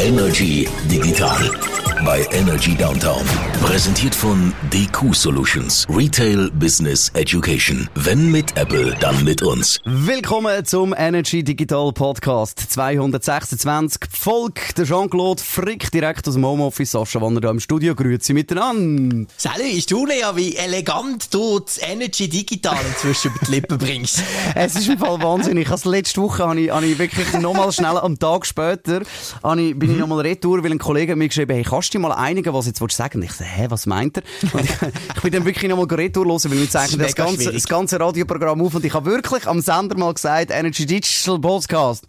Energy 0.00 0.64
Digital 0.86 1.87
bei 2.04 2.26
Energy 2.32 2.74
Downtown. 2.74 3.24
Präsentiert 3.60 4.14
von 4.14 4.52
DQ 4.72 5.14
Solutions. 5.14 5.86
Retail 5.90 6.50
Business 6.52 7.08
Education. 7.14 7.88
Wenn 7.94 8.30
mit 8.30 8.56
Apple, 8.56 8.94
dann 9.00 9.24
mit 9.24 9.42
uns. 9.42 9.80
Willkommen 9.84 10.64
zum 10.64 10.94
Energy 10.96 11.42
Digital 11.42 11.92
Podcast 11.92 12.58
226. 12.58 14.02
Volk, 14.12 14.74
der 14.76 14.84
Jean-Claude 14.84 15.42
Frick 15.42 15.90
direkt 15.90 16.28
aus 16.28 16.34
dem 16.34 16.44
Homeoffice. 16.44 16.92
Sascha 16.92 17.20
Wanner 17.20 17.40
da 17.40 17.50
im 17.50 17.60
Studio. 17.60 17.94
Grüezi 17.94 18.32
miteinander. 18.32 19.26
Salut, 19.36 19.72
ist 19.72 19.90
du 19.90 20.06
ja, 20.06 20.36
wie 20.36 20.56
elegant 20.56 21.32
du 21.32 21.58
das 21.58 21.78
Energy 21.82 22.28
Digital 22.28 22.78
inzwischen 22.88 23.32
über 23.32 23.46
die 23.46 23.50
Lippen 23.50 23.78
bringst. 23.78 24.22
es 24.54 24.76
ist 24.76 24.88
im 24.88 24.98
Fall 24.98 25.20
wahnsinnig. 25.22 25.70
Also 25.70 25.90
letzte 25.90 26.20
Woche 26.22 26.46
habe 26.46 26.60
ich, 26.60 26.70
habe 26.70 26.86
ich 26.86 26.98
wirklich 26.98 27.32
nochmal 27.34 27.72
schnell 27.72 27.96
am 27.96 28.18
Tag 28.18 28.46
später 28.46 29.02
habe 29.42 29.62
ich, 29.62 29.78
bin 29.78 29.92
ich 29.92 29.98
nochmal 29.98 30.20
retour, 30.20 30.62
weil 30.62 30.72
ein 30.72 30.78
Kollege 30.78 31.16
mir 31.16 31.28
geschrieben 31.28 31.54
hey, 31.54 31.64
kannst 31.64 31.87
du 31.94 31.98
dir 31.98 32.02
mal 32.02 32.12
einigen, 32.12 32.52
was 32.52 32.66
jetzt 32.66 32.78
sagen 32.78 33.20
willst? 33.20 33.32
Ich 33.32 33.38
so, 33.38 33.44
hä, 33.44 33.66
was 33.68 33.86
meint 33.86 34.18
er? 34.18 34.22
Und 34.52 34.64
ich, 34.64 34.70
ich 35.16 35.22
bin 35.22 35.32
dann 35.32 35.44
wirklich 35.44 35.70
nochmal 35.70 35.86
retour 35.86 36.24
hören, 36.26 36.44
weil 36.44 36.58
wir 36.58 36.70
zeichnen 36.70 37.00
das, 37.00 37.14
das 37.14 37.26
ganze, 37.26 37.52
das 37.52 37.68
ganze 37.68 38.00
Radioprogramm 38.00 38.62
auf 38.62 38.74
und 38.74 38.84
ich 38.84 38.94
habe 38.94 39.10
wirklich 39.10 39.46
am 39.46 39.60
Sender 39.60 39.96
mal 39.96 40.12
gesagt, 40.12 40.50
Energy 40.50 40.86
Digital 40.86 41.38
Podcast. 41.38 42.06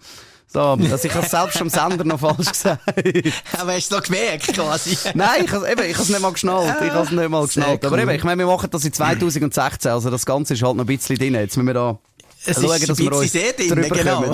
So, 0.52 0.62
also 0.62 1.08
ich 1.08 1.14
habe 1.14 1.28
selbst 1.28 1.62
am 1.62 1.70
Sender 1.70 2.04
noch 2.04 2.20
falsch 2.20 2.52
gesagt. 2.52 2.82
Aber 3.60 3.74
hast 3.74 3.92
du 3.92 3.96
noch 3.96 4.04
gemerkt, 4.04 4.52
quasi? 4.52 4.98
Nein, 5.14 5.46
ich 5.46 5.52
habe 5.52 5.86
es 5.86 6.10
nicht 6.10 6.20
mal 6.20 6.32
geschnallt. 6.32 6.76
Ich 6.82 6.90
habe 6.92 7.04
es 7.04 7.12
nicht 7.12 7.30
mal 7.30 7.46
geschnallt. 7.46 7.84
Cool. 7.84 7.88
Aber 7.88 8.00
eben, 8.00 8.10
ich 8.10 8.24
meine, 8.24 8.40
wir 8.40 8.48
machen 8.48 8.68
das 8.72 8.84
in 8.84 8.92
2016, 8.94 9.92
also 9.92 10.10
das 10.10 10.26
Ganze 10.26 10.56
ist 10.56 10.64
halt 10.64 10.76
noch 10.76 10.84
ein 10.84 10.88
bisschen 10.88 11.18
drin. 11.18 11.36
Jetzt 11.36 11.56
müssen 11.56 11.68
wir 11.68 11.76
da 11.76 12.00
es 12.46 12.62
schauen, 12.62 12.76
ist 12.76 12.90
dass 12.90 12.98
wir 12.98 13.12
uns 13.12 13.32
drin, 13.32 13.90
genau. 13.90 14.32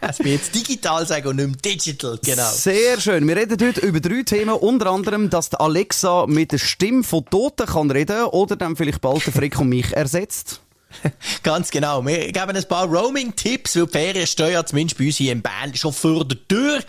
Es 0.00 0.18
wird 0.18 0.28
jetzt 0.28 0.54
digital 0.54 1.06
sagen 1.06 1.28
und 1.28 1.36
nicht 1.36 1.48
mehr 1.48 1.56
digital, 1.56 2.18
genau. 2.24 2.50
Sehr 2.50 3.00
schön. 3.00 3.28
Wir 3.28 3.36
reden 3.36 3.58
heute 3.66 3.80
über 3.80 4.00
drei 4.00 4.22
Themen. 4.22 4.54
Unter 4.54 4.86
anderem, 4.90 5.28
dass 5.28 5.52
Alexa 5.54 6.26
mit 6.26 6.52
der 6.52 6.58
Stimme 6.58 7.02
von 7.02 7.24
Toten 7.26 7.66
kann 7.66 7.90
reden 7.90 8.24
oder 8.24 8.56
dann 8.56 8.76
vielleicht 8.76 9.00
bald 9.00 9.24
der 9.26 9.32
Frick 9.32 9.58
und 9.58 9.68
mich 9.68 9.92
ersetzt. 9.92 10.60
Ganz 11.42 11.70
genau. 11.70 12.04
Wir 12.04 12.32
geben 12.32 12.56
ein 12.56 12.64
paar 12.68 12.86
Roaming-Tipps, 12.86 13.76
weil 13.76 13.86
die 13.86 13.92
Ferien 13.92 14.26
stehen 14.26 14.52
ja 14.52 14.64
zumindest 14.64 14.98
bei 14.98 15.06
uns 15.06 15.16
hier 15.16 15.32
in 15.32 15.42
Bern 15.42 15.74
schon 15.74 15.92
vor 15.92 16.24
der 16.24 16.38
Tür. 16.48 16.80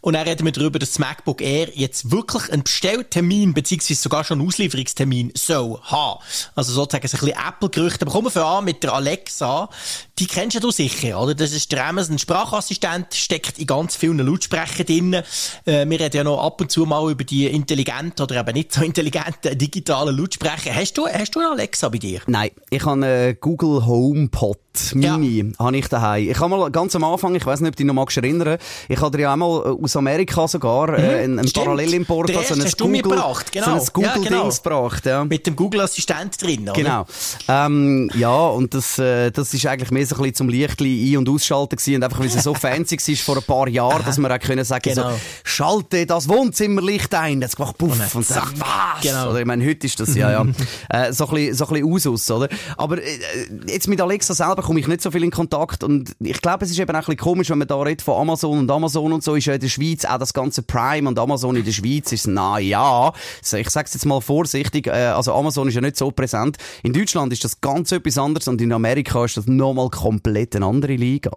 Und 0.00 0.14
dann 0.14 0.26
reden 0.26 0.44
wir 0.44 0.52
darüber, 0.52 0.78
dass 0.78 0.90
das 0.90 0.98
MacBook 0.98 1.40
Air 1.40 1.68
jetzt 1.74 2.10
wirklich 2.10 2.50
einen 2.50 2.62
Bestelltermin, 2.62 3.54
beziehungsweise 3.54 4.00
sogar 4.00 4.24
schon 4.24 4.40
einen 4.40 4.48
Auslieferungstermin 4.48 5.32
soll 5.36 5.78
haben. 5.82 6.20
Also 6.54 6.72
sozusagen 6.72 7.04
ein 7.04 7.10
bisschen 7.10 7.28
Apple-Gerüchte. 7.28 8.02
Aber 8.02 8.12
kommen 8.12 8.34
wir 8.34 8.44
an 8.44 8.64
mit 8.64 8.82
der 8.82 8.94
Alexa. 8.94 9.68
Die 10.18 10.26
kennst 10.26 10.62
du 10.62 10.70
sicher, 10.70 11.20
oder? 11.20 11.34
Das 11.34 11.52
ist 11.52 11.72
der 11.72 11.86
Amazon 11.86 12.18
Sprachassistent, 12.18 13.14
steckt 13.14 13.58
in 13.58 13.66
ganz 13.66 13.96
vielen 13.96 14.18
Lautsprechern 14.18 14.86
drin. 14.86 15.14
Äh, 15.64 15.88
wir 15.88 16.00
reden 16.00 16.16
ja 16.16 16.24
noch 16.24 16.44
ab 16.44 16.60
und 16.60 16.70
zu 16.70 16.84
mal 16.84 17.10
über 17.10 17.24
die 17.24 17.46
intelligenten 17.46 18.22
oder 18.22 18.40
eben 18.40 18.52
nicht 18.52 18.72
so 18.72 18.82
intelligenten 18.82 19.56
digitalen 19.56 20.16
Lautsprecher. 20.16 20.74
Hast 20.74 20.98
du, 20.98 21.06
hast 21.06 21.34
du 21.34 21.40
eine 21.40 21.50
Alexa 21.50 21.88
bei 21.88 21.98
dir? 21.98 22.20
Nein, 22.26 22.50
ich 22.68 22.84
habe 22.84 23.34
Google 23.40 23.49
HomePod 23.56 24.69
Mini 24.94 25.38
ja. 25.38 25.64
habe 25.64 25.76
ich 25.76 25.88
daheim. 25.88 26.30
Ich 26.30 26.38
habe 26.38 26.48
mal 26.48 26.70
ganz 26.70 26.94
am 26.94 27.04
Anfang, 27.04 27.34
ich 27.34 27.44
weiß 27.44 27.60
nicht, 27.60 27.70
ob 27.70 27.76
du 27.76 27.82
dich 27.82 27.86
noch 27.86 27.94
magst 27.94 28.16
erinnern, 28.16 28.58
ich 28.88 29.00
habe 29.00 29.16
dir 29.16 29.24
ja 29.24 29.32
einmal 29.32 29.62
äh, 29.64 29.84
aus 29.84 29.96
Amerika 29.96 30.46
sogar 30.46 30.96
äh, 30.96 31.26
mhm. 31.26 31.38
einen, 31.38 31.52
Parallelimport, 31.52 32.36
also 32.36 32.54
ein 32.54 32.70
Google, 32.78 33.02
gebracht, 33.02 33.52
genau. 33.52 33.66
so 33.66 33.72
ein 33.72 33.88
Google 33.92 34.10
ja, 34.10 34.28
genau. 34.28 34.42
Dings 34.42 34.62
gebracht, 34.62 35.06
ja. 35.06 35.24
Mit 35.24 35.46
dem 35.46 35.56
Google 35.56 35.80
Assistent 35.80 36.40
drin, 36.40 36.62
oder? 36.62 36.72
Genau. 36.72 37.06
Ähm, 37.48 38.10
ja, 38.14 38.46
und 38.46 38.72
das, 38.72 38.98
äh, 38.98 39.30
das 39.30 39.52
ist 39.52 39.66
eigentlich 39.66 39.90
mehr 39.90 40.06
so 40.06 40.14
ein 40.14 40.22
bisschen 40.22 40.34
zum 40.36 40.48
Lichtli 40.48 41.12
ein- 41.12 41.18
und 41.18 41.28
ausschalten 41.28 41.76
gewesen 41.76 41.96
und 41.96 42.04
einfach, 42.04 42.20
weil 42.20 42.26
es 42.26 42.42
so 42.42 42.54
fancy 42.60 42.96
war 42.96 43.16
vor 43.16 43.36
ein 43.36 43.42
paar 43.42 43.68
Jahren, 43.68 44.04
dass 44.04 44.18
wir 44.18 44.30
auch 44.30 44.38
können 44.38 44.64
sagen, 44.64 44.94
genau. 44.94 45.10
so, 45.10 45.16
schalte 45.42 46.06
das 46.06 46.28
Wohnzimmerlicht 46.28 47.12
ein, 47.14 47.40
jetzt 47.40 47.56
gemacht 47.56 47.76
puff 47.76 47.92
und, 47.92 48.14
und 48.14 48.26
zack, 48.26 48.52
was? 48.56 49.02
Genau. 49.02 49.30
Oder 49.30 49.40
ich 49.40 49.46
meine, 49.46 49.66
heute 49.66 49.86
ist 49.86 49.98
das 49.98 50.14
ja, 50.14 50.30
ja, 50.30 50.46
äh, 50.88 51.12
so 51.12 51.26
ein 51.26 51.34
bisschen, 51.34 51.54
so 51.54 51.66
ein 51.66 51.82
bisschen 51.82 52.12
aus, 52.12 52.30
oder? 52.30 52.48
Aber 52.76 52.98
äh, 52.98 53.18
jetzt 53.66 53.88
mit 53.88 54.00
Alexa 54.00 54.34
selber 54.34 54.59
selber 54.60 54.66
komme 54.66 54.80
ich 54.80 54.88
nicht 54.88 55.00
so 55.00 55.10
viel 55.10 55.24
in 55.24 55.30
Kontakt 55.30 55.82
und 55.82 56.14
ich 56.20 56.40
glaube, 56.40 56.64
es 56.64 56.70
ist 56.70 56.78
eben 56.78 56.90
auch 56.90 56.94
ein 56.94 57.00
bisschen 57.00 57.16
komisch, 57.16 57.50
wenn 57.50 57.58
man 57.58 57.68
da 57.68 57.80
redet 57.80 58.02
von 58.02 58.20
Amazon 58.20 58.58
und 58.58 58.70
Amazon 58.70 59.12
und 59.12 59.22
so, 59.22 59.34
ist 59.34 59.46
ja 59.46 59.54
in 59.54 59.60
der 59.60 59.68
Schweiz 59.68 60.04
auch 60.04 60.18
das 60.18 60.32
ganze 60.32 60.62
Prime 60.62 61.08
und 61.08 61.18
Amazon 61.18 61.56
in 61.56 61.64
der 61.64 61.72
Schweiz 61.72 62.12
ist, 62.12 62.26
na 62.26 62.58
ja, 62.58 63.12
ich 63.40 63.48
sage 63.70 63.86
es 63.86 63.94
jetzt 63.94 64.06
mal 64.06 64.20
vorsichtig, 64.20 64.86
äh, 64.86 64.90
also 64.90 65.34
Amazon 65.34 65.68
ist 65.68 65.74
ja 65.74 65.80
nicht 65.80 65.96
so 65.96 66.10
präsent. 66.10 66.58
In 66.82 66.92
Deutschland 66.92 67.32
ist 67.32 67.44
das 67.44 67.60
ganz 67.60 67.92
etwas 67.92 68.18
anderes 68.18 68.48
und 68.48 68.60
in 68.60 68.72
Amerika 68.72 69.24
ist 69.24 69.36
das 69.36 69.46
nochmal 69.46 69.90
komplett 69.90 70.56
eine 70.56 70.66
andere 70.66 70.94
Liga. 70.94 71.30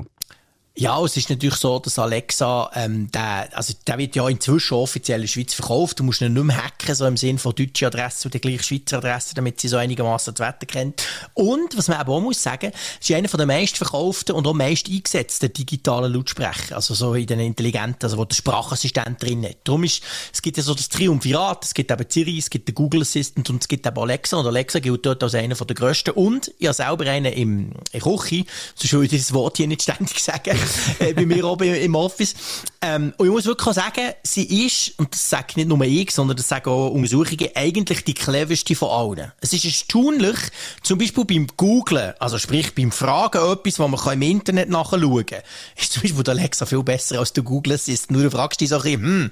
Ja, 0.75 0.99
es 1.03 1.15
ist 1.17 1.29
natürlich 1.29 1.57
so, 1.57 1.77
dass 1.77 1.99
Alexa, 1.99 2.71
ähm, 2.73 3.11
der, 3.11 3.47
also 3.55 3.75
der 3.85 3.99
wird 3.99 4.15
ja 4.15 4.27
inzwischen 4.27 4.73
offiziell 4.73 5.19
in 5.19 5.27
der 5.27 5.27
Schweiz 5.27 5.53
verkauft. 5.53 5.99
Du 5.99 6.03
musst 6.03 6.21
ihn 6.21 6.33
nicht 6.33 6.43
mehr 6.43 6.65
hacken, 6.65 6.95
so 6.95 7.05
im 7.05 7.15
Sinne 7.15 7.37
von 7.37 7.53
deutscher 7.53 7.87
Adresse 7.87 8.27
oder 8.27 8.39
gleich 8.39 8.63
Schweizer 8.63 8.97
Adresse, 8.97 9.35
damit 9.35 9.61
sie 9.61 9.67
so 9.67 9.77
einigermaßen 9.77 10.33
das 10.33 10.47
Wetter 10.47 10.65
kennt. 10.65 11.05
Und, 11.35 11.77
was 11.77 11.89
man 11.89 11.97
aber 11.97 12.13
auch 12.13 12.21
muss 12.21 12.41
sagen, 12.41 12.71
ist 12.99 13.11
einer 13.11 13.27
der 13.27 13.45
meistverkauften 13.45 14.33
und 14.33 14.47
auch 14.47 14.55
meist 14.55 14.89
eingesetzten 14.89 15.53
digitalen 15.53 16.11
Lautsprecher. 16.11 16.75
Also 16.75 16.95
so 16.95 17.13
in 17.13 17.27
den 17.27 17.39
intelligenten, 17.39 18.05
also 18.05 18.17
wo 18.17 18.25
der 18.25 18.35
Sprachassistent 18.35 19.21
drin 19.21 19.45
hat. 19.45 19.57
Darum 19.65 19.83
ist, 19.83 20.01
es 20.33 20.41
gibt 20.41 20.57
ja 20.57 20.63
so 20.63 20.73
das 20.73 20.89
Triumvirat, 20.89 21.65
es 21.65 21.75
gibt 21.75 21.91
eben 21.91 22.05
Siri, 22.09 22.39
es 22.39 22.49
gibt 22.49 22.67
den 22.67 22.73
Google 22.73 23.03
Assistant 23.03 23.47
und 23.51 23.61
es 23.61 23.67
gibt 23.67 23.85
eben 23.85 23.99
Alexa. 23.99 24.37
Und 24.37 24.47
Alexa 24.47 24.79
gilt 24.79 25.05
dort 25.05 25.21
als 25.21 25.35
einer 25.35 25.53
der 25.53 25.75
grössten. 25.75 26.15
Und, 26.15 26.51
ich 26.57 26.65
habe 26.65 26.73
selber 26.73 27.05
einen 27.05 27.31
im, 27.31 27.73
in 27.91 28.01
Küche, 28.01 28.45
sonst 28.73 28.91
würde 28.93 29.05
ich 29.05 29.11
dieses 29.11 29.33
Wort 29.35 29.57
hier 29.57 29.67
nicht 29.67 29.83
ständig 29.83 30.19
sagen. 30.19 30.62
Äh, 30.99 31.13
bei 31.13 31.25
mir 31.25 31.45
oben 31.45 31.73
im 31.73 31.95
Office. 31.95 32.35
Ähm, 32.81 33.13
und 33.17 33.27
ich 33.27 33.31
muss 33.31 33.45
wirklich 33.45 33.75
sagen, 33.75 34.13
sie 34.23 34.65
ist, 34.65 34.93
und 34.97 35.13
das 35.13 35.29
sagt 35.29 35.55
nicht 35.55 35.69
nur 35.69 35.81
ich, 35.81 36.11
sondern 36.11 36.35
das 36.35 36.49
sagen 36.49 36.69
auch 36.69 36.89
Untersuchungen, 36.89 37.49
eigentlich 37.55 38.03
die 38.03 38.13
cleverste 38.13 38.75
von 38.75 38.89
allen. 38.89 39.31
Es 39.39 39.53
ist 39.53 39.65
erstaunlich, 39.65 40.35
zum 40.81 40.99
Beispiel 40.99 41.25
beim 41.25 41.47
Googlen, 41.55 42.13
also 42.19 42.37
sprich 42.37 42.75
beim 42.75 42.91
Fragen 42.91 43.37
etwas, 43.51 43.79
was 43.79 43.89
man 43.89 44.13
im 44.13 44.21
Internet 44.21 44.69
nachschauen 44.69 45.25
kann, 45.25 45.39
ist 45.77 45.93
zum 45.93 46.01
Beispiel 46.01 46.23
der 46.23 46.33
Alexa 46.33 46.65
viel 46.65 46.83
besser 46.83 47.19
als 47.19 47.31
der 47.33 47.43
Google 47.43 47.73
Assistant. 47.73 48.11
Nur 48.11 48.23
du 48.23 48.31
fragst 48.31 48.59
dich 48.59 48.69
so 48.69 48.75
ein 48.77 48.81
bisschen, 48.81 49.01
hm, 49.01 49.31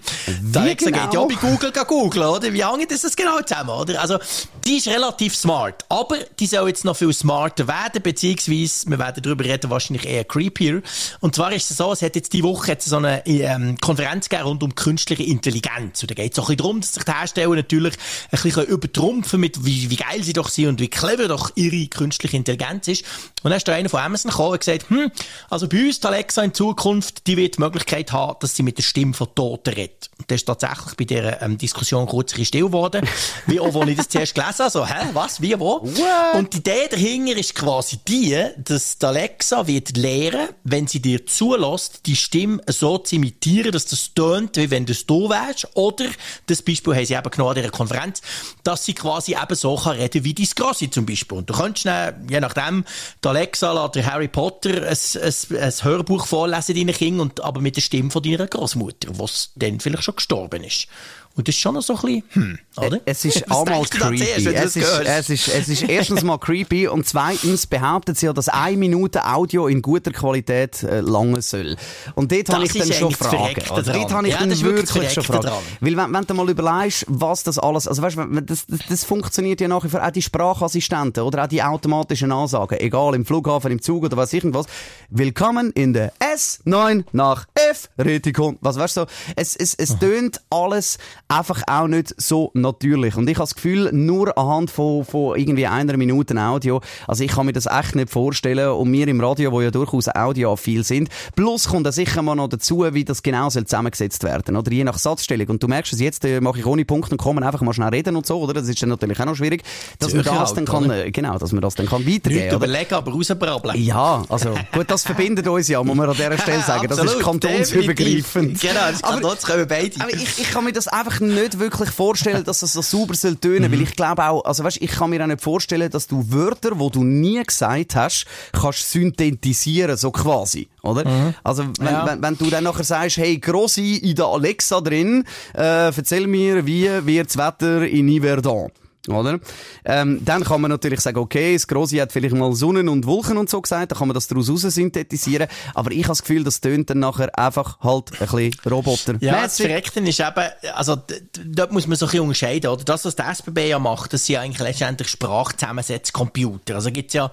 der 0.53 0.61
Alexa 0.61 0.89
genau? 0.89 1.03
geht 1.03 1.13
ja 1.13 1.25
bei 1.25 1.49
Google 1.49 1.71
googeln, 1.85 2.27
oder? 2.27 2.53
Wie 2.53 2.63
hängt 2.63 2.91
das 2.91 3.15
genau 3.15 3.41
zusammen, 3.41 3.69
oder? 3.69 4.01
Also, 4.01 4.17
die 4.65 4.77
ist 4.77 4.87
relativ 4.87 5.35
smart. 5.35 5.85
Aber 5.89 6.17
die 6.39 6.47
soll 6.47 6.69
jetzt 6.69 6.85
noch 6.85 6.95
viel 6.95 7.13
smarter 7.13 7.67
werden, 7.67 8.01
beziehungsweise, 8.01 8.89
wir 8.89 8.99
werden 8.99 9.21
darüber 9.23 9.43
reden, 9.43 9.69
wahrscheinlich 9.69 10.05
eher 10.05 10.23
creepier. 10.23 10.81
Und 11.21 11.35
zwar 11.35 11.53
ist 11.53 11.69
es 11.69 11.77
so, 11.77 11.93
es 11.93 12.01
hat 12.01 12.15
jetzt 12.15 12.33
die 12.33 12.43
Woche 12.43 12.69
jetzt 12.69 12.87
so 12.87 12.97
eine 12.97 13.25
ähm, 13.27 13.77
Konferenz 13.79 14.27
gegeben 14.27 14.47
rund 14.47 14.63
um 14.63 14.73
künstliche 14.73 15.23
Intelligenz. 15.23 16.01
Und 16.01 16.09
da 16.09 16.15
geht 16.15 16.33
es 16.33 16.39
auch 16.39 16.49
ein 16.49 16.57
bisschen 16.57 16.57
darum, 16.57 16.81
dass 16.81 16.95
sich 16.95 17.03
die 17.03 17.11
Hersteller 17.11 17.55
natürlich 17.55 17.93
ein 18.31 18.41
bisschen 18.41 18.65
übertrumpfen 18.65 19.39
mit, 19.39 19.63
wie, 19.63 19.91
wie 19.91 19.95
geil 19.95 20.23
sie 20.23 20.33
doch 20.33 20.49
sind 20.49 20.67
und 20.67 20.81
wie 20.81 20.87
clever 20.87 21.27
doch 21.27 21.51
ihre 21.55 21.87
künstliche 21.87 22.35
Intelligenz 22.35 22.87
ist. 22.87 23.05
Und 23.43 23.51
dann 23.51 23.57
ist 23.57 23.67
da 23.67 23.73
einer 23.73 23.89
von 23.89 23.99
Amazon 23.99 24.31
gekommen 24.31 24.53
und 24.53 24.59
gesagt, 24.59 24.89
hm, 24.89 25.11
also 25.49 25.67
bei 25.67 25.85
uns, 25.85 25.99
die 25.99 26.07
Alexa 26.07 26.41
in 26.43 26.53
Zukunft, 26.55 27.27
die 27.27 27.37
wird 27.37 27.57
die 27.57 27.61
Möglichkeit 27.61 28.11
haben, 28.11 28.37
dass 28.39 28.55
sie 28.55 28.63
mit 28.63 28.79
der 28.79 28.83
Stimme 28.83 29.13
von 29.13 29.27
Toten 29.35 29.73
redet. 29.75 30.09
Und 30.17 30.29
das 30.29 30.37
ist 30.37 30.45
tatsächlich 30.45 30.95
bei 30.95 31.05
dieser 31.05 31.41
ähm, 31.43 31.57
Diskussion 31.57 32.07
kurz 32.07 32.31
still 32.31 32.65
geworden. 32.65 33.07
wie 33.45 33.59
auch, 33.59 33.75
als 33.75 33.89
ich 33.89 33.97
das 33.97 34.09
zuerst 34.09 34.33
gelesen 34.33 34.59
habe, 34.59 34.69
so, 34.71 34.87
hä, 34.87 35.09
was, 35.13 35.41
wie, 35.41 35.59
wo? 35.59 35.81
What? 35.83 36.35
Und 36.35 36.53
die 36.53 36.57
Idee 36.57 36.87
dahinter 36.89 37.37
ist 37.37 37.53
quasi 37.53 37.99
die, 38.07 38.39
dass 38.57 38.97
die 38.97 39.05
Alexa 39.05 39.67
wird 39.67 39.97
lernen, 39.97 40.49
wenn 40.63 40.87
sie 40.87 41.01
dir 41.11 41.25
zulässt, 41.25 42.05
die 42.05 42.15
Stimme 42.15 42.61
so 42.67 42.97
zu 42.97 43.15
imitieren, 43.15 43.71
dass 43.71 43.85
das 43.85 44.13
tönt, 44.13 44.57
wie 44.57 44.71
wenn 44.71 44.85
du 44.85 44.91
es 44.91 45.05
du 45.05 45.29
wärst. 45.29 45.67
Oder, 45.73 46.05
das 46.47 46.61
Beispiel 46.61 46.95
haben 46.95 47.05
sie 47.05 47.13
eben 47.13 47.29
genommen 47.29 47.55
in 47.57 47.63
dieser 47.63 47.71
Konferenz, 47.71 48.21
dass 48.63 48.85
sie 48.85 48.93
quasi 48.93 49.33
eben 49.33 49.55
so 49.55 49.75
kann 49.75 49.97
reden 49.97 50.23
wie 50.23 50.33
die 50.33 50.47
Grossi 50.47 50.89
zum 50.89 51.05
Beispiel. 51.05 51.37
Und 51.37 51.49
du 51.49 51.53
könntest 51.53 51.85
dann, 51.85 52.27
je 52.29 52.39
nachdem, 52.39 52.85
die 53.23 53.27
Alexa 53.27 53.71
lässt 53.71 54.07
Harry 54.07 54.27
Potter 54.27 54.87
ein, 54.87 54.97
ein, 55.21 55.57
ein 55.57 55.73
Hörbuch 55.83 56.25
vorlesen 56.25 56.75
deinen 56.75 56.93
Kindern, 56.93 57.31
aber 57.41 57.61
mit 57.61 57.75
der 57.75 57.81
Stimme 57.81 58.11
von 58.11 58.23
deiner 58.23 58.47
Großmutter, 58.47 59.09
was 59.17 59.51
dann 59.55 59.79
vielleicht 59.79 60.03
schon 60.03 60.15
gestorben 60.15 60.63
ist. 60.63 60.87
Und 61.35 61.47
das 61.47 61.55
ist 61.55 61.61
schon 61.61 61.75
noch 61.75 61.81
so 61.81 61.95
ein 61.95 62.01
bisschen, 62.01 62.23
hm, 62.31 62.59
oder? 62.77 62.99
Es 63.05 63.23
ist 63.23 63.49
einmal 63.49 63.83
creepy. 63.85 64.21
Es 64.21 64.75
ist, 64.75 64.85
es, 64.85 65.29
ist, 65.29 65.47
es 65.47 65.69
ist 65.69 65.83
erstens 65.83 66.23
mal 66.23 66.37
creepy 66.37 66.87
und 66.87 67.07
zweitens 67.07 67.67
behauptet 67.67 68.17
sie 68.17 68.25
ja, 68.25 68.33
dass 68.33 68.49
eine 68.49 68.75
Minute 68.75 69.25
Audio 69.25 69.67
in 69.67 69.81
guter 69.81 70.11
Qualität 70.11 70.83
äh, 70.83 70.99
lange 70.99 71.41
soll. 71.41 71.77
Und 72.15 72.31
dort 72.31 72.49
habe 72.49 72.65
ich 72.65 72.73
dann 72.73 72.91
schon 72.91 73.11
Fragen. 73.13 73.61
Also, 73.69 73.93
dort 73.93 74.11
habe 74.11 74.27
ich 74.27 74.33
ja, 74.33 74.39
dann 74.39 74.61
wirklich, 74.61 75.13
schon 75.13 75.23
Fragen. 75.23 75.41
Dran. 75.43 75.63
Weil 75.79 75.97
wenn, 75.97 76.13
wenn 76.13 76.25
du 76.25 76.33
mal 76.33 76.49
überlegst, 76.49 77.05
was 77.07 77.43
das 77.43 77.57
alles, 77.57 77.87
also 77.87 78.01
weißt 78.01 78.17
du, 78.17 78.41
das, 78.41 78.65
das, 78.67 78.79
das 78.89 79.03
funktioniert 79.05 79.61
ja 79.61 79.69
nach 79.69 79.83
wie 79.85 79.89
vor 79.89 80.05
auch 80.05 80.11
die 80.11 80.21
Sprachassistenten 80.21 81.23
oder 81.23 81.45
auch 81.45 81.47
die 81.47 81.63
automatischen 81.63 82.31
Ansagen, 82.31 82.77
egal 82.79 83.15
im 83.15 83.25
Flughafen, 83.25 83.71
im 83.71 83.81
Zug 83.81 84.03
oder 84.03 84.17
was 84.17 84.33
irgendwas. 84.33 84.65
Willkommen 85.09 85.71
in 85.71 85.93
der 85.93 86.11
S9 86.19 87.05
nach 87.13 87.47
F 87.53 87.89
Retikon. 87.97 88.57
Was 88.61 88.77
weißt 88.77 88.97
du 88.97 89.01
so? 89.01 89.07
Es, 89.35 89.55
es, 89.55 89.73
es 89.75 89.97
tönt 89.97 90.41
alles 90.49 90.97
einfach 91.31 91.63
auch 91.67 91.87
nicht 91.87 92.13
so 92.17 92.51
natürlich. 92.53 93.15
Und 93.15 93.27
ich 93.27 93.37
habe 93.37 93.43
das 93.43 93.55
Gefühl, 93.55 93.89
nur 93.91 94.37
anhand 94.37 94.69
von, 94.69 95.03
von 95.03 95.37
irgendwie 95.37 95.65
einer 95.65 95.97
Minute 95.97 96.39
Audio, 96.39 96.81
also 97.07 97.23
ich 97.23 97.31
kann 97.31 97.47
mir 97.47 97.53
das 97.53 97.65
echt 97.65 97.95
nicht 97.95 98.09
vorstellen 98.09 98.69
und 98.69 98.91
wir 98.91 99.07
im 99.07 99.19
Radio, 99.19 99.51
wo 99.51 99.61
ja 99.61 99.71
durchaus 99.71 100.07
audioaffil 100.07 100.83
sind, 100.83 100.91
sind. 100.91 101.09
Plus 101.35 101.67
kommt 101.67 101.85
da 101.85 101.91
sicher 101.91 102.21
mal 102.21 102.35
noch 102.35 102.49
dazu, 102.49 102.85
wie 102.91 103.05
das 103.05 103.23
genau 103.23 103.49
soll 103.49 103.65
zusammengesetzt 103.65 104.23
werden, 104.23 104.55
oder? 104.57 104.71
Je 104.71 104.83
nach 104.83 104.97
Satzstellung. 104.97 105.47
Und 105.47 105.63
du 105.63 105.67
merkst 105.67 105.93
es 105.93 105.99
jetzt, 105.99 106.25
äh, 106.25 106.41
mache 106.41 106.59
ich 106.59 106.65
ohne 106.65 106.83
Punkt 106.83 107.11
und 107.11 107.17
kommen 107.17 107.43
einfach 107.43 107.61
mal 107.61 107.73
schnell 107.73 107.89
reden 107.89 108.15
und 108.15 108.25
so, 108.25 108.41
oder? 108.41 108.53
Das 108.53 108.67
ist 108.67 108.81
dann 108.81 108.89
natürlich 108.89 109.19
auch 109.19 109.25
noch 109.25 109.35
schwierig, 109.35 109.63
dass 109.99 110.13
man 110.13 110.23
das 110.23 110.53
dann 110.53 110.65
kann, 110.65 110.89
äh, 110.89 111.11
genau, 111.11 111.37
dass 111.37 111.53
man 111.53 111.61
das 111.61 111.75
dann 111.75 111.85
kann 111.85 112.05
weitergeben. 112.05 112.45
Nicht 112.45 112.53
überlegen, 112.53 112.93
aber 112.93 113.11
rausbrabbeln. 113.11 113.81
Ja, 113.81 114.23
also, 114.27 114.53
gut, 114.73 114.89
das 114.89 115.03
verbindet 115.03 115.47
uns 115.47 115.69
ja, 115.69 115.81
muss 115.81 115.95
man 115.95 116.09
an 116.09 116.15
dieser 116.15 116.37
Stelle 116.37 116.61
sagen. 116.67 116.87
das 116.87 116.99
ist 116.99 117.19
kantonsübergreifend. 117.19 118.59
Genau, 118.59 118.91
das 118.91 119.01
Kantons 119.01 119.43
können 119.43 119.67
beide. 119.67 120.01
Aber 120.01 120.13
ich, 120.13 120.39
ich 120.39 120.51
kann 120.51 120.65
mir 120.65 120.73
das 120.73 120.89
einfach 120.89 121.20
nicht 121.21 121.59
wirklich 121.59 121.89
vorstellen, 121.89 122.43
dass 122.43 122.61
es 122.61 122.73
so 122.73 122.81
sauber 122.81 123.15
soll 123.15 123.35
tönen, 123.35 123.69
mhm. 123.69 123.73
weil 123.73 123.81
ich 123.81 123.95
glaube 123.95 124.23
auch, 124.23 124.43
also 124.45 124.63
weißt, 124.63 124.81
ich 124.81 124.91
kann 124.91 125.09
mir 125.09 125.23
auch 125.23 125.27
nicht 125.27 125.41
vorstellen, 125.41 125.89
dass 125.89 126.07
du 126.07 126.31
Wörter, 126.31 126.71
die 126.75 126.89
du 126.89 127.03
nie 127.03 127.41
gesagt 127.43 127.95
hast, 127.95 128.25
kannst 128.51 128.91
synthetisieren, 128.91 129.97
so 129.97 130.11
quasi, 130.11 130.67
oder? 130.81 131.07
Mhm. 131.07 131.33
Also, 131.43 131.65
wenn, 131.79 131.85
ja. 131.85 132.07
wenn, 132.07 132.21
wenn, 132.21 132.37
du 132.37 132.49
dann 132.49 132.63
nachher 132.63 132.83
sagst, 132.83 133.17
hey, 133.17 133.37
Grossi 133.37 133.95
in 133.97 134.15
der 134.15 134.25
Alexa 134.25 134.81
drin, 134.81 135.23
äh, 135.53 135.95
erzähl 135.95 136.27
mir, 136.27 136.65
wie 136.65 136.89
wird 137.05 137.27
das 137.27 137.37
Wetter 137.37 137.87
in 137.87 138.09
Yverdon? 138.09 138.71
Oder? 139.07 139.39
Ähm, 139.83 140.23
dann 140.23 140.43
kann 140.43 140.61
man 140.61 140.69
natürlich 140.69 141.01
sagen, 141.01 141.17
okay, 141.17 141.53
das 141.53 141.67
Grosse 141.67 141.99
hat 142.01 142.11
vielleicht 142.11 142.35
mal 142.35 142.53
Sonnen 142.53 142.87
und 142.87 143.07
Wolken 143.07 143.37
und 143.37 143.49
so 143.49 143.59
gesagt, 143.59 143.91
dann 143.91 143.97
kann 143.97 144.07
man 144.07 144.13
das 144.13 144.27
daraus 144.27 144.49
raus 144.49 144.61
synthetisieren. 144.61 145.47
Aber 145.73 145.91
ich 145.91 146.03
habe 146.03 146.09
das 146.09 146.21
Gefühl, 146.21 146.43
das 146.43 146.61
tönt 146.61 146.89
dann 146.91 146.99
nachher 146.99 147.37
einfach 147.37 147.79
halt 147.79 148.11
ein 148.21 148.27
bisschen 148.27 148.53
Roboter. 148.69 149.15
Ja, 149.19 149.41
das 149.41 149.57
Verreckten 149.57 150.05
ist 150.05 150.19
eben, 150.19 150.49
also, 150.75 150.97
dort 151.45 151.71
muss 151.71 151.87
man 151.87 151.97
so 151.97 152.05
ein 152.05 152.09
bisschen 152.09 152.23
unterscheiden, 152.23 152.69
oder? 152.69 152.83
Das, 152.83 153.03
was 153.05 153.15
der 153.15 153.29
SBB 153.29 153.69
ja 153.69 153.79
macht, 153.79 154.13
das 154.13 154.25
sind 154.25 154.35
ja 154.35 154.41
eigentlich 154.41 154.59
letztendlich 154.59 155.07
Sprachzusammensetzcomputer. 155.09 156.75
Also 156.75 156.91
gibt's 156.91 157.15
ja 157.15 157.31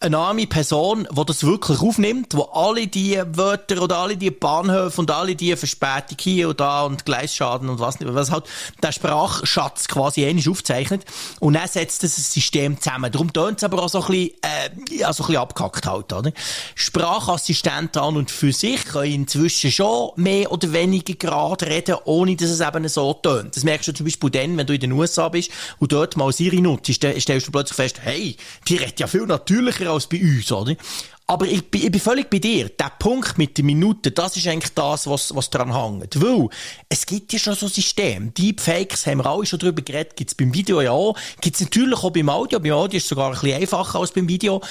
eine 0.00 0.18
arme 0.18 0.46
Person, 0.46 1.08
die 1.10 1.24
das 1.24 1.42
wirklich 1.42 1.80
aufnimmt, 1.80 2.34
wo 2.36 2.42
alle 2.42 2.86
die 2.86 3.20
Wörter 3.32 3.82
oder 3.82 3.98
alle 3.98 4.16
die 4.16 4.30
Bahnhöfe 4.30 5.00
und 5.00 5.10
alle 5.10 5.34
die 5.34 5.56
Verspätung 5.56 6.16
hier 6.20 6.48
und 6.50 6.60
da 6.60 6.84
und 6.84 7.04
Gleisschaden 7.04 7.68
und 7.68 7.80
was 7.80 7.98
nicht, 7.98 8.14
was 8.14 8.30
halt 8.30 8.44
der 8.80 8.92
Sprachschatz 8.92 9.88
quasi 9.88 10.22
ähnlich 10.22 10.48
aufzeichnet. 10.48 11.04
Und 11.40 11.54
dann 11.54 11.68
setzt 11.68 12.02
das 12.02 12.16
System 12.16 12.80
zusammen. 12.80 13.10
Darum 13.12 13.32
tönt 13.32 13.58
es 13.58 13.64
aber 13.64 13.82
auch 13.82 13.88
so 13.88 14.02
ein 14.02 14.06
bisschen, 14.06 14.30
äh, 14.42 14.96
ja, 14.96 15.12
so 15.12 15.24
ein 15.24 15.26
bisschen 15.28 15.42
abgehackt 15.42 15.86
halt, 15.86 16.12
oder? 16.12 16.32
Sprachassistenten 16.74 18.02
an 18.02 18.16
und 18.16 18.30
für 18.30 18.52
sich 18.52 18.84
können 18.84 19.12
inzwischen 19.12 19.70
schon 19.70 20.10
mehr 20.16 20.50
oder 20.52 20.72
weniger 20.72 21.14
gerade 21.14 21.66
reden, 21.66 21.96
ohne 22.04 22.36
dass 22.36 22.50
es 22.50 22.60
eben 22.60 22.88
so 22.88 23.14
tönt. 23.14 23.56
Das 23.56 23.64
merkst 23.64 23.88
du 23.88 23.92
zum 23.92 24.04
Beispiel 24.04 24.30
dann, 24.30 24.56
wenn 24.56 24.66
du 24.66 24.74
in 24.74 24.80
den 24.80 24.92
USA 24.92 25.28
bist 25.28 25.50
und 25.78 25.92
dort 25.92 26.16
mal 26.16 26.32
Siri 26.32 26.60
nutzt, 26.60 26.92
stellst 26.92 27.28
du 27.46 27.52
plötzlich 27.52 27.76
fest, 27.76 28.00
hey, 28.02 28.36
die 28.66 28.76
redet 28.76 29.00
ja 29.00 29.06
viel 29.06 29.26
natürlicher 29.26 29.90
als 29.90 30.06
bei 30.06 30.20
uns, 30.20 30.50
oder? 30.52 30.76
Aber 31.30 31.44
ich, 31.44 31.62
ich 31.74 31.90
bin 31.92 32.00
völlig 32.00 32.30
bei 32.30 32.38
dir. 32.38 32.70
Der 32.70 32.90
Punkt 32.98 33.36
mit 33.36 33.58
den 33.58 33.66
Minuten, 33.66 34.14
das 34.14 34.34
ist 34.38 34.48
eigentlich 34.48 34.72
das, 34.72 35.06
was, 35.06 35.36
was 35.36 35.50
dran 35.50 35.74
hängt. 35.74 36.22
Weil, 36.22 36.48
es 36.88 37.04
gibt 37.04 37.34
ja 37.34 37.38
schon 37.38 37.54
so 37.54 37.66
ein 37.66 37.72
System. 37.72 38.32
Deepfakes 38.32 39.06
haben 39.06 39.18
wir 39.18 39.26
alle 39.26 39.44
schon 39.44 39.58
drüber 39.58 39.82
geredet, 39.82 40.16
gibt's 40.16 40.34
beim 40.34 40.54
Video 40.54 40.80
ja 40.80 40.92
auch. 40.92 41.18
Gibt's 41.42 41.60
natürlich 41.60 42.02
auch 42.02 42.10
beim 42.10 42.30
Audio. 42.30 42.58
Beim 42.58 42.72
Audio 42.72 42.96
ist 42.96 43.02
es 43.02 43.08
sogar 43.10 43.26
ein 43.26 43.32
bisschen 43.32 43.60
einfacher 43.60 44.00
als 44.00 44.10
beim 44.10 44.26
Video. 44.26 44.62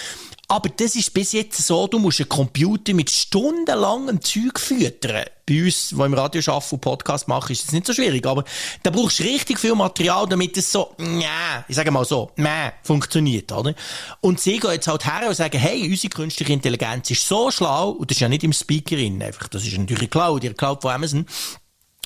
Aber 0.50 0.70
das 0.70 0.96
ist 0.96 1.14
bis 1.14 1.34
jetzt 1.34 1.58
so, 1.58 1.88
du 1.88 2.00
musst 2.00 2.22
einen 2.22 2.30
Computer 2.30 2.94
mit 2.94 3.10
stundenlangem 3.10 4.22
Zeug 4.22 4.58
füttern. 4.58 5.26
Bei 5.46 5.66
uns, 5.66 5.96
wo 5.96 6.06
im 6.06 6.14
Radio 6.14 6.42
arbeiten 6.54 6.76
und 6.76 6.82
Podcast 6.82 7.28
machen, 7.28 7.52
ist 7.52 7.66
das 7.66 7.74
nicht 7.74 7.86
so 7.86 7.94
schwierig. 7.94 8.26
Aber 8.26 8.46
da 8.82 8.90
brauchst 8.90 9.20
du 9.20 9.24
richtig 9.24 9.60
viel 9.60 9.76
Material, 9.76 10.26
damit 10.26 10.56
es 10.56 10.72
so, 10.72 10.96
ja, 11.00 11.66
ich 11.68 11.76
sage 11.76 11.92
mal 11.92 12.06
so, 12.06 12.32
mäh, 12.38 12.72
funktioniert, 12.82 13.52
oder? 13.52 13.74
Und 14.22 14.40
sie 14.40 14.58
gehen 14.58 14.72
jetzt 14.72 14.88
halt 14.88 15.06
her 15.06 15.28
und 15.28 15.36
sagen, 15.36 15.58
hey, 15.60 15.86
unsere 15.90 16.14
künstliche 16.14 16.54
Intelligenz 16.54 17.12
ist 17.12 17.28
so 17.28 17.52
schlau, 17.52 17.90
und 17.92 18.10
das 18.10 18.16
ist 18.16 18.22
ja 18.22 18.30
nicht 18.30 18.46
im 18.46 18.54
Speakerin, 18.54 19.22
einfach, 19.22 19.50
das 19.50 19.66
ist 19.66 19.78
natürlich 19.78 20.10
Cloud, 20.10 20.46
ihr 20.46 20.54
Cloud 20.54 20.82
von 20.82 20.92
Amazon, 20.92 21.26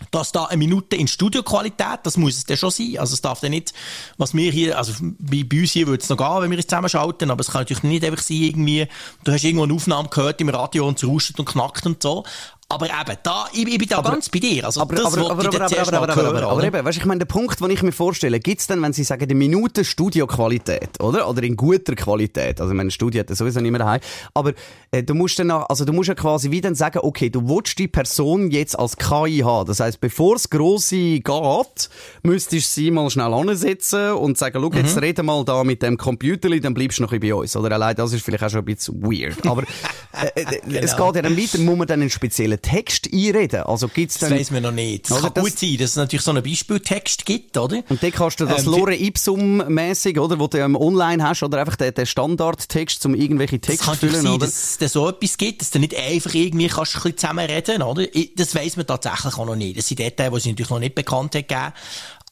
dass 0.09 0.31
da 0.31 0.45
eine 0.45 0.57
Minute 0.57 0.95
in 0.95 1.07
Studioqualität, 1.07 1.99
das 2.03 2.17
muss 2.17 2.37
es 2.37 2.45
dann 2.45 2.57
schon 2.57 2.71
sein. 2.71 2.97
Also 2.97 3.13
es 3.13 3.21
darf 3.21 3.39
dann 3.39 3.51
nicht, 3.51 3.73
was 4.17 4.33
wir 4.33 4.51
hier, 4.51 4.77
also 4.77 4.93
bei, 5.19 5.43
bei 5.43 5.61
uns 5.61 5.71
hier 5.71 5.87
würde 5.87 6.01
es 6.01 6.09
noch 6.09 6.17
gehen, 6.17 6.41
wenn 6.41 6.51
wir 6.51 6.59
es 6.59 6.67
zusammenschalten, 6.67 7.29
aber 7.29 7.41
es 7.41 7.51
kann 7.51 7.61
natürlich 7.61 7.83
nicht 7.83 8.03
einfach 8.03 8.23
sein, 8.23 8.37
irgendwie, 8.37 8.87
du 9.23 9.31
hast 9.31 9.43
irgendwo 9.43 9.63
eine 9.63 9.73
Aufnahme 9.73 10.09
gehört 10.09 10.41
im 10.41 10.49
Radio 10.49 10.87
und 10.87 10.97
es 11.01 11.07
rauscht 11.07 11.37
und 11.37 11.45
knackt 11.45 11.85
und 11.85 12.01
so. 12.01 12.23
Aber 12.71 12.85
eben, 12.85 13.17
da, 13.23 13.45
ich, 13.51 13.67
ich 13.67 13.77
bin 13.77 13.87
da 13.87 13.97
aber, 13.97 14.11
ganz 14.11 14.29
bei 14.29 14.39
dir. 14.39 14.65
Also, 14.65 14.81
aber, 14.81 14.95
das 14.95 15.05
aber, 15.05 15.31
aber, 15.31 15.45
aber, 15.45 15.61
aber, 15.61 15.87
aber, 15.87 16.09
aber, 16.09 16.25
aber, 16.27 16.43
aber 16.43 16.63
eben, 16.63 16.85
weißt, 16.85 16.97
ich 16.97 17.05
meine, 17.05 17.19
der 17.19 17.25
Punkt, 17.25 17.59
den 17.59 17.69
ich 17.69 17.83
mir 17.83 17.91
vorstelle, 17.91 18.39
gibt's 18.39 18.67
denn, 18.67 18.81
wenn 18.81 18.93
Sie 18.93 19.03
sagen, 19.03 19.27
die 19.27 19.35
Minute 19.35 19.83
Studioqualität, 19.83 21.01
oder? 21.01 21.27
Oder 21.29 21.43
in 21.43 21.55
guter 21.55 21.95
Qualität. 21.95 22.61
Also, 22.61 22.73
meine 22.73 22.91
Studio 22.91 23.19
hat 23.19 23.35
sowieso 23.35 23.59
nicht 23.59 23.71
mehr 23.71 23.79
daheim. 23.79 23.99
Aber, 24.33 24.53
äh, 24.91 25.03
du 25.03 25.13
musst 25.13 25.37
dann, 25.39 25.51
also, 25.51 25.83
du 25.85 25.93
musst 25.93 26.09
ja 26.09 26.15
quasi 26.15 26.51
wie 26.51 26.61
dann 26.61 26.75
sagen, 26.75 26.99
okay, 27.03 27.29
du 27.29 27.47
willst 27.47 27.77
die 27.77 27.87
Person 27.87 28.51
jetzt 28.51 28.79
als 28.79 28.95
KI 28.97 29.39
haben. 29.43 29.67
Das 29.67 29.79
heisst, 29.79 29.99
bevor 29.99 30.35
es 30.35 30.49
grosse 30.49 31.19
geht, 31.19 31.89
müsstest 32.23 32.77
du 32.77 32.81
sie 32.81 32.91
mal 32.91 33.09
schnell 33.09 33.33
ansetzen 33.33 34.13
und 34.13 34.37
sagen, 34.37 34.59
schau, 34.61 34.71
jetzt 34.77 34.95
mhm. 34.95 35.03
rede 35.03 35.23
mal 35.23 35.43
da 35.43 35.63
mit 35.63 35.81
dem 35.81 35.97
Computer, 35.97 36.49
dann 36.59 36.73
bleibst 36.73 36.99
du 36.99 37.03
noch 37.03 37.11
ein 37.11 37.19
bei 37.19 37.33
uns. 37.33 37.55
Oder 37.55 37.75
allein 37.75 37.95
das 37.95 38.13
ist 38.13 38.23
vielleicht 38.23 38.43
auch 38.43 38.49
schon 38.49 38.59
ein 38.59 38.65
bisschen 38.65 39.01
weird. 39.01 39.45
Aber, 39.45 39.63
äh, 40.35 40.41
äh, 40.41 40.61
genau. 40.65 40.79
es 40.79 40.95
geht 40.95 41.15
ja 41.15 41.21
dann 41.21 41.37
weiter, 41.37 41.57
muss 41.59 41.77
man 41.77 41.87
dann 41.87 42.01
einen 42.01 42.09
speziellen 42.09 42.60
Text 42.61 43.09
einreden? 43.13 43.63
Also 43.63 43.87
gibt's 43.87 44.17
dann... 44.17 44.31
Das 44.31 44.39
weiss 44.39 44.51
man 44.51 44.63
noch 44.63 44.71
nicht. 44.71 45.09
Das 45.09 45.21
kann 45.21 45.33
das... 45.33 45.43
gut 45.43 45.57
sein, 45.57 45.77
dass 45.77 45.91
es 45.91 45.95
natürlich 45.95 46.23
so 46.23 46.31
einen 46.31 46.43
Beispieltext 46.43 47.25
gibt, 47.25 47.57
oder? 47.57 47.83
Und 47.89 48.01
dann 48.01 48.11
kannst 48.11 48.39
du 48.39 48.45
das 48.45 48.65
ähm, 48.65 48.71
Lore 48.71 48.95
Ipsum-mäßig, 48.95 50.19
oder, 50.19 50.39
wo 50.39 50.47
du 50.47 50.57
ähm, 50.57 50.75
online 50.75 51.23
hast, 51.23 51.43
oder 51.43 51.59
einfach 51.59 51.75
den, 51.75 51.93
den 51.93 52.05
Standardtext, 52.05 53.05
um 53.05 53.15
irgendwelche 53.15 53.59
Texte 53.59 53.85
zu 53.85 53.95
füllen, 53.95 54.21
sein, 54.21 54.31
oder? 54.31 54.45
dass 54.45 54.77
es 54.79 54.93
so 54.93 55.09
etwas 55.09 55.37
gibt, 55.37 55.61
dass 55.61 55.71
du 55.71 55.79
nicht 55.79 55.95
einfach 55.95 56.33
irgendwie 56.33 56.67
kannst 56.67 56.95
ein 56.95 57.01
bisschen 57.01 57.17
zusammenreden, 57.17 57.81
oder? 57.81 58.05
Das 58.35 58.55
weiss 58.55 58.77
man 58.77 58.87
tatsächlich 58.87 59.37
auch 59.37 59.45
noch 59.45 59.55
nicht. 59.55 59.77
Das 59.77 59.87
sind 59.87 59.99
Details, 59.99 60.31
die 60.31 60.37
es 60.37 60.45
natürlich 60.45 60.69
noch 60.69 60.79
nicht 60.79 60.95
bekannt 60.95 61.35
hat 61.35 61.47
gegeben. 61.47 61.73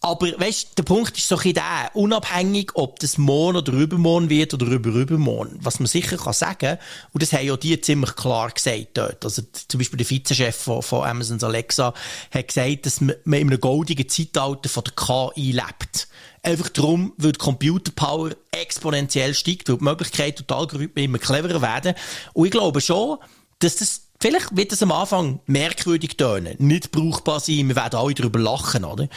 Aber 0.01 0.27
weißt, 0.27 0.77
der 0.77 0.83
Punkt 0.83 1.17
ist 1.17 1.27
so 1.27 1.37
ein 1.37 1.53
der, 1.53 1.91
unabhängig, 1.93 2.71
ob 2.75 2.99
das 2.99 3.17
morgen 3.17 3.57
oder 3.57 3.73
übermorgen 3.73 4.29
wird 4.29 4.53
oder 4.53 4.67
über 4.67 4.91
übermorgen. 4.91 5.59
Was 5.61 5.79
man 5.79 5.87
sicher 5.87 6.15
kann 6.15 6.31
sagen, 6.31 6.77
und 7.11 7.21
das 7.21 7.33
haben 7.33 7.45
ja 7.45 7.57
die 7.57 7.81
ziemlich 7.81 8.15
klar 8.15 8.49
gesagt 8.49 8.89
dort. 8.93 9.25
Also 9.25 9.41
zum 9.67 9.77
Beispiel 9.77 9.97
der 9.97 10.09
Vizechef 10.09 10.55
von, 10.55 10.81
von 10.81 11.03
Amazon 11.03 11.43
Alexa 11.43 11.93
hat 12.31 12.47
gesagt, 12.47 12.85
dass 12.85 13.01
man 13.01 13.15
in 13.25 13.33
einem 13.33 13.59
goldigen 13.59 14.07
Zeitalter 14.07 14.69
von 14.69 14.85
der 14.85 14.93
KI 14.93 15.51
lebt. 15.51 16.07
Einfach 16.43 16.69
darum, 16.69 17.11
weil 17.17 17.33
die 17.33 17.39
Computerpower 17.39 18.31
exponentiell 18.51 19.33
steigt, 19.33 19.67
weil 19.67 19.79
die 19.79 19.83
Möglichkeiten 19.83 20.43
und 20.43 20.49
die 20.49 20.53
Algorithmen 20.53 21.03
immer 21.03 21.17
cleverer 21.17 21.61
werden. 21.61 21.93
Und 22.31 22.45
ich 22.45 22.51
glaube 22.51 22.79
schon, 22.79 23.17
dass 23.59 23.75
das 23.75 24.03
Vielleicht 24.21 24.57
wird 24.57 24.73
es 24.73 24.83
am 24.83 24.91
Anfang 24.91 25.39
merkwürdig 25.45 26.17
tönen, 26.17 26.55
nicht 26.57 26.91
brauchbar 26.91 27.39
sein, 27.39 27.69
wir 27.69 27.77
werden 27.77 27.97
alle 27.97 28.13
darüber 28.13 28.37
lachen, 28.37 28.83
oder? 28.83 29.07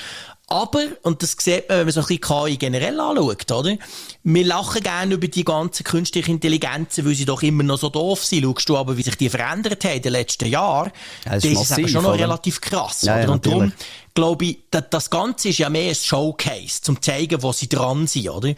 Aber, 0.52 0.85
und 1.02 1.23
das 1.23 1.35
sieht 1.38 1.68
man, 1.68 1.78
wenn 1.78 1.87
man 1.87 1.92
so 1.92 2.00
ein 2.00 2.06
bisschen 2.06 2.21
KI 2.21 2.56
generell 2.59 3.00
anschaut, 3.00 3.50
oder? 3.50 3.76
Wir 4.23 4.44
lachen 4.44 4.82
gerne 4.82 5.14
über 5.14 5.26
die 5.26 5.44
ganzen 5.44 5.85
künstlichen 5.85 6.32
Intelligenzen, 6.32 7.06
weil 7.06 7.14
sie 7.14 7.25
doch 7.25 7.42
immer 7.42 7.62
noch 7.62 7.78
so 7.78 7.88
doof 7.88 8.23
sind. 8.25 8.44
Schaust 8.44 8.68
du 8.68 8.76
aber, 8.76 8.99
wie 8.99 9.02
sich 9.02 9.16
die 9.16 9.30
verändert 9.30 9.82
haben 9.85 9.97
in 9.97 10.02
den 10.02 10.12
letzten 10.12 10.47
Jahren, 10.49 10.92
ja, 11.25 11.32
das, 11.32 11.42
das 11.42 11.52
ist, 11.52 11.71
massiv, 11.71 11.90
schon 11.90 12.02
noch 12.02 12.11
oder? 12.11 12.25
relativ 12.25 12.61
krass, 12.61 13.02
ja, 13.02 13.14
oder? 13.14 13.23
Ja, 13.25 13.30
und 13.30 13.47
darum, 13.47 13.73
glaube 14.14 14.45
ich, 14.45 14.59
das 14.71 15.11
Ganze 15.11 15.50
ist 15.50 15.59
ja 15.59 15.69
mehr 15.69 15.90
ein 15.90 15.95
Showcase, 15.95 16.83
zum 16.83 17.00
zeigen, 17.00 17.42
wo 17.42 17.52
sie 17.52 17.69
dran 17.69 18.07
sind, 18.07 18.28
oder? 18.31 18.54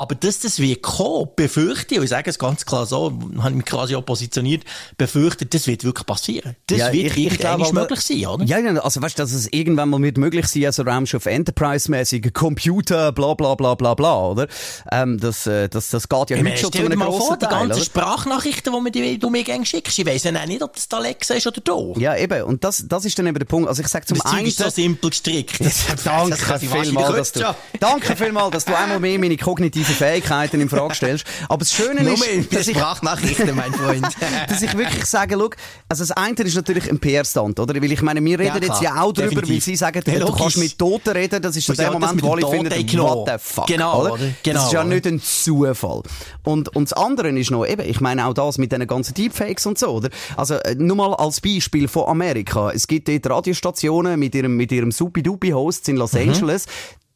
Aber 0.00 0.14
dass 0.14 0.38
das 0.38 0.60
wie 0.60 0.76
kommen, 0.76 1.28
befürchte 1.34 1.94
ich, 1.94 1.98
und 1.98 2.04
ich 2.04 2.10
sage 2.10 2.30
es 2.30 2.38
ganz 2.38 2.64
klar 2.64 2.86
so, 2.86 3.12
habe 3.38 3.50
ich 3.50 3.56
mich 3.56 3.64
quasi 3.64 3.96
auch 3.96 4.06
positioniert, 4.06 4.62
befürchte, 4.96 5.44
das 5.44 5.66
wird 5.66 5.82
wirklich 5.82 6.06
passieren. 6.06 6.54
Das 6.68 6.78
ja, 6.78 6.92
wird 6.92 7.16
irgendwann 7.16 7.74
möglich 7.74 8.00
sein, 8.02 8.26
oder? 8.26 8.44
Ja, 8.44 8.58
also 8.80 9.02
weißt 9.02 9.18
du, 9.18 9.22
dass 9.24 9.32
es 9.32 9.52
irgendwann 9.52 9.88
mal 9.88 10.00
wird 10.00 10.16
möglich 10.16 10.46
sein, 10.46 10.66
also 10.66 10.84
Raumschiff 10.84 11.26
Enterprise-mäßig, 11.26 12.32
Computer, 12.32 13.10
bla 13.10 13.34
bla 13.34 13.56
bla 13.56 13.74
bla 13.74 13.94
bla, 13.94 14.28
oder? 14.28 14.46
Ähm, 14.92 15.18
das, 15.18 15.48
äh, 15.48 15.68
das, 15.68 15.88
das 15.88 16.08
geht 16.08 16.30
ja 16.30 16.36
ich 16.36 16.44
heute 16.44 16.56
schon 16.58 16.72
zu 16.72 16.84
einem 16.84 17.00
grossen 17.00 17.26
vor, 17.26 17.36
die 17.36 17.46
ganzen 17.46 17.82
Sprachnachrichten, 17.82 18.72
die, 18.92 19.00
mir, 19.00 19.18
du 19.18 19.30
mir 19.30 19.42
gerne 19.42 19.66
schickst, 19.66 19.98
ich 19.98 20.06
weiss 20.06 20.22
ja 20.22 20.30
nicht, 20.46 20.62
ob 20.62 20.76
das 20.76 20.86
Alexa 20.92 21.34
ist 21.34 21.48
oder 21.48 21.60
du. 21.60 21.94
Ja, 21.98 22.16
eben, 22.16 22.44
und 22.44 22.62
das, 22.62 22.84
das 22.86 23.04
ist 23.04 23.18
dann 23.18 23.26
eben 23.26 23.38
der 23.40 23.46
Punkt. 23.46 23.68
Also 23.68 23.82
ich 23.82 23.88
sag 23.88 24.06
zum 24.06 24.18
das 24.18 24.32
einen... 24.32 24.46
ist 24.46 24.58
so 24.58 24.70
simpel 24.70 24.97
gestrickt. 25.00 25.64
Das, 25.64 25.86
danke 26.04 26.58
vielmals, 26.58 27.16
dass 27.16 27.32
du, 27.32 27.56
danke 27.80 28.16
vielmals, 28.16 28.52
dass 28.52 28.64
du 28.64 28.76
einmal 28.76 29.00
mehr 29.00 29.18
meine 29.18 29.36
kognitive 29.36 29.78
diese 29.78 29.92
Fähigkeiten 29.92 30.60
in 30.60 30.68
Frage 30.68 30.94
stellst. 30.94 31.24
Aber 31.48 31.58
das 31.58 31.72
Schöne 31.72 32.00
ist, 32.00 32.52
dass 32.52 32.68
ich, 32.68 32.76
Sprachnachrichten, 32.76 33.54
mein 33.54 33.72
Freund. 33.72 34.06
dass 34.48 34.62
ich 34.62 34.76
wirklich 34.76 35.04
sage, 35.04 35.36
look, 35.36 35.56
also 35.88 36.02
das 36.02 36.10
eine 36.12 36.34
ist 36.34 36.54
natürlich 36.54 36.90
ein 36.90 36.98
PR-Stand, 36.98 37.58
oder? 37.58 37.74
Weil 37.74 37.92
ich 37.92 38.02
meine, 38.02 38.24
wir 38.24 38.38
reden 38.38 38.62
ja, 38.62 38.68
jetzt 38.68 38.82
ja 38.82 39.00
auch 39.00 39.12
darüber, 39.12 39.40
Definitiv. 39.40 39.66
wie 39.66 39.70
sie 39.70 39.76
sagen, 39.76 40.02
ja, 40.06 40.18
du 40.18 40.32
kannst 40.32 40.58
mit 40.58 40.78
Toten 40.78 41.10
reden, 41.10 41.40
das 41.40 41.56
ist 41.56 41.68
in 41.68 41.76
dem 41.76 41.92
Moment, 41.92 42.22
wo 42.22 42.36
finden, 42.50 42.86
genau. 42.86 43.26
what 43.26 43.28
the 43.28 43.34
fuck, 43.38 43.66
genau, 43.66 44.02
oder? 44.02 44.18
Genau, 44.42 44.58
das 44.58 44.66
ist 44.66 44.72
ja 44.72 44.84
nicht 44.84 45.06
ein 45.06 45.20
Zufall. 45.20 46.02
Und, 46.44 46.74
und 46.74 46.90
das 46.90 46.92
andere 46.92 47.30
ist 47.30 47.50
noch, 47.50 47.66
eben, 47.66 47.88
ich 47.88 48.00
meine 48.00 48.26
auch 48.26 48.34
das 48.34 48.58
mit 48.58 48.72
den 48.72 48.86
ganzen 48.86 49.14
Deepfakes 49.14 49.66
und 49.66 49.78
so, 49.78 49.88
oder? 49.88 50.10
Also, 50.36 50.54
äh, 50.54 50.74
nur 50.74 50.96
mal 50.96 51.14
als 51.14 51.40
Beispiel 51.40 51.88
von 51.88 52.08
Amerika. 52.08 52.70
Es 52.70 52.86
gibt 52.86 53.08
dort 53.08 53.28
Radiostationen 53.28 54.18
mit 54.18 54.34
ihrem, 54.34 54.56
mit 54.56 54.72
ihrem 54.72 54.87
Supi-Dupi-Host 54.90 55.88
in 55.88 55.96
Los 55.96 56.12
mhm. 56.12 56.30
Angeles, 56.30 56.66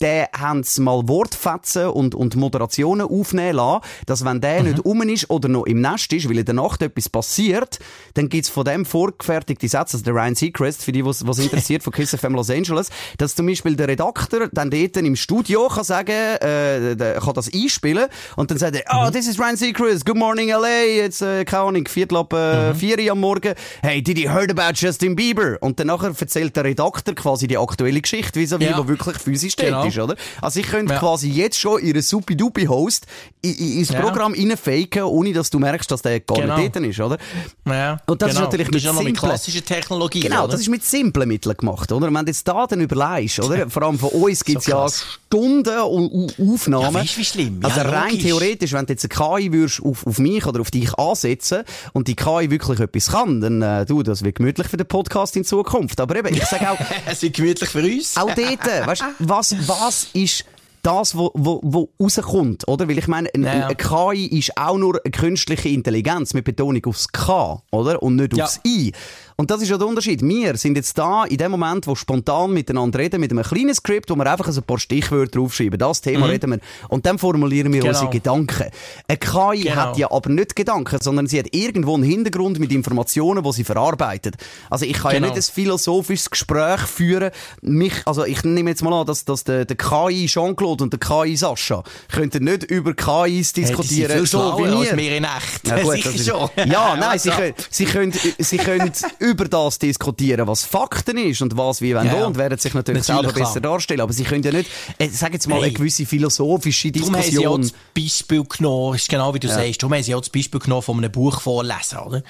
den 0.03 0.27
haben 0.37 0.63
sie 0.65 0.83
mal 0.83 1.09
Wortfetzen 1.09 1.87
und, 1.89 2.15
und 2.15 2.37
Moderationen 2.37 3.07
aufnehmen 3.07 3.57
lassen, 3.57 3.83
dass 4.07 4.25
wenn 4.25 4.41
der 4.41 4.63
mhm. 4.63 4.69
nicht 4.69 4.85
um 4.85 5.03
ist 5.03 5.31
oder 5.31 5.49
noch 5.49 5.65
im 5.65 5.81
Nest 5.81 6.13
ist, 6.13 6.29
weil 6.29 6.39
in 6.39 6.45
der 6.45 6.55
Nacht 6.55 6.83
etwas 6.83 7.09
passiert, 7.09 7.79
dann 8.15 8.29
gibt's 8.29 8.49
von 8.49 8.65
dem 8.65 8.85
vorgefertigte 8.85 9.69
Sätze, 9.69 9.97
also 9.97 10.05
der 10.05 10.15
Ryan 10.15 10.35
Seacrest, 10.35 10.85
für 10.85 10.93
die, 10.93 11.05
was, 11.05 11.27
was 11.27 11.39
interessiert, 11.39 11.83
von 11.83 11.93
Kiss 11.93 12.15
FM 12.15 12.35
Los 12.35 12.51
Angeles, 12.51 12.91
dass 13.19 13.35
zum 13.35 13.47
Beispiel 13.47 13.77
der 13.77 13.89
Redakteur 13.89 14.49
dann 14.53 14.71
dort 14.71 14.97
im 14.97 15.17
Studio 15.17 15.69
kann 15.69 15.85
sagen, 15.85 16.11
äh, 16.11 16.97
der 16.97 17.21
kann 17.21 17.35
das 17.35 17.53
einspielen 17.53 18.07
und 18.37 18.51
dann 18.51 18.59
sagt 18.59 18.77
er, 18.77 18.83
oh, 18.93 19.11
this 19.11 19.29
is 19.29 19.39
Ryan 19.39 19.57
Seacrest, 19.57 20.05
good 20.05 20.17
morning 20.17 20.49
LA, 20.49 20.83
jetzt, 20.97 21.23
äh, 21.23 21.45
keine 21.45 21.65
Ahnung, 21.65 21.89
Viertel 21.89 22.17
ab 22.19 22.33
äh, 22.33 22.71
mhm. 22.71 22.75
vier 22.75 23.13
am 23.13 23.21
Morgen, 23.21 23.55
hey, 23.83 24.03
did 24.03 24.19
you 24.19 24.31
heard 24.31 24.51
about 24.51 24.75
Justin 24.75 25.17
Bieber? 25.17 25.59
Und 25.61 25.79
dann 25.79 25.89
nachher 25.89 26.13
erzählt 26.19 26.57
der 26.57 26.65
Redakteur 26.65 27.15
quasi 27.15 27.47
die 27.47 27.59
aktuelle 27.59 28.01
Geschichte, 28.01 28.39
wie 28.41 28.47
so 28.47 28.59
wie, 28.61 28.65
ja. 28.65 28.79
wo 28.79 28.89
wirklich 28.89 29.17
physisch 29.19 29.57
genau. 29.57 29.85
Ist, 29.97 30.03
oder? 30.03 30.17
Also 30.41 30.61
ich 30.61 30.67
könnte 30.67 30.95
ja. 30.95 30.99
quasi 30.99 31.29
jetzt 31.31 31.59
schon 31.59 31.83
ihre 31.83 32.03
Supi-Dupi-Host 32.03 33.07
ins 33.43 33.91
ja. 33.91 34.01
Programm 34.01 34.35
reinfaken, 34.35 35.03
ohne 35.03 35.33
dass 35.33 35.51
du 35.51 35.59
merkst, 35.59 35.91
dass 35.91 36.03
der 36.03 36.21
gar 36.21 36.39
genau. 36.39 36.57
nicht 36.57 36.75
dort 36.75 36.85
ist, 36.85 37.01
oder? 37.01 37.19
Ja, 37.67 37.99
und 38.07 38.23
das 38.23 38.31
genau. 38.31 38.41
ist 38.41 38.45
natürlich 38.47 38.69
das 38.69 38.83
mit, 38.85 38.95
ist 38.95 39.05
mit 39.05 39.19
klassischer 39.19 39.65
Technologie, 39.65 40.21
Genau, 40.21 40.45
oder? 40.45 40.53
das 40.53 40.61
ist 40.61 40.69
mit 40.69 40.85
simplen 40.85 41.29
Mitteln 41.29 41.57
gemacht, 41.57 41.91
oder? 41.93 42.13
Wenn 42.13 42.25
du 42.25 42.31
jetzt 42.31 42.47
da 42.47 42.67
dann 42.67 42.81
überlegst, 42.81 43.41
oder? 43.41 43.69
Vor 43.69 43.83
allem 43.83 43.99
von 43.99 44.11
uns 44.11 44.45
gibt 44.45 44.59
es 44.59 44.65
so 44.67 44.73
ja 44.73 44.89
Stunden 44.89 45.79
und 45.81 46.35
Aufnahmen. 46.39 46.85
Ja, 46.85 46.95
weißt, 46.95 47.17
wie 47.17 47.25
schlimm. 47.25 47.61
Also 47.63 47.81
rein 47.81 48.11
logisch. 48.11 48.23
theoretisch, 48.23 48.73
wenn 48.73 48.87
du 48.87 48.93
jetzt 48.93 49.11
eine 49.11 49.41
KI 49.41 49.53
würdest 49.53 49.83
auf, 49.83 50.07
auf 50.07 50.19
mich 50.19 50.47
oder 50.47 50.61
auf 50.61 50.71
dich 50.71 50.93
ansetzen 50.99 51.63
und 51.93 52.07
die 52.07 52.17
KI 52.17 52.51
wirklich 52.51 52.81
etwas 52.81 53.09
kann, 53.11 53.41
dann, 53.41 53.63
äh, 53.63 53.87
du, 53.87 54.03
das 54.03 54.23
wird 54.23 54.37
gemütlich 54.37 54.69
für 54.69 54.77
den 54.77 54.87
Podcast 54.87 55.37
in 55.37 55.45
Zukunft. 55.45 56.01
Aber 56.01 56.17
eben, 56.17 56.35
ich 56.35 56.45
sage 56.45 56.71
auch... 56.71 56.77
es 57.07 57.23
wird 57.23 57.35
gemütlich 57.35 57.71
für 57.71 57.83
uns. 57.83 58.17
auch 58.17 58.35
dort, 58.35 58.87
weißt, 58.87 59.05
was, 59.21 59.57
was 59.67 59.81
ist 60.13 60.45
das, 60.83 61.17
wo, 61.17 61.31
wo, 61.35 61.61
wo 61.63 61.89
rauskommt, 62.01 62.67
oder? 62.67 62.89
Weil 62.89 62.99
ich 62.99 63.07
meine, 63.07 63.29
ein, 63.35 63.45
ja, 63.45 63.55
ja. 63.55 63.67
eine 63.67 63.77
KI 63.77 64.39
ist 64.39 64.57
auch 64.57 64.77
nur 64.77 65.01
eine 65.03 65.11
künstliche 65.13 65.69
Intelligenz 65.69 66.35
mit 66.35 66.45
Betonung 66.45 66.85
aufs 66.87 67.09
K, 67.09 67.63
oder? 67.71 68.03
Und 68.03 68.17
nicht 68.17 68.41
aufs 68.41 68.61
I. 68.67 68.93
Und 69.37 69.51
das 69.51 69.63
ist 69.63 69.69
ja 69.69 69.79
der 69.79 69.87
Unterschied. 69.87 70.23
Wir 70.23 70.57
sind 70.57 70.77
jetzt 70.77 70.97
da 70.99 71.25
in 71.25 71.37
dem 71.37 71.51
Moment, 71.51 71.87
wo 71.87 71.95
spontan 71.95 72.53
miteinander 72.53 72.99
reden, 72.99 73.21
mit 73.21 73.31
einem 73.31 73.43
kleinen 73.43 73.75
Skript, 73.75 74.11
wo 74.11 74.17
wir 74.17 74.31
einfach 74.31 74.49
ein 74.49 74.63
paar 74.63 74.79
Stichwörter 74.79 75.39
draufschreiben. 75.39 75.79
Das 75.79 76.01
Thema 76.01 76.27
mhm. 76.27 76.33
reden 76.33 76.51
wir. 76.51 76.59
Und 76.89 77.07
dann 77.07 77.19
formulieren 77.19 77.73
wir 77.73 77.81
genau. 77.81 77.93
unsere 77.93 78.11
Gedanken. 78.11 78.71
Eine 79.09 79.19
KI 79.19 79.63
genau. 79.63 79.77
hat 79.77 79.97
ja 79.97 80.11
aber 80.11 80.31
nicht 80.31 80.57
Gedanken, 80.57 80.99
sondern 81.01 81.27
sie 81.27 81.39
hat 81.39 81.47
irgendwo 81.53 81.95
einen 81.95 82.05
Hintergrund 82.05 82.59
mit 82.59 82.73
Informationen, 82.73 83.43
die 83.43 83.53
sie 83.53 83.65
verarbeitet. 83.65 84.37
Also 84.71 84.85
ich 84.85 84.95
kann 84.95 85.13
genau. 85.13 85.29
ja 85.29 85.35
nicht 85.35 85.49
ein 85.49 85.55
philosophisches 85.55 86.31
Gespräch 86.31 86.81
führen. 86.81 87.31
Mich, 87.63 87.95
also 88.07 88.25
ich 88.25 88.45
nehme 88.45 88.71
jetzt 88.71 88.83
mal 88.83 88.93
an, 89.01 89.07
dass, 89.07 89.25
dass 89.25 89.45
der, 89.45 89.65
der 89.65 89.77
KI 89.77 90.27
Jean-Claude 90.27 90.85
und 90.85 90.93
der 90.93 91.01
KI 91.01 91.37
Sascha 91.37 91.83
könnten 92.13 92.45
nicht 92.45 92.65
über 92.65 92.95
KIs 92.95 93.53
diskutieren. 93.53 94.13
Hey, 94.13 94.27
so 94.27 94.59
wie 94.59 94.65
wir. 94.65 95.17
In 95.17 95.25
echt. 95.25 95.67
Ja, 95.67 95.79
gut, 95.83 96.05
ist, 96.05 96.27
schon. 96.29 96.49
Ja, 96.67 96.97
nein, 96.97 97.19
sie 97.19 97.31
können, 97.31 97.55
sie 97.71 97.85
können, 97.85 98.13
sie 98.39 98.57
können 98.57 98.93
über 99.23 99.47
das 99.47 99.79
diskutieren, 99.79 100.47
was 100.49 100.65
Fakten 100.65 101.17
ist 101.17 101.41
und 101.43 101.57
was 101.57 101.81
wie 101.81 101.95
wenn 101.95 102.07
ja, 102.07 102.27
und 102.27 102.37
werden 102.37 102.59
sich 102.59 102.75
natürlich, 102.75 103.07
natürlich 103.07 103.23
selber 103.23 103.33
klar. 103.33 103.49
besser 103.49 103.61
darstellen. 103.61 104.01
Aber 104.01 104.13
sie 104.13 104.25
können 104.25 104.43
ja 104.43 104.51
nicht, 104.51 104.69
äh, 104.99 105.09
sag 105.09 105.33
jetzt 105.33 105.49
mal, 105.49 105.57
hey. 105.57 105.65
eine 105.65 105.73
gewisse 105.73 106.05
philosophische 106.05 106.91
Diskussion. 106.91 107.13
Darum 107.15 107.25
haben 107.25 107.39
sie 107.39 107.47
auch 107.47 107.59
das 107.59 107.73
Beispiel 107.95 108.45
genommen, 108.45 108.97
ist 108.97 109.09
genau 109.09 109.33
wie 109.33 109.39
du 109.39 109.47
ja. 109.47 109.55
sagst, 109.55 109.83
darum 109.83 109.95
haben 109.95 110.03
sie 110.03 110.15
auch 110.15 110.21
das 110.21 110.31
Beispiel 110.31 110.61
genommen 110.61 110.83
von 110.83 110.99
einem 110.99 111.13
Buch 111.13 111.41
vorlesen, 111.41 111.99
oder? 111.99 112.23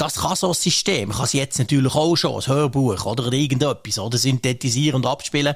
Das 0.00 0.14
kann 0.14 0.34
so 0.34 0.48
ein 0.48 0.54
System. 0.54 1.10
Kann 1.10 1.24
es 1.24 1.34
jetzt 1.34 1.58
natürlich 1.58 1.94
auch 1.94 2.16
schon, 2.16 2.34
ein 2.34 2.46
Hörbuch 2.46 3.04
oder 3.04 3.30
irgendetwas, 3.30 3.98
oder 3.98 4.16
synthetisieren 4.16 4.96
und 4.96 5.06
abspielen. 5.06 5.54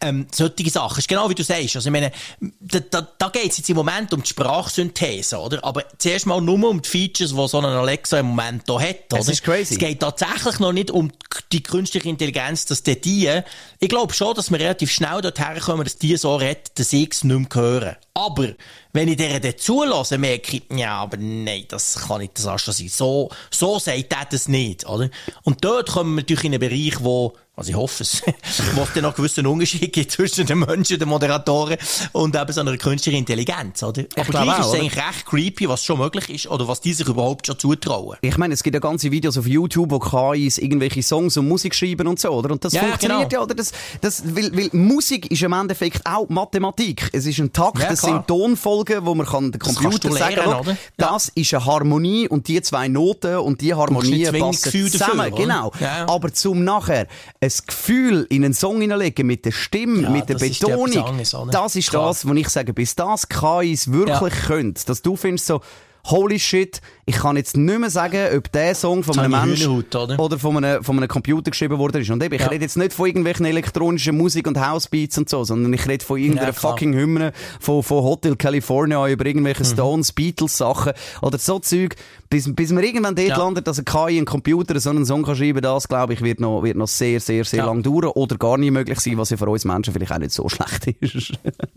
Ähm, 0.00 0.26
solche 0.32 0.68
Sachen. 0.68 0.98
Ist 0.98 1.06
genau 1.06 1.30
wie 1.30 1.36
du 1.36 1.44
sagst. 1.44 1.76
Also, 1.76 1.88
ich 1.88 1.92
meine, 1.92 2.10
da, 2.40 2.80
da, 2.80 3.08
da 3.16 3.28
geht 3.28 3.52
es 3.52 3.58
jetzt 3.58 3.70
im 3.70 3.76
Moment 3.76 4.12
um 4.12 4.20
die 4.20 4.28
Sprachsynthese, 4.28 5.38
oder? 5.38 5.62
Aber 5.62 5.84
zuerst 5.96 6.26
mal 6.26 6.40
nur 6.40 6.68
um 6.68 6.82
die 6.82 6.88
Features, 6.88 7.30
die 7.30 7.48
so 7.48 7.58
ein 7.58 7.64
Alexa 7.66 8.18
im 8.18 8.26
Moment 8.26 8.64
hier 8.66 8.80
hat, 8.80 9.12
oder? 9.12 9.18
Das 9.18 9.28
ist 9.28 9.44
crazy. 9.44 9.74
Es 9.74 9.78
geht 9.78 10.00
tatsächlich 10.00 10.58
noch 10.58 10.72
nicht 10.72 10.90
um 10.90 11.12
die 11.52 11.62
künstliche 11.62 12.08
Intelligenz, 12.08 12.66
dass 12.66 12.82
die, 12.82 13.00
die 13.00 13.42
ich 13.78 13.88
glaube 13.88 14.12
schon, 14.12 14.34
dass 14.34 14.50
wir 14.50 14.58
relativ 14.58 14.90
schnell 14.90 15.20
dorthin 15.20 15.60
kommen, 15.60 15.84
dass 15.84 15.98
die 15.98 16.16
so 16.16 16.34
redet, 16.34 16.76
dass 16.80 16.92
ich 16.92 17.12
es 17.12 17.22
nicht 17.22 17.54
mehr 17.54 17.62
höre. 17.62 17.96
Aber, 18.14 18.54
wenn 18.94 19.08
ich 19.08 19.16
denen 19.16 19.42
dann 19.42 19.58
zulasse, 19.58 20.18
merke 20.18 20.56
ich, 20.56 20.62
ja, 20.78 20.98
aber 20.98 21.16
nein, 21.18 21.64
das 21.68 22.06
kann 22.06 22.20
nicht 22.20 22.38
das 22.38 22.46
Astra 22.46 22.72
sein. 22.72 22.88
So, 22.88 23.28
so 23.50 23.78
sagt 23.80 24.12
er 24.12 24.24
das 24.30 24.48
nicht, 24.48 24.86
oder? 24.86 25.10
Und 25.42 25.64
dort 25.64 25.90
kommen 25.90 26.14
wir 26.14 26.22
natürlich 26.22 26.44
in 26.44 26.54
einen 26.54 26.60
Bereich, 26.60 27.02
wo 27.02 27.34
also 27.56 27.70
ich 27.70 27.76
hoffe 27.76 28.02
es, 28.02 28.20
es 28.42 28.62
dann 28.94 29.02
noch 29.04 29.14
gewissen 29.14 29.46
Unterschied 29.46 29.92
gibt 29.92 30.10
zwischen 30.10 30.44
den 30.44 30.58
Menschen, 30.58 30.98
den 30.98 31.08
Moderatoren 31.08 31.76
und 32.10 32.34
eben 32.34 32.52
so 32.52 32.60
einer 32.60 32.76
künstlichen 32.76 33.18
Intelligenz, 33.18 33.82
oder? 33.82 34.02
Ich 34.02 34.18
Aber 34.18 34.28
gleich 34.28 34.48
auch, 34.48 34.58
ist 34.58 34.66
es 34.66 34.74
eigentlich 34.74 34.96
recht 34.96 35.26
creepy, 35.26 35.68
was 35.68 35.84
schon 35.84 35.98
möglich 35.98 36.28
ist 36.30 36.46
oder 36.48 36.66
was 36.66 36.80
die 36.80 36.92
sich 36.92 37.06
überhaupt 37.06 37.46
schon 37.46 37.56
zutrauen. 37.56 38.18
Ich 38.22 38.36
meine, 38.38 38.54
es 38.54 38.62
gibt 38.64 38.74
ja 38.74 38.80
ganze 38.80 39.12
Videos 39.12 39.38
auf 39.38 39.46
YouTube, 39.46 39.92
wo 39.92 40.00
KIs 40.00 40.58
irgendwelche 40.58 41.02
Songs 41.02 41.36
und 41.36 41.46
Musik 41.46 41.76
schreiben 41.76 42.08
und 42.08 42.18
so, 42.18 42.30
oder? 42.30 42.50
Und 42.50 42.64
das 42.64 42.72
ja, 42.72 42.80
funktioniert 42.80 43.30
genau. 43.30 43.42
ja, 43.42 43.44
oder? 43.44 43.54
Das, 43.54 43.70
das, 44.00 44.24
weil, 44.34 44.56
weil 44.56 44.70
Musik 44.72 45.30
ist 45.30 45.42
im 45.42 45.52
Endeffekt 45.52 46.04
auch 46.04 46.28
Mathematik. 46.28 47.08
Es 47.12 47.24
ist 47.24 47.38
ein 47.38 47.52
Takt, 47.52 47.78
ja, 47.78 47.90
es 47.90 48.00
sind 48.00 48.26
Tonfolgen, 48.26 49.06
wo 49.06 49.14
man 49.14 49.26
kann 49.26 49.52
den 49.52 49.60
Computer 49.60 50.10
sagen, 50.10 50.34
lernen, 50.34 50.54
oder? 50.54 50.76
das 50.96 51.30
ja. 51.36 51.42
ist 51.42 51.54
eine 51.54 51.64
Harmonie 51.64 52.26
und 52.26 52.48
die 52.48 52.60
zwei 52.62 52.88
Noten 52.88 53.36
und 53.36 53.60
die 53.60 53.74
Harmonie 53.74 54.24
passen 54.24 54.90
zusammen. 54.90 55.18
Dafür, 55.18 55.30
genau. 55.30 55.70
Ja. 55.78 56.08
Aber 56.08 56.32
zum 56.32 56.64
nachher 56.64 57.06
ein 57.44 57.66
Gefühl 57.66 58.26
in 58.30 58.44
einen 58.44 58.54
Song 58.54 58.80
hineinlegen 58.80 59.26
mit 59.26 59.44
der 59.44 59.52
Stimme, 59.52 60.02
ja, 60.02 60.10
mit 60.10 60.28
der 60.28 60.36
Betonung, 60.36 61.04
anderes, 61.04 61.36
das 61.50 61.76
ist 61.76 61.90
Klar. 61.90 62.08
das, 62.08 62.26
was 62.26 62.36
ich 62.36 62.48
sage, 62.48 62.72
bis 62.72 62.94
das 62.94 63.28
KIs 63.28 63.92
wirklich 63.92 64.34
ja. 64.34 64.46
können, 64.46 64.74
dass 64.86 65.02
du 65.02 65.16
findest 65.16 65.46
so, 65.46 65.60
holy 66.06 66.38
shit, 66.38 66.80
ich 67.06 67.16
kann 67.16 67.36
jetzt 67.36 67.56
nicht 67.56 67.78
mehr 67.78 67.90
sagen, 67.90 68.36
ob 68.36 68.50
der 68.52 68.74
Song 68.74 69.02
von 69.02 69.18
einem 69.18 69.30
Menschen 69.30 69.84
oder? 69.92 70.18
oder, 70.18 70.38
von, 70.38 70.56
einem, 70.56 70.82
von 70.82 70.96
einem 70.96 71.08
Computer 71.08 71.50
geschrieben 71.50 71.78
worden 71.78 72.00
ist. 72.02 72.10
Und 72.10 72.22
eben, 72.22 72.34
ich 72.34 72.40
ja. 72.40 72.48
rede 72.48 72.64
jetzt 72.64 72.76
nicht 72.76 72.92
von 72.92 73.06
irgendwelchen 73.06 73.44
elektronischen 73.46 74.16
Musik 74.16 74.46
und 74.46 74.58
Housebeats 74.58 75.18
und 75.18 75.28
so, 75.28 75.44
sondern 75.44 75.72
ich 75.72 75.86
rede 75.86 76.04
von 76.04 76.18
irgendeiner 76.18 76.48
ja, 76.48 76.52
fucking 76.52 76.94
Hymne 76.94 77.32
von, 77.60 77.82
von 77.82 78.02
Hotel 78.02 78.36
California 78.36 79.06
über 79.08 79.26
irgendwelche 79.26 79.64
mhm. 79.64 79.68
Stones, 79.68 80.12
Beatles 80.12 80.56
Sachen 80.56 80.92
oder 81.20 81.38
so 81.38 81.58
Zeug. 81.58 81.96
Bis, 82.30 82.52
bis 82.54 82.72
man 82.72 82.82
irgendwann 82.82 83.14
dort 83.14 83.28
ja. 83.28 83.36
landet, 83.36 83.66
dass 83.66 83.78
ein 83.78 83.84
KI, 83.84 84.18
ein 84.18 84.24
Computer 84.24 84.78
so 84.80 84.90
einen 84.90 85.06
Song 85.06 85.22
kann 85.22 85.36
schreiben, 85.36 85.62
das 85.62 85.88
glaube 85.88 86.14
ich 86.14 86.22
wird 86.22 86.40
noch, 86.40 86.62
wird 86.62 86.76
noch 86.76 86.88
sehr, 86.88 87.20
sehr, 87.20 87.44
sehr 87.44 87.64
lang 87.64 87.82
dauern 87.82 88.06
oder 88.06 88.36
gar 88.36 88.58
nicht 88.58 88.72
möglich 88.72 88.98
sein, 89.00 89.18
was 89.18 89.30
ja 89.30 89.36
für 89.36 89.48
uns 89.48 89.64
Menschen 89.64 89.92
vielleicht 89.92 90.12
auch 90.12 90.18
nicht 90.18 90.32
so 90.32 90.48
schlecht 90.48 90.88
ist. 91.00 91.32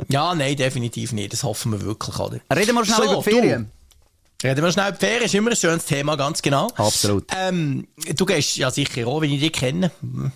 ja, 0.07 0.33
nein, 0.33 0.55
definitiv 0.55 1.11
nicht. 1.11 1.33
Das 1.33 1.43
hoffen 1.43 1.73
wir 1.73 1.81
wirklich, 1.81 2.17
oder? 2.17 2.39
Reden 2.55 2.73
wir 2.73 2.85
schnell 2.85 2.97
so, 2.97 3.03
über 3.03 3.21
die 3.21 3.29
Ferien. 3.29 3.63
Du. 3.65 3.76
Reden 4.43 4.63
wir 4.63 4.71
schnell. 4.71 4.91
Die 4.91 5.03
Ferien 5.03 5.23
ist 5.23 5.33
immer 5.33 5.49
ein 5.49 5.55
schönes 5.55 5.85
Thema, 5.85 6.15
ganz 6.15 6.43
genau. 6.43 6.67
Absolut. 6.75 7.25
Ähm, 7.35 7.87
du 8.15 8.23
gehst 8.23 8.55
ja 8.57 8.69
sicher 8.69 9.07
auch, 9.07 9.19
wenn 9.19 9.31
ich 9.31 9.39
dich 9.39 9.51
kenne. 9.51 9.89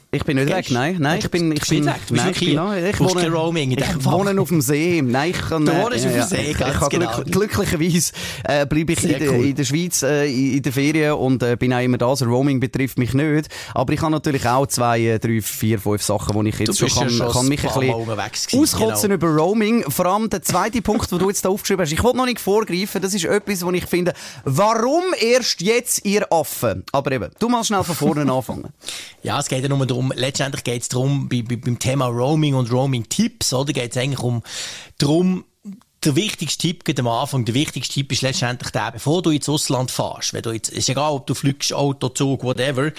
Ich 0.09 0.23
bin 0.23 0.37
nicht 0.37 0.47
gehst? 0.47 0.57
weg, 0.57 0.71
nein. 0.71 0.97
Nein, 0.97 1.19
ich 1.19 1.29
bin, 1.29 1.51
ich 1.51 1.67
bin, 1.67 1.85
weg. 1.85 1.97
Du 2.07 2.15
bist 2.15 2.25
nein, 2.25 2.33
ich 2.33 2.39
bin, 2.39 2.55
nein, 2.55 2.83
ich 2.83 2.99
wohne, 2.99 3.29
Roaming 3.29 3.77
ich 3.77 4.03
wohne 4.05 4.41
auf 4.41 4.47
dem 4.47 4.59
See. 4.61 5.03
Nein, 5.03 5.29
ich 5.29 5.39
kann, 5.39 5.67
du 5.67 5.71
wohnst 5.73 6.03
äh, 6.03 6.07
auf 6.07 6.13
dem 6.15 6.23
See, 6.23 6.53
ganz 6.53 6.81
ich 6.81 6.89
genau. 6.89 7.15
Glück, 7.17 7.31
glücklicherweise, 7.31 8.13
äh, 8.45 8.65
bleibe 8.65 8.93
ich 8.93 9.03
in, 9.03 9.29
cool. 9.29 9.45
in, 9.45 9.55
der 9.55 9.65
Schweiz, 9.65 10.01
äh, 10.01 10.25
in 10.25 10.63
der 10.63 10.73
Ferien 10.73 11.13
und, 11.13 11.43
äh, 11.43 11.55
bin 11.55 11.71
auch 11.71 11.79
immer 11.79 11.99
da. 11.99 12.07
Also 12.07 12.25
Roaming 12.25 12.59
betrifft 12.59 12.97
mich 12.97 13.13
nicht. 13.13 13.49
Aber 13.75 13.93
ich 13.93 14.01
habe 14.01 14.11
natürlich 14.11 14.47
auch 14.47 14.65
zwei, 14.65 14.99
äh, 14.99 15.19
drei, 15.19 15.41
vier, 15.43 15.77
fünf 15.77 16.01
Sachen, 16.01 16.43
die 16.43 16.49
ich 16.49 16.57
jetzt 16.57 16.79
schon 16.79 16.89
kann, 16.89 17.03
ja 17.03 17.17
schon 17.17 17.31
kann 17.31 17.47
mich 17.47 17.63
ein 17.63 18.31
bisschen 18.31 18.61
auskotzen 18.61 19.11
genau. 19.11 19.13
über 19.13 19.27
Roaming. 19.27 19.83
Vor 19.91 20.07
allem 20.07 20.27
der 20.27 20.41
zweite 20.41 20.81
Punkt, 20.81 21.11
den 21.11 21.19
du 21.19 21.29
jetzt 21.29 21.45
da 21.45 21.49
aufgeschrieben 21.49 21.85
hast. 21.85 21.91
Ich 21.91 22.01
wollte 22.01 22.17
noch 22.17 22.25
nicht 22.25 22.39
vorgreifen. 22.39 22.99
Das 22.99 23.13
ist 23.13 23.25
etwas, 23.25 23.63
was 23.63 23.73
ich 23.75 23.90
finde, 23.91 24.13
Warum 24.43 25.03
erst 25.19 25.61
jetzt, 25.61 26.05
ihr 26.05 26.25
Affen? 26.31 26.83
Aber 26.91 27.11
eben, 27.11 27.29
du 27.37 27.49
mal 27.49 27.63
schnell 27.63 27.83
von 27.83 27.95
vorne 27.95 28.21
anfangen. 28.31 28.73
ja, 29.21 29.39
es 29.39 29.47
geht 29.47 29.61
ja 29.61 29.69
nur 29.69 29.85
darum, 29.85 30.11
letztendlich 30.15 30.63
geht 30.63 30.81
es 30.81 30.89
darum, 30.89 31.29
bei, 31.29 31.43
bei, 31.43 31.57
beim 31.57 31.77
Thema 31.77 32.07
Roaming 32.07 32.55
und 32.55 32.71
Roaming-Tipps, 32.71 33.53
oder? 33.53 33.73
Geht 33.73 33.91
es 33.91 33.97
eigentlich 33.97 34.23
um, 34.23 34.41
darum, 34.97 35.45
der 36.03 36.15
wichtigste 36.15 36.67
Tipp 36.67 36.83
geht 36.83 36.99
am 36.99 37.07
Anfang, 37.07 37.45
der 37.45 37.53
wichtigste 37.53 37.93
Tipp 37.93 38.11
ist 38.11 38.23
letztendlich 38.23 38.71
der, 38.71 38.91
bevor 38.91 39.21
du 39.21 39.29
ins 39.29 39.47
Ausland 39.47 39.91
fährst, 39.91 40.33
wenn 40.33 40.41
du 40.41 40.51
jetzt, 40.51 40.69
ist 40.69 40.89
egal, 40.89 41.11
ob 41.11 41.27
du 41.27 41.35
fliegst, 41.35 41.73
Auto, 41.73 42.09
Zug, 42.09 42.43
whatever. 42.43 42.91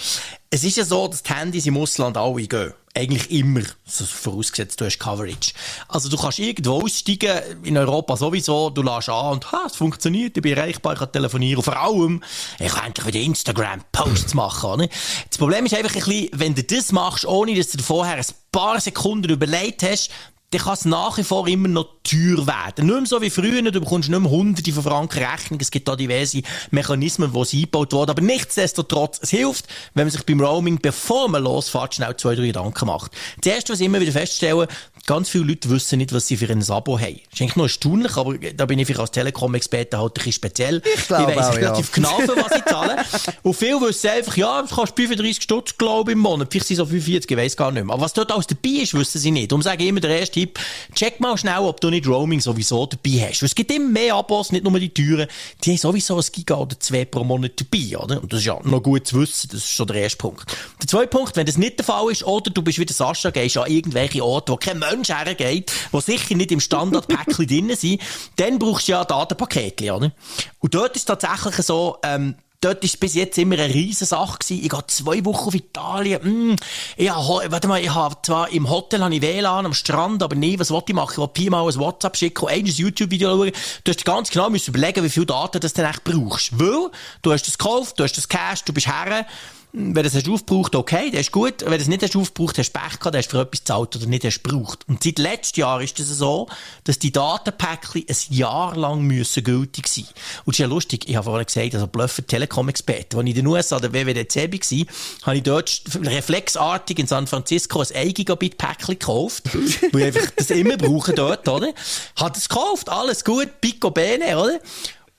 Es 0.50 0.62
ist 0.62 0.76
ja 0.76 0.85
so, 0.85 1.09
dass 1.09 1.23
die 1.23 1.35
Handys 1.35 1.66
im 1.66 1.76
Ausland 1.76 2.16
alle 2.16 2.47
gehen 2.47 2.75
eigentlich 2.94 3.30
immer, 3.30 3.62
also 3.87 4.04
vorausgesetzt, 4.04 4.80
du 4.80 4.85
hast 4.85 4.99
Coverage. 4.99 5.52
Also 5.88 6.11
du 6.11 6.16
kannst 6.18 6.38
irgendwo 6.38 6.82
aussteigen, 6.82 7.40
in 7.62 7.78
Europa 7.78 8.16
sowieso, 8.16 8.68
du 8.68 8.82
lässt 8.82 9.09
an 9.09 9.32
und 9.32 9.50
ha, 9.50 9.62
es 9.66 9.76
funktioniert, 9.76 10.37
ich 10.37 10.42
bin 10.42 10.56
erreichbar, 10.56 10.92
ich 10.92 10.99
kann 10.99 11.11
telefonieren. 11.11 11.62
Vor 11.62 11.76
allem, 11.76 12.23
ich 12.59 12.71
kann 12.71 12.87
endlich 12.87 13.06
wieder 13.06 13.21
Instagram-Posts 13.21 14.35
machen. 14.35 14.71
Oder? 14.71 14.88
Das 15.28 15.38
Problem 15.38 15.64
ist 15.64 15.75
einfach 15.75 15.94
ein 15.94 16.04
bisschen, 16.04 16.28
wenn 16.32 16.54
du 16.54 16.62
das 16.62 16.92
machst, 16.92 17.25
ohne 17.25 17.54
dass 17.54 17.71
du 17.71 17.82
vorher 17.82 18.16
ein 18.16 18.25
paar 18.52 18.78
Sekunden 18.78 19.30
überlegt 19.30 19.82
hast, 19.82 20.11
dann 20.52 20.61
kann 20.61 20.75
es 20.75 20.85
nach 20.85 21.16
wie 21.16 21.25
vor 21.25 21.49
immer 21.49 21.68
noch 21.68 21.87
teuer 22.04 22.47
werden. 22.47 22.87
Nicht 22.87 22.97
mehr 22.97 23.06
so 23.06 23.23
wie 23.23 23.30
früher, 23.30 23.62
du 23.62 23.80
bekommst 23.80 24.09
nicht 24.09 24.21
mehr 24.21 24.30
hunderte 24.30 24.73
von 24.73 24.82
Franken 24.82 25.25
Rechnung, 25.25 25.59
es 25.61 25.71
gibt 25.71 25.88
da 25.88 25.97
diverse 25.97 26.42
Mechanismen, 26.71 27.32
die 27.32 27.56
eingebaut 27.56 27.92
wurden, 27.92 28.11
aber 28.11 28.21
nichtsdestotrotz, 28.21 29.21
es 29.23 29.30
hilft, 29.30 29.66
wenn 29.94 30.04
man 30.04 30.11
sich 30.11 30.25
beim 30.25 30.40
Roaming, 30.40 30.78
bevor 30.80 31.28
man 31.28 31.42
losfährt, 31.42 31.94
schnell 31.94 32.16
zwei, 32.16 32.35
drei 32.35 32.47
Gedanken 32.47 32.87
macht. 32.87 33.12
Das 33.40 33.52
erste, 33.52 33.73
was 33.73 33.80
ich 33.80 33.87
immer 33.87 34.00
wieder 34.00 34.12
feststelle, 34.12 34.68
ganz 35.06 35.30
viele 35.30 35.44
Leute 35.44 35.71
wissen 35.71 35.99
nicht, 35.99 36.12
was 36.12 36.26
sie 36.26 36.37
für 36.37 36.50
ein 36.50 36.62
Abo 36.71 36.99
haben. 36.99 37.21
Das 37.30 37.35
ist 37.35 37.40
eigentlich 37.40 37.56
noch 37.56 37.64
erstaunlich, 37.64 38.16
aber 38.16 38.38
da 38.38 38.66
bin 38.66 38.78
ich 38.78 38.99
als 38.99 39.11
Telekom-Experte 39.11 39.99
halt 39.99 40.12
ein 40.12 40.14
bisschen 40.14 40.32
speziell. 40.32 40.82
Ich 40.85 41.06
glaube 41.06 41.32
Ich 41.32 41.38
weiss 41.38 41.47
auch, 41.47 41.54
ja. 41.54 41.61
relativ 41.61 41.92
genau, 41.92 42.18
für 42.18 42.37
was 42.37 42.56
ich 42.56 42.64
zahle. 42.64 42.97
Und 43.42 43.54
viele 43.54 43.80
wissen 43.80 44.11
einfach, 44.11 44.37
ja, 44.37 44.61
das 44.61 44.71
kostet 44.71 44.97
35 44.97 45.42
Stutz, 45.42 45.78
glaube 45.78 46.11
ich, 46.11 46.16
im 46.16 46.21
Monat. 46.21 46.49
Vielleicht 46.50 46.66
sind 46.66 46.75
es 46.75 46.78
so 46.78 46.87
45, 46.87 47.30
ich 47.30 47.37
weiss 47.37 47.56
gar 47.56 47.73
nicht 47.73 47.85
mehr. 47.85 47.94
Aber 47.94 48.02
was 48.02 48.12
dort 48.12 48.30
alles 48.32 48.47
dabei 48.47 48.82
ist, 48.82 48.94
wissen 48.94 49.18
sie 49.18 49.30
nicht. 49.30 49.50
Darum 49.50 49.62
sage 49.62 49.82
ich 49.82 49.88
immer, 49.88 50.00
der 50.00 50.21
erste 50.21 50.40
Tipp, 50.42 50.58
check 50.94 51.20
mal 51.20 51.37
schnell, 51.38 51.61
ob 51.61 51.80
du 51.80 51.90
nicht 51.90 52.06
Roaming 52.06 52.40
sowieso 52.40 52.87
dabei 52.87 53.28
hast. 53.28 53.42
Weil 53.42 53.46
es 53.46 53.54
gibt 53.54 53.70
immer 53.70 53.88
mehr 53.88 54.14
Abos, 54.16 54.50
nicht 54.50 54.64
nur 54.64 54.78
die 54.78 54.88
teuren, 54.88 55.28
die 55.62 55.70
haben 55.70 55.78
sowieso 55.78 56.16
ein 56.16 56.25
Giga 56.32 56.56
oder 56.56 56.78
zwei 56.78 57.04
pro 57.04 57.22
Monat 57.22 57.52
dabei, 57.56 57.96
oder? 57.96 58.20
Und 58.20 58.32
das 58.32 58.40
ist 58.40 58.46
ja 58.46 58.58
noch 58.62 58.82
gut 58.82 59.06
zu 59.06 59.20
wissen, 59.20 59.50
das 59.52 59.61
ist 59.61 59.70
schon 59.72 59.87
der 59.87 59.96
erste 59.96 60.18
Punkt. 60.18 60.44
Der 60.80 60.88
zweite 60.88 61.08
Punkt, 61.08 61.37
wenn 61.37 61.46
das 61.46 61.58
nicht 61.58 61.78
der 61.78 61.84
Fall 61.84 62.11
ist, 62.11 62.25
oder 62.25 62.50
du 62.50 62.62
bist 62.62 62.78
wie 62.78 62.87
der 62.87 62.94
Sascha, 62.94 63.30
gehst 63.30 63.56
an 63.56 63.70
irgendwelche 63.70 64.25
Orte, 64.25 64.52
wo 64.52 64.56
kein 64.56 64.78
Mensch 64.78 65.08
hergeht, 65.08 65.72
wo 65.92 66.00
sicher 66.00 66.34
nicht 66.34 66.50
im 66.50 66.61
Standardpäckchen 66.61 67.46
drin 67.46 67.76
sind, 67.76 68.02
dann 68.37 68.58
brauchst 68.58 68.88
du 68.88 68.92
ja 68.92 69.04
Datenpakete, 69.04 69.92
oder? 69.92 70.12
Und 70.58 70.75
dort 70.75 70.96
ist 70.96 71.04
tatsächlich 71.04 71.54
so, 71.64 71.99
ähm, 72.02 72.34
Dort 72.62 72.85
ist 72.85 73.00
bis 73.00 73.14
jetzt 73.14 73.37
immer 73.38 73.57
eine 73.59 73.75
riesen 73.75 74.07
Sache 74.07 74.38
gewesen. 74.38 74.62
Ich 74.62 74.71
gehe 74.71 74.87
zwei 74.87 75.25
Wochen 75.25 75.49
auf 75.49 75.54
Italien. 75.54 76.52
Mm, 76.52 76.57
ich 76.97 77.11
habe, 77.11 77.50
warte 77.50 77.66
mal, 77.66 77.83
ich 77.83 77.92
habe 77.92 78.14
zwar 78.23 78.50
im 78.52 78.71
Hotel 78.71 79.02
habe 79.02 79.12
ich 79.12 79.21
WLAN 79.21 79.66
am 79.66 79.75
Strand, 79.75 80.23
aber 80.23 80.37
nie, 80.37 80.57
was 80.61 80.71
wollte 80.71 80.92
ich 80.92 80.95
machen? 80.95 81.11
Ich 81.14 81.19
wollte 81.19 81.50
mal 81.50 81.66
ein 81.66 81.75
WhatsApp 81.75 82.16
schicken 82.16 82.47
ein 82.47 82.64
YouTube-Video 82.64 83.31
schauen. 83.31 83.52
Du 83.83 83.90
hast 83.90 84.04
ganz 84.04 84.31
genau 84.31 84.49
müssen 84.49 84.71
überlegen, 84.71 85.02
wie 85.02 85.11
viel 85.11 85.26
Daten 85.26 85.61
du 85.61 85.69
denn 85.69 85.85
echt 85.87 86.04
brauchst. 86.04 86.57
Weil, 86.57 86.90
du 87.23 87.33
hast 87.33 87.49
das 87.49 87.59
gekauft, 87.59 87.99
du 87.99 88.04
hast 88.04 88.16
das 88.16 88.28
Cash, 88.28 88.62
du 88.62 88.73
bist 88.73 88.87
her. 88.87 89.26
Wenn 89.74 90.04
es 90.04 90.14
hast 90.14 90.28
aufgebraucht, 90.28 90.74
okay, 90.74 91.10
das 91.10 91.22
ist 91.22 91.32
gut. 91.32 91.64
Wenn 91.64 91.80
es 91.80 91.88
nicht 91.88 92.02
hast 92.02 92.14
aufgebraucht, 92.14 92.58
hast 92.58 92.72
du 92.72 92.78
Pech 92.78 92.98
gehabt, 92.98 93.16
hast 93.16 93.30
für 93.30 93.40
etwas 93.40 93.60
gezahlt 93.60 93.96
oder 93.96 94.04
nicht 94.04 94.22
hast 94.22 94.42
gebraucht. 94.42 94.80
Und 94.86 95.02
seit 95.02 95.18
letztem 95.18 95.62
Jahr 95.62 95.80
ist 95.80 95.98
es 95.98 96.10
das 96.10 96.18
so, 96.18 96.46
dass 96.84 96.98
die 96.98 97.10
Datenpäckchen 97.10 98.04
ein 98.06 98.16
Jahr 98.36 98.76
lang 98.76 99.00
müssen 99.00 99.42
gültig 99.42 99.88
sein. 99.88 100.04
Und 100.44 100.48
das 100.48 100.54
ist 100.56 100.58
ja 100.58 100.66
lustig, 100.66 101.08
ich 101.08 101.16
habe 101.16 101.24
vorhin 101.24 101.46
gesagt, 101.46 101.74
also 101.74 101.86
Bluffer 101.86 102.26
Telekom-Experte. 102.26 103.16
Als 103.16 103.24
ich 103.24 103.30
in 103.30 103.36
den 103.36 103.46
USA 103.46 103.80
der 103.80 103.94
WWDC 103.94 104.36
war, 104.36 104.86
habe 105.22 105.36
ich 105.38 105.42
dort 105.42 105.82
reflexartig 106.02 106.98
in 106.98 107.06
San 107.06 107.26
Francisco 107.26 107.80
ein 107.80 107.96
1 107.96 108.12
Gigabit 108.12 108.58
Päckchen 108.58 108.98
gekauft, 108.98 109.44
weil 109.92 110.00
ich 110.02 110.06
einfach 110.08 110.30
das 110.36 110.50
immer 110.50 110.76
brauche 110.76 111.14
dort, 111.14 111.48
oder? 111.48 111.72
Hat 112.16 112.36
es 112.36 112.50
gekauft, 112.50 112.90
alles 112.90 113.24
gut, 113.24 113.48
Pico 113.62 113.90
Bene, 113.90 114.36
oder? 114.36 114.60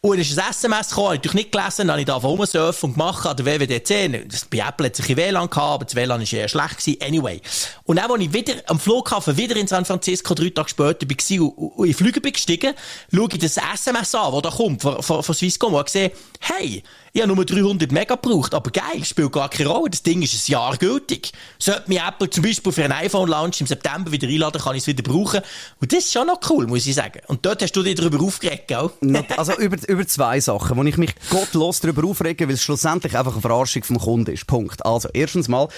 Und 0.05 0.19
es 0.19 0.31
ist 0.31 0.37
ein 0.37 0.49
SMS 0.49 0.89
gekommen, 0.89 1.05
habe 1.05 1.15
ich 1.15 1.19
natürlich 1.21 1.45
nicht 1.45 1.51
gelesen, 1.53 1.87
dann 1.87 1.91
habe 1.91 2.01
ich 2.01 2.05
da 2.05 2.15
rumsurfen 2.15 2.89
und 2.89 2.95
gemacht 2.97 3.25
an 3.25 3.37
der 3.37 3.45
WWDC. 3.45 4.29
Das, 4.29 4.43
bei 4.43 4.57
Apple 4.57 4.87
hat 4.87 4.97
sich 4.97 5.09
ein 5.09 5.15
WLAN 5.15 5.49
gehabt, 5.49 5.57
aber 5.57 5.85
das 5.85 5.95
WLAN 5.95 6.19
war 6.19 6.33
eher 6.33 6.49
schlecht 6.49 6.77
gewesen. 6.79 7.01
Anyway. 7.01 7.41
Und 7.85 7.95
dann, 7.95 8.11
als 8.11 8.21
ich 8.21 8.33
wieder 8.33 8.53
am 8.67 8.81
Flughafen 8.81 9.37
wieder 9.37 9.55
in 9.55 9.65
San 9.65 9.85
Francisco 9.85 10.33
drei 10.33 10.49
Tage 10.49 10.67
später 10.67 11.07
war 11.07 11.41
und, 11.41 11.53
und 11.53 11.85
in 11.85 11.91
den 11.91 11.93
Flüger 11.93 12.19
bin 12.19 12.33
gestiegen, 12.33 12.73
schaue 13.15 13.29
ich 13.31 13.39
das 13.39 13.55
SMS 13.55 14.13
an, 14.13 14.33
das 14.33 14.41
da 14.41 14.49
kommt, 14.49 14.81
von, 14.81 15.01
von, 15.01 15.23
von 15.23 15.35
Swisscom, 15.35 15.73
und 15.73 15.85
gesehen, 15.85 16.11
hey, 16.41 16.83
ich 17.15 17.21
habe 17.21 17.31
nur 17.31 17.45
300 17.45 17.91
Mega 17.91 18.15
gebraucht, 18.15 18.55
aber 18.55 18.71
geil, 18.71 19.05
spielt 19.05 19.31
gar 19.31 19.47
keine 19.47 19.69
Rolle. 19.69 19.91
Das 19.91 20.01
Ding 20.01 20.23
ist 20.23 20.33
ein 20.33 20.51
Jahr 20.51 20.75
gültig. 20.77 21.31
Sollte 21.59 21.83
mir 21.85 22.01
Apple 22.07 22.27
zum 22.27 22.43
Beispiel 22.43 22.71
für 22.71 22.83
einen 22.83 22.93
iPhone-Launch 22.93 23.61
im 23.61 23.67
September 23.67 24.11
wieder 24.11 24.27
einladen, 24.27 24.59
kann 24.59 24.75
ich 24.75 24.81
es 24.81 24.87
wieder 24.87 25.03
brauchen. 25.03 25.41
Und 25.79 25.93
das 25.93 26.05
ist 26.05 26.13
schon 26.13 26.25
noch 26.25 26.39
cool, 26.49 26.65
muss 26.65 26.87
ich 26.87 26.95
sagen. 26.95 27.21
Und 27.27 27.45
dort 27.45 27.61
hast 27.61 27.73
du 27.73 27.83
dich 27.83 27.93
darüber 27.93 28.19
aufgeregt, 28.19 28.67
gell? 28.67 28.89
Also 29.37 29.53
über, 29.57 29.77
über 29.93 30.05
zwei 30.07 30.39
Sachen, 30.39 30.77
wo 30.77 30.83
ich 30.83 30.97
mich 30.97 31.15
gottlos 31.29 31.79
darüber 31.79 32.07
aufrege, 32.07 32.47
weil 32.47 32.55
es 32.55 32.63
schlussendlich 32.63 33.17
einfach 33.17 33.33
eine 33.33 33.41
Verarschung 33.41 33.83
vom 33.83 33.99
Kunden 33.99 34.33
ist. 34.33 34.47
Punkt. 34.47 34.85
Also, 34.85 35.09
erstens 35.13 35.47
mal, 35.47 35.69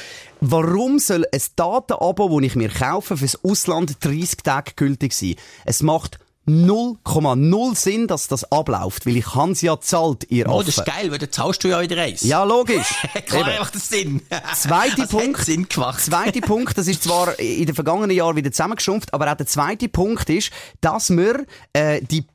warum 0.41 0.99
soll 0.99 1.25
ein 1.31 1.41
Datenabo, 1.55 2.39
das 2.39 2.47
ich 2.47 2.55
mir 2.55 2.69
kaufe, 2.69 3.17
fürs 3.17 3.37
Ausland 3.43 3.97
30 4.03 4.37
Tage 4.43 4.71
gültig 4.75 5.13
sein? 5.13 5.35
Es 5.65 5.81
macht 5.83 6.19
0,0 6.47 7.75
Sinn, 7.75 8.07
dass 8.07 8.27
das 8.27 8.51
abläuft, 8.51 9.07
weil 9.07 9.17
ich 9.17 9.33
hab's 9.33 9.61
ja 9.61 9.79
zahlt, 9.79 10.29
ihr 10.29 10.47
Oh, 10.47 10.61
das 10.61 10.77
ist 10.77 10.85
geil, 10.85 11.09
weil 11.09 11.17
dann 11.17 11.31
zahlst 11.31 11.63
du 11.63 11.69
ja 11.69 11.81
wieder 11.81 11.99
eins. 11.99 12.21
Ja, 12.21 12.43
logisch. 12.43 12.93
Klar, 13.25 13.47
Eben. 13.49 13.59
macht 13.59 13.73
das 13.73 13.89
Sinn. 13.89 14.21
Zweiter 14.53 14.95
das 14.97 15.09
Punkt. 15.09 15.43
Sinn 15.43 15.67
gemacht. 15.67 16.01
Zweiter 16.01 16.41
Punkt, 16.41 16.77
das 16.77 16.87
ist 16.87 17.03
zwar 17.03 17.39
in 17.39 17.65
den 17.65 17.73
vergangenen 17.73 18.15
Jahren 18.15 18.35
wieder 18.35 18.51
zusammengeschrumpft, 18.51 19.11
aber 19.13 19.31
auch 19.31 19.37
der 19.37 19.47
zweite 19.47 19.89
Punkt 19.89 20.29
ist, 20.29 20.51
dass 20.81 21.09
wir 21.09 21.45
äh, 21.73 22.01
die 22.03 22.25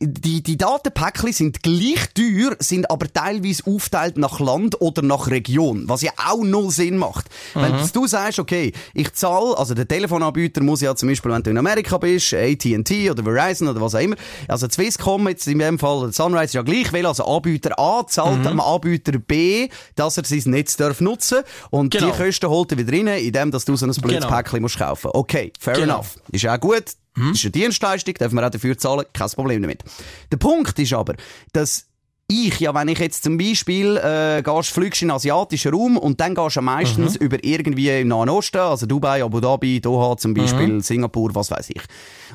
die, 0.00 0.42
die 0.42 0.56
Datenpäckchen 0.56 1.32
sind 1.32 1.62
gleich 1.62 2.08
teuer, 2.14 2.56
sind 2.58 2.90
aber 2.90 3.12
teilweise 3.12 3.62
aufteilt 3.66 4.16
nach 4.16 4.40
Land 4.40 4.80
oder 4.80 5.02
nach 5.02 5.28
Region, 5.28 5.84
was 5.88 6.02
ja 6.02 6.12
auch 6.16 6.42
null 6.42 6.70
Sinn 6.70 6.96
macht. 6.98 7.26
Wenn 7.54 7.72
Mhm. 7.76 7.90
du 7.92 8.06
sagst, 8.06 8.38
okay, 8.38 8.72
ich 8.94 9.12
zahle, 9.12 9.56
also 9.58 9.74
der 9.74 9.86
Telefonanbieter 9.86 10.62
muss 10.62 10.80
ja 10.80 10.94
zum 10.96 11.08
Beispiel, 11.08 11.30
wenn 11.32 11.42
du 11.42 11.50
in 11.50 11.58
Amerika 11.58 11.98
bist, 11.98 12.32
AT&T 12.32 13.10
oder 13.10 13.22
Verizon 13.22 13.68
oder 13.68 13.80
was 13.80 13.94
auch 13.94 14.00
immer, 14.00 14.16
also 14.48 14.68
Swisscom 14.68 15.28
jetzt 15.28 15.46
in 15.46 15.58
dem 15.58 15.78
Fall, 15.78 16.12
Sunrise 16.12 16.44
ist 16.46 16.54
ja 16.54 16.62
gleich, 16.62 16.92
weil 16.92 17.04
also 17.06 17.24
Anbieter 17.26 17.78
A 17.78 18.06
zahlt 18.06 18.40
Mhm. 18.40 18.46
am 18.46 18.60
Anbieter 18.60 19.18
B, 19.18 19.68
dass 19.94 20.16
er 20.16 20.24
sein 20.24 20.42
Netz 20.46 20.76
darf 20.76 21.00
nutzen 21.00 21.40
und 21.70 21.90
Genau. 21.90 22.12
die 22.12 22.22
Kosten 22.24 22.48
holt 22.48 22.72
er 22.72 22.78
wieder 22.78 22.92
rein, 22.92 23.08
indem 23.08 23.50
dass 23.50 23.64
du 23.64 23.76
so 23.76 23.86
ein 23.86 23.92
blödes 23.92 24.22
Genau. 24.24 24.28
Päckchen 24.34 24.62
musst 24.62 24.78
kaufen. 24.78 25.10
Okay, 25.12 25.52
fair 25.58 25.74
Genau. 25.74 25.94
enough. 25.96 26.16
Ist 26.32 26.42
ja 26.42 26.54
auch 26.56 26.60
gut. 26.60 26.84
Das 27.16 27.38
ist 27.38 27.44
eine 27.44 27.50
Dienstleistung, 27.52 28.14
dürfen 28.14 28.36
wir 28.36 28.46
auch 28.46 28.50
dafür 28.50 28.76
zahlen, 28.78 29.06
kein 29.12 29.30
Problem 29.30 29.62
damit. 29.62 29.82
Der 30.30 30.36
Punkt 30.36 30.78
ist 30.78 30.92
aber, 30.92 31.14
dass 31.52 31.86
ich, 32.28 32.58
ja, 32.58 32.74
wenn 32.74 32.88
ich 32.88 32.98
jetzt 32.98 33.22
zum 33.22 33.38
Beispiel, 33.38 33.96
äh, 33.98 34.42
gehst, 34.42 34.70
fliegst 34.70 35.00
in 35.00 35.08
den 35.08 35.14
asiatischen 35.14 35.72
Raum 35.72 35.96
und 35.96 36.20
dann 36.20 36.34
gehst 36.34 36.56
du 36.56 36.60
meistens 36.60 37.14
über 37.14 37.36
irgendwie 37.44 37.88
im 38.00 38.08
Nahen 38.08 38.28
Osten, 38.28 38.56
also 38.58 38.84
Dubai, 38.84 39.22
Abu 39.22 39.38
Dhabi, 39.38 39.80
Doha 39.80 40.16
zum 40.16 40.34
Beispiel, 40.34 40.82
Singapur, 40.82 41.36
was 41.36 41.52
weiß 41.52 41.70
ich. 41.70 41.80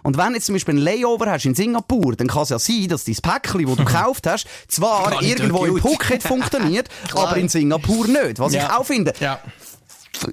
Und 0.03 0.17
wenn 0.17 0.33
jetzt 0.33 0.45
zum 0.45 0.55
Beispiel 0.55 0.75
ein 0.75 0.77
Layover 0.77 1.29
hast 1.29 1.43
in 1.45 1.55
Singapur, 1.55 2.15
dann 2.15 2.27
kann 2.27 2.43
es 2.43 2.49
ja 2.49 2.57
sein, 2.59 2.87
dass 2.87 3.03
dein 3.03 3.15
Päckchen, 3.21 3.65
das 3.67 3.75
du 3.75 3.75
gekauft 3.83 4.27
hast, 4.27 4.47
zwar 4.69 5.21
irgendwo 5.21 5.65
im. 5.65 5.77
Phuket 5.77 6.23
funktioniert, 6.23 6.87
aber 7.13 7.35
in 7.35 7.49
Singapur 7.49 8.07
nicht. 8.07 8.39
Was 8.39 8.53
ich 8.53 8.59
Ja. 8.59 8.77
auch 8.79 8.85
finde, 8.85 9.11
Ja. 9.19 9.41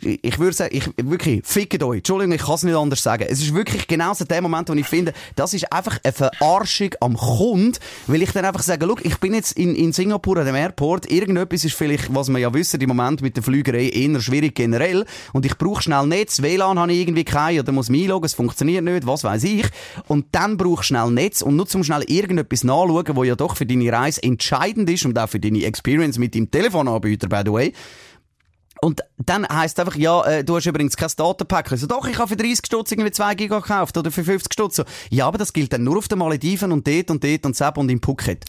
Ich 0.03 0.39
würde 0.39 0.55
sagen, 0.55 0.77
ich, 0.77 0.91
wirklich, 0.97 1.43
fickt 1.45 1.83
euch. 1.83 1.99
Entschuldigung, 1.99 2.35
ich 2.35 2.43
kann 2.43 2.55
es 2.55 2.63
nicht 2.63 2.75
anders 2.75 3.03
sagen. 3.03 3.27
Es 3.29 3.41
ist 3.41 3.55
wirklich 3.55 3.87
genau 3.87 4.15
so 4.15 4.25
der 4.25 4.43
Moment, 4.43 4.69
wo 4.69 4.75
ich 4.75 4.87
finde, 4.87 5.13
das 5.37 5.55
ist 5.55 5.73
einfach 5.73 5.99
eine 6.03 6.13
Verarschung 6.13 6.91
am 7.01 7.17
Kunden, 7.17 7.79
weil 8.07 8.23
ich 8.23 8.33
dann 8.33 8.45
einfach 8.45 8.63
sage, 8.63 8.87
look, 8.87 9.05
ich 9.05 9.17
bin 9.19 9.35
jetzt 9.35 9.53
in, 9.53 9.75
in 9.75 9.93
Singapur 9.93 10.37
an 10.39 10.47
dem 10.47 10.55
Airport, 10.55 11.11
irgendetwas 11.11 11.65
ist 11.65 11.75
vielleicht, 11.75 12.15
was 12.15 12.29
wir 12.29 12.39
ja 12.39 12.53
wissen, 12.53 12.81
im 12.81 12.89
Moment 12.89 13.23
mit 13.23 13.37
der 13.37 13.43
Flügerei 13.43 13.89
eher 13.89 14.21
schwierig 14.21 14.55
generell, 14.55 15.05
und 15.33 15.47
ich 15.47 15.57
brauche 15.57 15.83
schnell 15.83 16.07
Netz, 16.07 16.43
WLAN 16.43 16.79
habe 16.79 16.93
ich 16.93 17.01
irgendwie 17.01 17.25
kein, 17.25 17.61
oder 17.61 17.73
muss 17.73 17.89
mich 17.89 18.03
einloggen, 18.03 18.27
es 18.27 18.35
funktioniert 18.35 18.85
nicht, 18.85 19.07
was 19.07 19.25
weiß 19.25 19.45
ich, 19.45 19.67
und 20.07 20.27
dann 20.33 20.57
brauche 20.57 20.83
ich 20.83 20.87
schnell 20.87 21.11
Netz, 21.11 21.43
und 21.43 21.57
nur 21.57 21.67
zum 21.67 21.85
schnell 21.85 22.03
irgendetwas 22.07 22.65
nachschauen, 22.65 23.17
wo 23.17 23.25
ja 23.25 23.37
doch 23.37 23.57
für 23.57 23.67
deine 23.67 23.93
Reise 23.93 24.23
entscheidend 24.23 24.89
ist, 24.91 25.05
und 25.05 25.19
auch 25.19 25.29
für 25.29 25.41
deine 25.41 25.65
Experience 25.65 26.19
mit 26.19 26.35
dem 26.35 26.51
Telefonanbieter, 26.51 27.29
by 27.29 27.43
the 27.45 27.53
way, 27.53 27.73
und 28.81 29.03
dann 29.19 29.47
heisst 29.49 29.79
einfach, 29.81 29.97
ja, 29.97 30.25
äh, 30.25 30.45
du 30.45 30.57
hast 30.57 30.67
übrigens 30.67 30.97
kein 30.97 31.11
Datenpack. 31.17 31.69
So, 31.77 31.87
doch, 31.87 32.07
ich 32.07 32.19
habe 32.19 32.29
für 32.29 32.37
30 32.37 32.67
Stutz 32.67 32.93
irgendwie 32.93 33.11
2 33.11 33.35
Giga 33.35 33.59
gekauft 33.59 33.97
oder 33.97 34.11
für 34.11 34.25
50 34.25 34.53
Stutz. 34.53 34.83
Ja, 35.11 35.27
aber 35.27 35.39
das 35.39 35.53
gilt 35.53 35.73
dann 35.73 35.85
nur 35.85 35.99
auf 35.99 36.09
den 36.09 36.19
Malediven 36.19 36.73
und 36.73 36.87
dort 36.87 37.11
und 37.11 37.25
dort 37.25 37.47
und 37.47 37.57
Sepp 37.57 37.77
und 37.79 37.89
im 37.89 38.01
Phuket. 38.03 38.45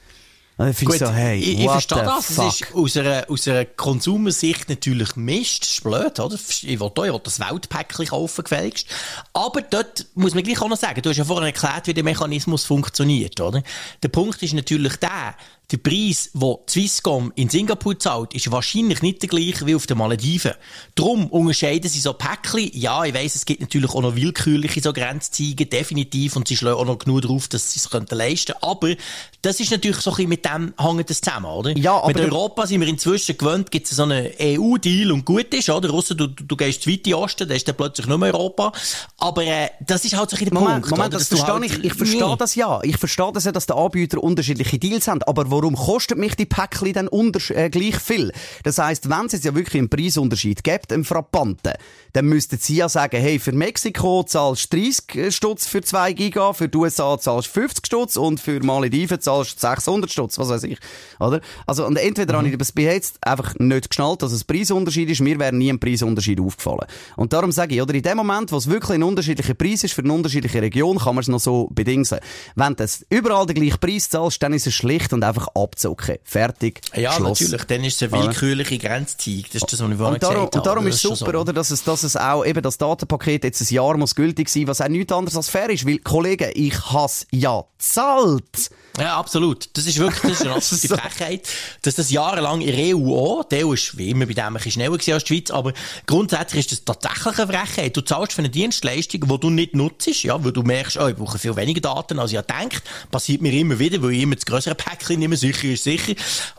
Dann 0.60 0.74
finde 0.74 0.94
ich 0.94 1.00
so, 1.00 1.10
hey, 1.10 1.40
ich, 1.40 1.60
ich 1.60 1.70
verstehe 1.70 2.04
das. 2.04 2.34
fuck? 2.34 2.48
Es 2.48 2.62
ist 2.62 2.76
aus 2.76 2.98
einer, 2.98 3.26
aus 3.30 3.48
einer 3.48 3.64
Konsumersicht 3.64 4.68
natürlich 4.68 5.16
Mist. 5.16 5.62
Das 5.62 5.70
ist 5.70 5.84
blöd, 5.84 6.20
oder? 6.20 6.36
Ich 6.36 6.64
will, 6.64 6.74
ich 6.74 7.14
will 7.14 7.22
das 7.24 7.40
Weltpäckchen 7.40 8.08
kaufen, 8.08 8.44
gefälligst. 8.44 8.86
Aber 9.32 9.62
dort 9.62 10.08
muss 10.16 10.36
man 10.36 10.44
gleich 10.44 10.62
auch 10.62 10.68
noch 10.68 10.76
sagen, 10.76 11.02
du 11.02 11.12
hast 11.12 11.16
ja 11.16 11.24
vorhin 11.24 11.46
erklärt, 11.46 11.88
wie 11.88 11.94
der 11.94 12.04
Mechanismus 12.04 12.66
funktioniert, 12.66 13.40
oder? 13.40 13.64
Der 14.04 14.10
Punkt 14.10 14.44
ist 14.44 14.54
natürlich 14.54 14.98
der, 14.98 15.36
der 15.72 15.78
Preis, 15.78 16.32
den 16.34 16.56
Swisscom 16.68 17.32
in 17.36 17.50
Singapur 17.50 17.98
zahlt, 18.00 18.34
ist 18.34 18.52
wahrscheinlich 18.52 19.02
nicht 19.04 19.22
der 19.22 19.30
gleiche 19.30 19.68
wie 19.68 19.76
auf 19.76 19.86
den 19.86 20.00
Malediven. 20.00 20.54
Darum 20.96 21.28
unterscheiden 21.28 21.90
sie 21.90 22.00
so 22.00 22.14
Päckchen. 22.14 22.72
Ja, 22.74 23.06
ich 23.06 23.14
weiss, 23.14 23.36
es 23.36 23.46
gibt 23.46 23.62
natürlich 23.62 23.92
auch 23.92 24.02
noch 24.02 24.16
willkürliche 24.16 24.82
so 24.82 24.94
Grenzziegen, 24.94 25.70
definitiv, 25.70 26.36
und 26.36 26.48
sie 26.48 26.58
schlagen 26.58 26.78
auch 26.78 26.86
noch 26.86 26.98
genug 26.98 27.22
drauf, 27.22 27.48
dass 27.48 27.72
sie 27.72 27.80
es 27.80 27.90
könnten 27.90 28.16
leisten. 28.16 28.56
Aber 28.62 28.96
das 29.42 29.60
ist 29.60 29.72
natürlich 29.72 29.98
so 29.98 30.10
ein 30.10 30.16
bisschen 30.16 30.30
mit 30.30 30.46
dem 30.54 30.74
hängt 30.78 31.10
das 31.10 31.22
zusammen, 31.22 31.46
oder? 31.46 31.78
Ja, 31.78 31.98
aber 31.98 32.08
Mit 32.08 32.20
Europa 32.20 32.68
sind 32.68 32.82
wir 32.82 32.88
inzwischen 32.88 33.38
gewöhnt, 33.38 33.72
gibt 33.72 33.90
es 33.90 33.96
so 33.96 34.04
einen 34.04 34.30
EU-Deal 34.40 35.12
und 35.12 35.26
gut 35.26 35.54
ist, 35.54 35.70
oder? 35.70 35.94
Ausser 35.94 36.16
du, 36.16 36.28
du, 36.28 36.44
du 36.44 36.56
gehst 36.56 36.88
weit 36.88 37.08
in 37.08 37.14
Osten, 37.14 37.48
dann 37.48 37.58
ist 37.58 37.68
dann 37.68 37.76
plötzlich 37.76 38.08
nur 38.08 38.22
Europa. 38.22 38.72
Aber 39.18 39.44
äh, 39.44 39.70
das 39.80 40.06
ist 40.06 40.16
halt 40.16 40.30
so 40.30 40.38
ein 40.38 40.46
der 40.46 40.54
Moment, 40.54 40.82
Punkt. 40.82 40.92
Moment, 40.92 41.14
das 41.14 41.28
verstehe 41.28 41.54
halt, 41.54 41.66
ich. 41.66 41.84
Ich 41.84 41.94
verstehe 41.94 42.36
das 42.38 42.56
ja. 42.56 42.82
Ich 42.84 42.98
verstehe 42.98 43.32
das 43.34 43.46
ja, 43.46 43.52
dass 43.52 43.66
die 43.66 43.74
Anbieter 43.74 44.22
unterschiedliche 44.22 44.80
Deals 44.80 45.08
haben. 45.08 45.24
Aber 45.24 45.52
warum 45.52 45.76
kostet 45.76 46.18
mich 46.18 46.36
die 46.36 46.46
Päckchen 46.46 46.94
dann 46.94 47.08
unter, 47.08 47.40
äh, 47.56 47.70
gleich 47.70 47.98
viel? 48.00 48.32
Das 48.64 48.78
heisst, 48.78 49.10
wenn 49.10 49.26
es 49.26 49.34
jetzt 49.34 49.46
ja 49.46 49.56
wirklich 49.56 49.80
einen 49.80 49.90
Preisunterschied 49.90 50.64
gibt, 50.64 50.94
einen 50.94 51.04
frappanten, 51.04 51.74
dann 52.14 52.26
müssten 52.26 52.58
sie 52.58 52.76
ja 52.76 52.90
sagen, 52.90 53.22
hey, 53.22 53.40
für 53.40 53.52
Mexiko 53.52 54.24
zahlst 54.24 54.74
du 54.74 54.78
30 54.78 55.36
Stutz 55.36 55.68
für 55.68 55.82
2 55.82 56.14
Giga, 56.14 56.54
für 56.54 56.70
die 56.70 56.78
USA 56.78 57.18
zahlst 57.20 57.50
du 57.50 57.62
50 57.62 57.86
Stutz 57.86 58.18
und 58.18 58.40
für 58.40 58.60
Malediven 58.64 59.20
zahlst 59.20 59.58
du 59.58 59.68
600 59.68 60.12
Stutz, 60.12 60.39
was 60.40 60.50
weiß 60.50 60.64
ich. 60.64 60.78
Oder? 61.20 61.42
Also, 61.68 61.86
und 61.86 61.98
entweder 61.98 62.38
habe 62.38 62.48
ich 62.48 62.58
das 62.58 62.72
bis 62.72 62.86
jetzt 62.86 63.18
einfach 63.22 63.54
nicht 63.60 63.90
geschnallt, 63.90 64.22
dass 64.22 64.32
es 64.32 64.44
ein 64.44 64.48
Preisunterschied 64.48 65.10
ist. 65.10 65.22
Mir 65.22 65.38
wäre 65.40 65.54
nie 65.56 65.70
ein 65.70 65.80
Preisunterschied 65.80 66.40
aufgefallen. 66.40 66.86
Und 67.16 67.34
darum 67.34 67.52
sage 67.52 67.76
ich, 67.76 67.82
oder 67.82 67.94
in 67.94 68.02
dem 68.02 68.18
Moment, 68.18 68.52
wo 68.52 68.58
es 68.58 68.68
wirklich 68.70 68.96
ein 68.96 69.04
unterschiedlicher 69.04 69.54
Preis 69.54 69.84
ist 69.84 69.94
für 69.94 70.02
eine 70.02 70.14
unterschiedliche 70.14 70.62
Region, 70.62 70.98
kann 70.98 71.16
man 71.16 71.22
es 71.22 71.28
noch 71.28 71.40
so 71.40 71.68
bedingsen. 71.72 72.20
Wenn 72.56 72.76
du 72.76 72.86
überall 73.10 73.46
den 73.46 73.56
gleichen 73.56 73.80
Preis 73.80 74.10
zahlst, 74.10 74.42
dann 74.42 74.54
ist 74.54 74.68
es 74.68 74.74
schlicht 74.74 75.14
und 75.14 75.24
einfach 75.24 75.48
abzocken. 75.56 76.18
Fertig. 76.24 76.82
Ja, 76.96 77.14
Schluss. 77.14 77.42
natürlich. 77.42 77.64
Dann 77.66 77.84
ist 77.84 78.02
es 78.02 78.14
eine 78.14 78.24
willkürliche 78.24 78.78
Grenzziehung. 78.78 79.44
Das 79.52 79.64
ist 79.64 79.74
das, 79.74 79.80
was 79.82 79.90
ich 79.92 79.98
vorhin 79.98 80.14
Und 80.16 80.24
darum, 80.24 80.36
gesagt 80.36 80.56
und 80.56 80.66
darum 80.66 80.80
habe. 80.80 80.90
ist 80.90 80.96
es 80.96 81.20
super, 81.20 81.32
so. 81.34 81.40
oder, 81.40 81.54
dass 81.54 81.72
es, 81.72 81.84
dass 81.84 82.04
es 82.04 82.16
auch 82.16 82.46
eben 82.46 82.62
das 82.62 82.78
Datenpaket 82.78 83.44
jetzt 83.44 83.62
ein 83.62 83.74
Jahr 83.74 83.98
muss 83.98 84.16
gültig 84.16 84.50
sein, 84.50 84.68
was 84.68 84.82
auch 84.82 84.88
nichts 84.88 85.12
anderes 85.12 85.36
als 85.36 85.50
fair 85.50 85.70
ist, 85.70 85.86
weil, 85.86 86.00
Kollegen, 86.00 86.52
ich 86.54 86.74
has 86.92 87.28
ja 87.32 87.64
zahlt. 87.78 88.70
Ja, 89.00 89.18
absolut. 89.18 89.70
Das 89.78 89.86
ist 89.86 89.98
wirklich 90.00 90.19
das 90.24 90.32
ist 90.32 90.42
eine 90.42 90.54
absolute 90.54 90.88
So. 90.88 90.98
Frechheit, 90.98 91.48
dass 91.82 91.96
das 91.96 92.12
jahrelang 92.12 92.62
in 92.62 92.76
der 92.76 92.96
EU 92.96 93.16
auch, 93.16 93.44
die 93.44 93.64
EU 93.64 93.74
ist 93.74 93.98
wie 93.98 94.10
immer 94.10 94.26
bei 94.26 94.34
dem 94.34 94.46
ein 94.46 94.54
bisschen 94.54 94.74
schneller 94.74 94.98
gewesen 94.98 95.14
als 95.14 95.24
die 95.24 95.36
Schweiz, 95.36 95.52
aber 95.52 95.74
grundsätzlich 96.06 96.72
ist 96.72 96.72
das 96.72 96.86
tatsächlich 96.86 97.40
eine 97.40 97.54
Frechheit. 97.54 97.98
Du 97.98 98.02
zahlst 98.02 98.34
für 98.34 98.40
eine 98.40 98.50
Dienstleistung, 98.50 99.22
die 99.28 99.40
du 99.40 99.50
nicht 99.50 99.76
nutzt, 99.76 100.24
ja, 100.24 100.44
weil 100.44 100.52
du 100.52 100.64
merkst, 100.64 100.98
oh, 100.98 101.08
ich 101.08 101.16
brauche 101.16 101.40
viel 101.40 101.56
weniger 101.56 101.82
Daten, 101.82 102.20
als 102.20 102.32
ich 102.32 102.42
denkt. 102.42 102.84
Passiert 103.12 103.42
mir 103.42 103.54
immer 103.54 103.80
wieder, 103.80 104.02
weil 104.02 104.12
ich 104.12 104.24
immer 104.24 104.36
das 104.36 104.46
größere 104.46 104.76
Päckchen 104.76 105.20
nehme, 105.20 105.38
sicher 105.38 105.68
ist 105.68 105.84
sicher. 105.84 106.14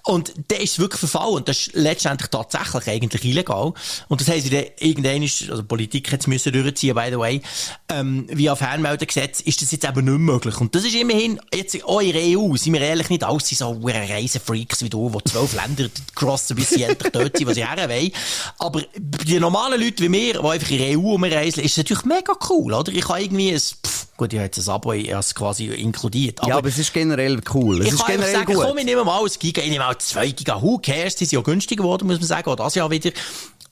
Und 0.05 0.33
der 0.51 0.61
ist 0.61 0.79
wirklich 0.79 1.01
verfallen 1.01 1.35
und 1.37 1.49
das 1.49 1.67
ist 1.67 1.75
letztendlich 1.75 2.31
tatsächlich 2.31 2.89
eigentlich 2.89 3.25
illegal. 3.25 3.73
Und 4.09 4.21
das 4.21 4.29
haben 4.29 4.41
sie 4.41 4.51
dann 4.51 4.65
irgendwann, 4.79 5.23
also 5.23 5.65
Politik 5.65 6.11
jetzt 6.11 6.29
müssen 6.29 6.53
durchziehen, 6.53 6.95
by 6.95 7.09
the 7.11 7.19
way, 7.19 7.43
ähm, 7.89 8.27
via 8.31 8.57
Fernmeldegesetz 8.57 9.41
ist 9.41 9.63
das 9.63 9.71
jetzt 9.73 9.85
eben 9.85 10.05
nicht 10.05 10.19
möglich. 10.19 10.61
Und 10.61 10.75
das 10.75 10.85
ist 10.85 10.95
immerhin, 10.95 11.41
jetzt 11.55 11.83
auch 11.85 12.01
in 12.01 12.13
der 12.13 12.39
EU, 12.39 12.57
sind 12.57 12.73
wir 12.73 12.81
ehrlich 12.81 13.11
nicht 13.11 13.25
alles 13.25 13.50
so 13.55 13.75
hure 13.81 13.95
Reisefreaks 14.09 14.83
wie 14.83 14.91
du, 14.91 15.11
die 15.11 15.31
zwölf 15.31 15.55
Länder 15.55 15.89
crossen, 16.15 16.57
bis 16.57 16.71
sie 16.71 16.83
endlich 16.83 17.13
dort 17.13 17.37
sind, 17.37 17.47
was 17.47 17.55
sie 17.55 17.67
her 17.67 17.89
wollen. 17.89 18.13
Aber 18.59 18.83
die 18.97 19.39
normalen 19.41 19.81
Leute 19.81 20.03
wie 20.05 20.13
wir, 20.13 20.35
die 20.35 20.47
einfach 20.49 20.71
in 20.71 20.79
der 20.79 20.99
EU 20.99 21.01
rumreisen, 21.13 21.63
ist 21.63 21.73
es 21.73 21.77
natürlich 21.79 22.05
mega 22.05 22.33
cool, 22.49 22.73
oder? 22.73 22.93
Ich 22.93 23.09
habe 23.09 23.23
irgendwie 23.23 23.53
ein, 23.53 23.59
pff, 23.59 24.07
gut, 24.17 24.33
ich 24.33 24.39
habe 24.39 24.47
jetzt 24.47 24.59
ein 24.59 24.69
Abo 24.73 24.93
erst 24.93 25.35
quasi 25.35 25.67
inkludiert. 25.67 26.41
ja, 26.47 26.57
aber 26.57 26.69
es 26.69 26.79
ist 26.79 26.93
generell 26.93 27.41
cool. 27.55 27.81
Es 27.81 27.87
ich 27.89 27.93
ist 27.95 27.99
kann 28.01 28.17
generell 28.17 28.35
sagen, 28.35 28.55
gut. 28.55 28.65
komm, 28.65 28.79
ich 28.79 28.85
nehme 28.85 29.05
mal 29.05 29.23
ein 29.23 29.31
Giga, 29.39 29.63
ich 29.63 29.71
nehme 29.71 29.85
mal 29.85 29.99
zwei 29.99 30.29
Giga. 30.31 30.61
Who 30.61 30.79
cares? 30.79 31.17
Die 31.17 31.25
sind 31.25 31.39
ja 31.39 31.43
günstiger 31.43 31.83
geworden, 31.83 32.07
muss 32.07 32.19
man 32.19 32.27
sagen, 32.27 32.49
oder 32.51 32.65
das 32.65 32.75
Jahr 32.75 32.91
wieder. 32.91 33.11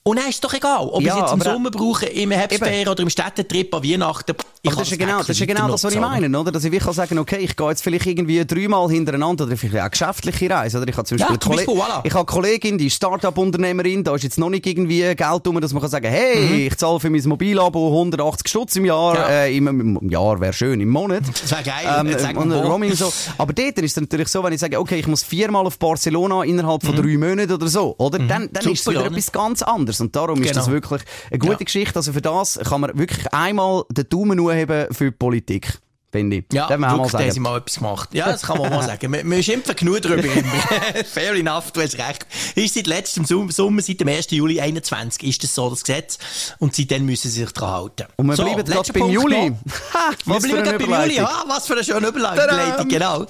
Und 0.03 0.17
dann 0.17 0.27
ist 0.29 0.35
es 0.35 0.41
doch 0.41 0.53
egal, 0.53 0.87
ob 0.87 1.01
Ja, 1.01 1.15
ich 1.17 1.23
es 1.23 1.31
jetzt 1.31 1.45
im 1.45 1.51
Sommer 1.53 1.69
brauche, 1.71 2.05
im 2.07 2.31
Herbstferien 2.31 2.87
oder 2.87 3.03
im 3.03 3.09
Städtetrip 3.09 3.73
an 3.75 3.83
Weihnachten. 3.83 4.33
Ich 4.61 4.71
Aber 4.71 4.79
das 4.81 4.91
ist, 4.91 4.99
ja 4.99 5.05
genau, 5.05 5.19
das 5.19 5.29
ist 5.29 5.39
ja 5.39 5.45
genau 5.45 5.67
das, 5.69 5.83
was 5.83 5.93
ich 5.93 5.99
meine, 5.99 6.37
oder? 6.39 6.51
Dass 6.51 6.63
ich 6.63 6.71
wirklich 6.71 6.93
sagen 6.95 7.09
kann, 7.09 7.19
okay, 7.19 7.37
ich 7.37 7.55
gehe 7.55 7.69
jetzt 7.69 7.81
vielleicht 7.83 8.05
irgendwie 8.05 8.43
dreimal 8.45 8.89
hintereinander 8.89 9.45
oder 9.45 9.55
vielleicht 9.57 9.85
auch 9.85 9.91
geschäftliche 9.91 10.49
Reise, 10.49 10.77
oder? 10.79 10.87
Ich 10.87 10.97
habe 10.97 11.05
zum 11.07 11.17
Ja, 11.17 11.27
Beispiel, 11.27 11.39
zum 11.39 11.51
eine 11.51 11.61
Beispiel, 11.65 11.81
voilà. 11.81 12.01
ich 12.05 12.13
habe 12.13 12.19
eine 12.19 12.25
Kollegin, 12.25 12.77
die 12.77 12.87
ist 12.87 12.95
Start-up-Unternehmerin, 12.95 14.03
da 14.03 14.15
ist 14.15 14.23
jetzt 14.23 14.37
noch 14.37 14.49
nicht 14.49 14.65
irgendwie 14.65 15.01
Geld 15.15 15.45
drum, 15.45 15.61
dass 15.61 15.73
man 15.73 15.81
kann 15.81 15.89
sagen, 15.91 16.07
hey, 16.09 16.39
Mhm. 16.39 16.67
ich 16.67 16.75
zahle 16.77 16.99
für 16.99 17.09
mein 17.09 17.21
Mobilabo 17.25 17.89
180 17.89 18.47
Stutz 18.49 18.75
im 18.77 18.85
Jahr, 18.85 19.15
Ja. 19.15 19.29
äh, 19.29 19.55
im, 19.55 19.67
im 19.99 20.09
Jahr 20.09 20.39
wäre 20.39 20.53
schön, 20.53 20.79
im 20.81 20.89
Monat. 20.89 21.23
Das 21.41 21.51
wäre 21.51 21.63
geil, 21.63 22.17
Ähm, 22.31 22.37
und. 22.37 22.51
Roaming 22.51 22.93
so. 22.95 23.11
Aber 23.37 23.53
dort 23.53 23.77
ist 23.79 23.95
es 23.97 24.01
natürlich 24.01 24.27
so, 24.29 24.43
wenn 24.43 24.53
ich 24.53 24.59
sage, 24.59 24.79
okay, 24.79 24.97
ich 24.99 25.07
muss 25.07 25.23
viermal 25.23 25.65
auf 25.65 25.77
Barcelona 25.79 26.43
innerhalb 26.43 26.83
von 26.85 26.95
drei 26.95 27.17
Monaten 27.17 27.51
oder 27.53 27.67
so, 27.67 27.95
oder? 27.97 28.17
Dann, 28.19 28.27
dann 28.27 28.47
Mhm. 28.49 28.55
Super, 28.61 28.71
ist 28.71 28.79
es 28.81 28.87
wieder 28.87 29.05
etwas 29.05 29.31
ganz 29.31 29.61
anderes. 29.61 29.88
Und 30.01 30.15
darum 30.15 30.41
ist 30.41 30.49
Genau. 30.49 30.59
das 30.59 30.69
wirklich 30.71 31.01
eine 31.31 31.39
gute 31.39 31.53
Ja. 31.53 31.57
Geschichte. 31.65 31.95
Also 31.95 32.13
für 32.13 32.21
das 32.21 32.59
kann 32.63 32.81
man 32.81 32.97
wirklich 32.97 33.31
einmal 33.33 33.83
den 33.91 34.07
Daumen 34.09 34.39
hochheben 34.39 34.93
für 34.93 35.05
die 35.05 35.11
Politik. 35.11 35.79
Finde 36.11 36.37
ich. 36.37 36.45
Ja, 36.51 36.67
Darf 36.67 36.79
man 36.79 36.89
mal 36.89 36.97
wirklich, 36.97 37.11
da 37.11 37.19
haben 37.19 37.29
sagen. 37.29 37.41
mal 37.43 37.57
etwas 37.57 37.75
gemacht. 37.75 38.09
Ja, 38.13 38.31
das 38.31 38.41
kann 38.41 38.57
man 38.57 38.71
mal 38.71 38.81
sagen. 38.81 39.13
Wir, 39.13 39.23
wir 39.23 39.43
schimpfen 39.43 39.75
genug 39.75 40.03
immer. 40.05 40.23
Fair 41.05 41.33
enough, 41.35 41.71
du 41.71 41.81
hast 41.81 41.99
recht. 41.99 42.25
Ist 42.55 42.73
seit 42.73 42.87
letztem 42.87 43.25
Sommer, 43.25 43.81
seit 43.81 43.99
dem 43.99 44.07
1. 44.07 44.31
Juli 44.31 44.59
21, 44.59 45.23
ist 45.23 45.43
das 45.43 45.53
so 45.53 45.69
das 45.69 45.83
Gesetz. 45.83 46.17
Und 46.57 46.75
seitdem 46.75 47.05
müssen 47.05 47.29
sie 47.29 47.41
sich 47.41 47.51
dran 47.51 47.69
halten. 47.69 48.07
Und 48.15 48.25
wir 48.25 48.35
so, 48.35 48.43
bleiben 48.43 48.65
gerade 48.65 48.91
beim 48.91 49.01
Punkt 49.01 49.13
Juli. 49.13 49.53
Ha, 49.93 50.11
Wir 50.25 50.35
was 50.35 50.45
für 50.45 50.49
bleiben 50.51 50.63
gerade 50.63 50.85
beim 50.87 51.01
Juli. 51.03 51.19
Ah, 51.19 51.43
was 51.47 51.67
für 51.67 51.73
eine 51.73 51.83
schöne 51.83 52.07
Überleitung, 52.07 52.87
genau. 52.87 53.25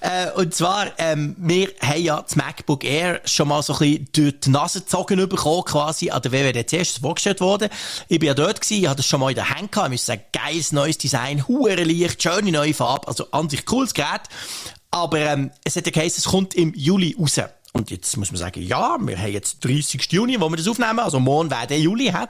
Äh, 0.00 0.30
und 0.34 0.54
zwar, 0.54 0.88
ähm, 0.98 1.36
wir 1.38 1.68
haben 1.80 2.02
ja 2.02 2.20
das 2.20 2.34
MacBook 2.34 2.84
Air 2.84 3.20
schon 3.24 3.48
mal 3.48 3.62
so 3.62 3.74
ein 3.74 3.78
bisschen 3.78 4.08
durch 4.12 4.40
die 4.40 4.50
Nase 4.50 4.80
gezogen 4.80 5.28
bekommen, 5.28 5.64
quasi 5.64 6.10
an 6.10 6.20
der 6.22 6.32
WWDC 6.32 6.72
ist 6.74 6.90
es 6.90 6.98
vorgestellt 6.98 7.40
worden. 7.40 7.68
Ich 8.08 8.18
bin 8.18 8.26
ja 8.26 8.34
dort 8.34 8.60
gewesen, 8.60 8.82
ich 8.82 8.88
hatte 8.88 8.98
das 8.98 9.06
schon 9.06 9.20
mal 9.20 9.28
in 9.30 9.36
der 9.36 9.50
Hand 9.50 9.70
gehabt. 9.70 9.88
Ich 9.88 9.92
muss 9.92 10.06
sagen, 10.06 10.22
geiles 10.32 10.72
neues 10.72 10.98
Design, 10.98 11.46
hure 11.46 11.74
Licht, 11.84 12.23
schöne 12.24 12.52
neue 12.52 12.74
Farbe, 12.74 13.08
also 13.08 13.30
an 13.30 13.50
sich 13.50 13.64
cooles 13.66 13.94
Gerät. 13.94 14.22
Aber 14.90 15.18
ähm, 15.18 15.50
es 15.64 15.76
hat 15.76 15.86
ja 15.86 15.92
geheißen, 15.92 16.18
es 16.18 16.24
kommt 16.24 16.54
im 16.54 16.72
Juli 16.74 17.16
raus. 17.18 17.40
Und 17.76 17.90
jetzt 17.90 18.16
muss 18.16 18.30
man 18.30 18.38
sagen, 18.38 18.62
ja, 18.62 18.96
wir 19.00 19.18
haben 19.18 19.32
jetzt 19.32 19.64
30. 19.64 20.00
Juni, 20.12 20.40
wo 20.40 20.48
wir 20.48 20.56
das 20.56 20.68
aufnehmen, 20.68 21.00
also 21.00 21.18
morgen 21.18 21.50
wäre 21.50 21.66
der 21.66 21.80
Juli, 21.80 22.04
he? 22.04 22.26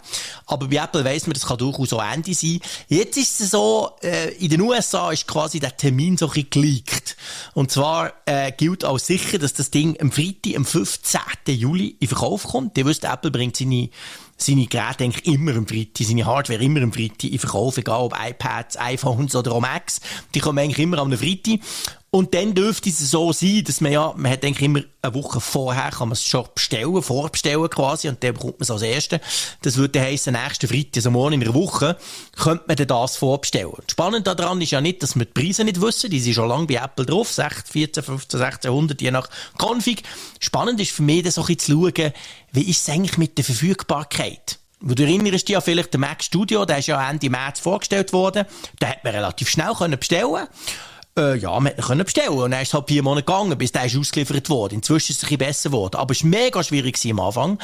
aber 0.47 0.69
bei 0.69 0.77
Apple 0.77 1.05
weiss 1.05 1.27
man, 1.27 1.35
das 1.35 1.45
kann 1.45 1.59
durchaus 1.59 1.93
auch 1.93 2.03
Ende 2.03 2.33
sein. 2.33 2.61
Jetzt 2.89 3.19
ist 3.19 3.43
es 3.43 3.51
so, 3.51 3.91
äh, 4.03 4.31
in 4.37 4.49
den 4.49 4.63
USA 4.63 5.13
ist 5.13 5.27
quasi 5.27 5.61
der 5.61 5.77
Termin 5.77 6.17
so 6.17 6.29
ein 6.29 6.33
bisschen 6.33 6.49
geleakt. 6.49 7.19
Und 7.53 7.71
zwar 7.71 8.15
äh, 8.25 8.53
gilt 8.53 8.85
als 8.85 9.07
sicher, 9.07 9.39
dass 9.39 9.53
das 9.53 9.71
Ding 9.71 10.01
am 10.01 10.11
Freitag, 10.11 10.57
am 10.57 10.65
15. 10.65 11.21
Juli 11.49 11.95
in 12.01 12.09
Verkauf 12.09 12.45
kommt. 12.45 12.79
Ihr 12.79 12.87
wisst, 12.87 13.05
Apple 13.05 13.31
bringt 13.31 13.59
seine 13.59 13.91
seine 14.37 14.67
Geräte 14.67 15.05
eigentlich 15.05 15.27
immer 15.27 15.55
am 15.57 15.67
Freitag, 15.67 16.07
seine 16.07 16.27
Hardware 16.27 16.63
immer 16.63 16.83
am 16.83 16.93
Freitag 16.93 17.25
in 17.25 17.39
Verkauf, 17.39 17.79
egal 17.79 18.01
ob 18.03 18.15
iPads, 18.19 18.79
iPhones 18.79 19.35
oder 19.37 19.53
auch 19.53 19.61
Macs, 19.61 20.01
die 20.35 20.41
kommen 20.41 20.59
eigentlich 20.59 20.79
immer 20.79 20.99
am 20.99 21.13
Freitag. 21.13 21.61
Und 22.15 22.33
dann 22.33 22.55
dürfte 22.55 22.91
es 22.91 23.11
so 23.11 23.33
sein, 23.33 23.65
dass 23.67 23.81
man 23.81 23.91
ja, 23.91 24.15
man 24.17 24.31
hat 24.31 24.45
eigentlich 24.45 24.65
immer 24.65 24.83
eine 25.03 25.15
Woche 25.15 25.41
vorher, 25.41 25.91
kann 25.91 26.11
man 26.11 26.13
es 26.13 26.23
schon 26.23 26.47
bestellen, 26.55 27.03
vorbestellen 27.03 27.69
quasi, 27.69 28.09
und 28.09 28.23
dann 28.23 28.35
bekommt 28.35 28.61
man 28.61 28.63
es 28.63 28.71
als 28.71 28.83
Erste. 28.83 29.21
Das 29.63 29.77
würde 29.77 30.01
heissen, 30.01 30.35
nächsten 30.35 30.69
Freitag, 30.69 30.99
also 30.99 31.11
morgen 31.11 31.33
in 31.33 31.43
einer 31.43 31.55
Woche, 31.55 31.99
könnte 32.37 32.67
man 32.69 32.77
dann 32.77 32.87
das 32.87 33.17
vorbestellen. 33.17 33.73
Spannend 33.91 34.29
daran 34.29 34.61
ist 34.61 34.71
ja 34.71 34.81
nicht, 34.81 35.03
dass 35.03 35.17
wir 35.17 35.25
die 35.25 35.33
Preise 35.33 35.65
nicht 35.65 35.81
wissen, 35.81 36.09
die 36.09 36.21
sind 36.21 36.35
schon 36.35 36.49
lange 36.49 36.69
bei 36.69 36.75
Apple 36.75 37.05
drauf, 37.05 37.33
16, 37.33 37.73
14, 37.73 38.05
15, 38.05 38.41
1600, 38.41 39.03
je 39.03 39.11
nach 39.11 39.29
Config. 39.59 40.05
Spannend 40.39 40.81
ist 40.81 40.93
für 40.93 41.03
mich, 41.03 41.25
dann 41.25 41.33
so 41.33 41.41
ein 41.41 41.47
bisschen 41.49 41.93
zu 41.93 41.93
schauen, 41.93 42.13
wie 42.53 42.71
ist 42.71 42.87
es 42.87 42.95
eigentlich 42.95 43.19
mit 43.19 43.39
der 43.39 43.45
Verfügbarkeit? 43.45 44.61
Du 44.81 45.03
erinnerst 45.03 45.49
dich 45.49 45.55
ja 45.55 45.61
vielleicht, 45.61 45.93
der 45.93 45.99
Mac 45.99 46.23
Studio, 46.23 46.65
der 46.65 46.79
ist 46.79 46.87
ja 46.87 47.11
Ende 47.11 47.29
März 47.29 47.59
vorgestellt 47.59 48.13
worden. 48.13 48.45
Den 48.81 48.89
hat 48.89 49.03
man 49.03 49.15
relativ 49.15 49.49
schnell 49.49 49.73
können 49.75 49.99
bestellen 49.99 50.47
äh, 51.17 51.37
ja, 51.37 51.59
man 51.61 51.77
konnte 51.77 52.03
ihn 52.03 52.05
bestellen. 52.05 52.29
Und 52.31 52.51
dann 52.51 52.63
ist 52.63 52.69
es 52.69 52.75
halt 52.75 52.89
vier 52.89 53.03
Monate 53.03 53.25
gegangen, 53.25 53.57
bis 53.57 53.73
der 53.73 53.85
ist 53.85 53.97
ausgeliefert 53.97 54.51
wurde. 54.51 54.75
Inzwischen 54.75 55.13
ist 55.13 55.19
es 55.19 55.25
ein 55.25 55.29
bisschen 55.29 55.39
besser 55.39 55.71
geworden. 55.71 55.97
Aber 55.97 56.13
es 56.13 56.23
war 56.23 56.31
mega 56.31 56.63
schwierig 56.63 56.99
am 57.11 57.21
Anfang. 57.21 57.59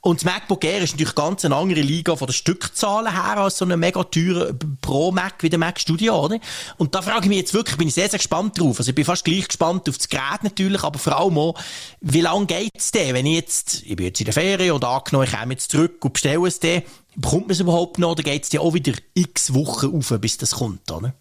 Und 0.00 0.20
das 0.20 0.24
MacBook 0.24 0.64
Air 0.64 0.82
ist 0.82 0.92
natürlich 0.92 1.14
ganz 1.14 1.44
eine 1.44 1.56
andere 1.56 1.80
Liga 1.80 2.16
von 2.16 2.26
den 2.26 2.32
Stückzahlen 2.32 3.12
her 3.12 3.38
als 3.38 3.58
so 3.58 3.64
ein 3.64 3.78
mega 3.78 4.02
teurer 4.04 4.52
Pro 4.80 5.12
Mac 5.12 5.42
wie 5.42 5.50
der 5.50 5.58
Mac 5.58 5.80
Studio, 5.80 6.24
oder? 6.24 6.38
Und 6.76 6.94
da 6.94 7.02
frage 7.02 7.24
ich 7.24 7.28
mich 7.28 7.38
jetzt 7.38 7.54
wirklich, 7.54 7.76
bin 7.76 7.88
ich 7.88 7.94
sehr, 7.94 8.08
sehr 8.08 8.18
gespannt 8.18 8.58
drauf. 8.58 8.78
Also 8.78 8.90
ich 8.90 8.94
bin 8.94 9.04
fast 9.04 9.24
gleich 9.24 9.48
gespannt 9.48 9.88
auf 9.88 9.98
das 9.98 10.08
Gerät 10.08 10.42
natürlich, 10.42 10.82
aber 10.82 10.98
vor 10.98 11.18
allem 11.18 11.38
auch, 11.38 11.54
wie 12.00 12.20
lange 12.20 12.46
geht's 12.46 12.90
denn? 12.92 13.14
Wenn 13.14 13.26
ich 13.26 13.34
jetzt, 13.34 13.82
ich 13.84 13.96
bin 13.96 14.06
jetzt 14.06 14.20
in 14.20 14.26
der 14.26 14.34
Ferien 14.34 14.72
und 14.72 14.84
angenommen, 14.84 15.26
ich 15.26 15.38
komme 15.38 15.52
jetzt 15.52 15.70
zurück 15.70 16.04
und 16.04 16.12
bestelle 16.14 16.46
es 16.46 16.60
dann, 16.60 16.82
bekommt 17.16 17.46
man 17.46 17.52
es 17.52 17.60
überhaupt 17.60 17.98
noch 17.98 18.12
oder 18.12 18.22
geht's 18.22 18.48
dir 18.48 18.60
auch 18.60 18.74
wieder 18.74 18.92
x 19.14 19.54
Wochen 19.54 19.96
auf, 19.96 20.14
bis 20.20 20.38
das 20.38 20.52
kommt, 20.52 20.90
oder? 20.90 21.14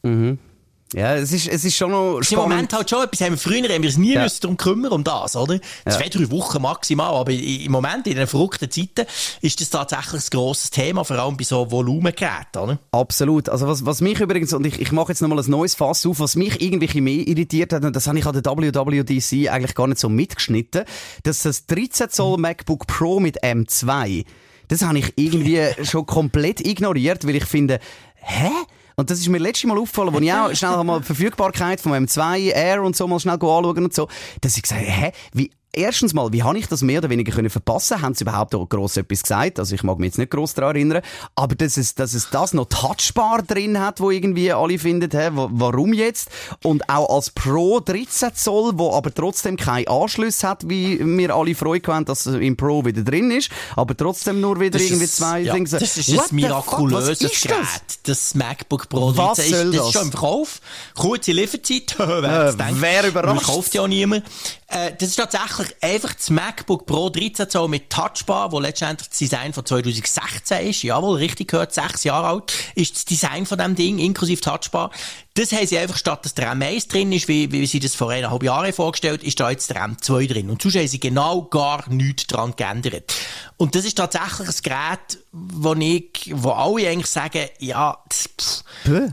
Ja, 0.94 1.16
es 1.16 1.32
ist, 1.32 1.48
es 1.48 1.66
ist 1.66 1.76
schon 1.76 1.92
noch 1.92 2.20
ist 2.20 2.32
im 2.32 2.40
Moment 2.40 2.72
halt 2.74 2.90
schon 2.90 3.04
etwas, 3.04 3.22
haben 3.22 3.32
wir 3.32 3.38
früher 3.38 3.64
haben 3.64 3.82
wir 3.82 3.90
uns 3.90 3.98
nie 3.98 4.14
Ja. 4.14 4.24
müssen 4.24 4.42
darum 4.42 4.58
kümmern, 4.58 4.92
um 4.92 5.04
das, 5.04 5.36
oder? 5.36 5.60
Zwei, 5.88 6.10
drei 6.10 6.30
Wochen 6.32 6.62
maximal, 6.62 7.14
aber 7.16 7.32
im 7.32 7.72
Moment, 7.72 8.08
in 8.08 8.16
den 8.16 8.28
verrückten 8.28 8.70
Zeiten, 8.70 9.06
ist 9.42 9.60
das 9.60 9.70
tatsächlich 9.70 10.24
ein 10.24 10.30
grosses 10.32 10.70
Thema, 10.70 11.04
vor 11.04 11.18
allem 11.18 11.36
bei 11.36 11.44
so 11.44 11.70
Volumengeräten, 11.72 12.62
oder? 12.62 12.80
Absolut. 12.92 13.50
Also 13.50 13.68
was, 13.68 13.86
was 13.86 14.02
mich 14.02 14.20
übrigens, 14.20 14.54
und 14.54 14.66
ich, 14.66 14.80
ich 14.80 14.92
mache 14.92 15.10
jetzt 15.12 15.22
nochmal 15.22 15.40
ein 15.40 15.50
neues 15.50 15.76
Fass 15.76 16.06
auf, 16.06 16.20
was 16.20 16.36
mich 16.36 16.62
irgendwie 16.62 17.02
mehr 17.02 17.28
irritiert 17.28 17.74
hat, 17.74 17.84
und 17.84 17.96
das 17.96 18.08
habe 18.08 18.20
ich 18.20 18.26
an 18.26 18.34
der 18.34 18.44
WWDC 18.44 19.50
eigentlich 19.52 19.76
gar 19.76 19.88
nicht 19.88 20.00
so 20.00 20.10
mitgeschnitten, 20.10 20.84
dass 21.24 21.44
das 21.44 21.66
13 21.66 22.10
Zoll 22.10 22.38
MacBook 22.38 22.88
Pro 22.88 23.20
mit 23.20 23.44
M2, 23.44 24.26
das 24.68 24.82
habe 24.84 25.00
ich 25.00 25.14
irgendwie 25.16 25.62
schon 25.84 26.06
komplett 26.06 26.66
ignoriert, 26.66 27.26
weil 27.28 27.36
ich 27.36 27.46
finde, 27.46 27.80
hä? 28.16 28.50
Und 28.96 29.10
das 29.10 29.20
ist 29.20 29.30
mir 29.30 29.40
letztes 29.40 29.68
Mal 29.68 29.78
aufgefallen, 29.78 30.14
als 30.16 30.24
ich 30.24 30.34
auch 30.34 30.54
schnell 30.54 30.84
mal 30.84 31.00
die 31.00 31.06
Verfügbarkeit 31.06 31.82
von 31.82 31.94
M2 31.94 32.52
Air 32.52 32.84
und 32.84 32.96
so 32.96 33.08
mal 33.08 33.20
schnell 33.20 33.34
anschauen 33.34 33.84
und 33.84 33.94
so, 33.94 34.08
dass 34.42 34.56
ich 34.56 34.64
gesagt 34.64 34.82
hä, 34.84 35.12
wie 35.34 35.52
Erstens 35.76 36.14
mal, 36.14 36.32
wie 36.32 36.44
habe 36.44 36.60
ich 36.60 36.68
das 36.68 36.82
mehr 36.84 37.00
oder 37.00 37.10
weniger 37.10 37.32
können 37.32 37.50
verpassen? 37.50 38.02
Haben 38.04 38.14
sie 38.14 38.24
überhaupt 38.24 38.54
auch 38.54 38.70
gross 38.70 38.96
etwas 38.96 39.24
gesagt? 39.24 39.58
Also 39.58 39.74
ich 39.74 39.82
mag 39.82 39.98
mich 39.98 40.10
jetzt 40.10 40.20
nicht 40.20 40.30
gross 40.30 40.54
daran 40.54 40.76
erinnern. 40.76 41.02
Aber 41.36 41.56
dass 41.56 41.78
es, 41.78 41.96
dass 41.96 42.14
es 42.14 42.30
das 42.30 42.54
noch 42.54 42.66
touchbar 42.66 43.42
drin 43.42 43.80
hat, 43.80 44.00
wo 44.00 44.12
irgendwie 44.12 44.52
alle 44.52 44.78
finden, 44.78 45.10
hä, 45.12 45.30
warum 45.34 45.94
jetzt? 45.94 46.30
Und 46.62 46.88
auch 46.90 47.16
als 47.16 47.32
Pro 47.32 47.80
13 47.80 48.36
Zoll, 48.36 48.74
wo 48.76 48.94
aber 48.94 49.12
trotzdem 49.12 49.58
keinen 49.58 49.88
Anschluss 49.88 50.44
hat, 50.44 50.70
wie 50.70 51.00
wir 51.00 51.34
alle 51.36 51.56
Freude 51.56 51.92
haben, 51.92 52.06
dass 52.06 52.28
es 52.28 52.36
im 52.36 52.56
Pro 52.56 52.86
wieder 52.86 53.02
drin 53.02 53.32
ist, 53.32 53.50
aber 53.76 53.98
trotzdem 53.98 54.42
nur 54.42 54.60
wieder 54.60 54.78
das 54.78 54.84
irgendwie 54.84 55.06
ist, 55.06 55.18
zwei 55.18 55.40
ja, 55.40 55.54
Dinge. 55.56 55.70
Das 55.70 55.98
ist 55.98 56.10
ein 56.10 56.36
mirakulöses 56.36 57.42
Gerät. 57.42 57.58
Das? 57.58 58.02
das 58.04 58.36
MacBook 58.36 58.90
Pro 58.90 59.12
13 59.12 59.18
Was 59.18 59.38
soll 59.38 59.46
ist, 59.46 59.54
das 59.54 59.76
das? 59.76 59.88
ist 59.88 59.94
schon 59.94 60.02
im 60.04 60.12
Verkauf. 60.12 60.62
Kurze 60.96 61.32
Lieferzeit. 61.32 61.96
wer, 61.98 62.50
äh, 62.50 62.54
wer 62.74 63.08
überrascht? 63.08 63.48
Man 63.48 63.56
kauft 63.56 63.74
ja 63.74 63.82
auch 63.82 63.88
niemand. 63.88 64.24
Äh, 64.68 64.92
das 64.98 65.10
ist 65.10 65.16
tatsächlich 65.16 65.63
einfach 65.82 66.14
das 66.14 66.30
MacBook 66.30 66.86
Pro 66.86 67.10
13 67.10 67.50
Zoll 67.50 67.68
mit 67.68 67.90
Touchbar, 67.90 68.52
wo 68.52 68.60
letztendlich 68.60 69.10
das 69.10 69.18
Design 69.18 69.54
von 69.54 69.66
2016 69.66 70.68
ist. 70.68 70.84
Jawohl, 70.84 71.18
richtig 71.18 71.50
gehört, 71.50 71.74
sechs 71.74 72.04
Jahre 72.04 72.28
alt 72.28 72.54
ist 72.76 72.96
das 72.96 73.06
Design 73.06 73.46
von 73.46 73.58
dem 73.58 73.76
Ding, 73.76 74.00
inklusive 74.00 74.42
Touchbar. 74.42 74.92
Das 75.36 75.52
haben 75.52 75.66
sie 75.66 75.80
einfach, 75.80 75.98
statt 75.98 76.24
dass 76.26 76.36
der 76.36 76.54
M1 76.54 76.90
drin 76.90 77.12
ist, 77.12 77.28
wie, 77.28 77.52
wie 77.52 77.66
sie 77.66 77.80
das 77.80 77.96
vor 77.96 78.12
eineinhalb 78.12 78.44
Jahren 78.44 78.72
vorgestellt, 78.72 79.24
ist 79.24 79.40
da 79.40 79.50
jetzt 79.50 79.68
der 79.72 79.78
M2 79.84 80.28
drin. 80.28 80.50
Und 80.52 80.62
sonst 80.62 80.76
haben 80.76 80.88
sie 80.88 81.00
genau 81.00 81.42
gar 81.44 81.90
nichts 81.90 82.28
dran 82.28 82.54
geändert. 82.56 83.12
Und 83.58 83.74
das 83.74 83.84
ist 83.84 83.98
tatsächlich 83.98 84.48
ein 84.48 84.56
Gerät, 84.62 85.24
wo 85.32 85.74
ich, 85.74 86.32
wo 86.36 86.52
alle 86.52 86.88
eigentlich 86.88 87.08
sagen, 87.08 87.50
ja, 87.58 87.98
das, 88.08 88.30
pff, 88.40 88.64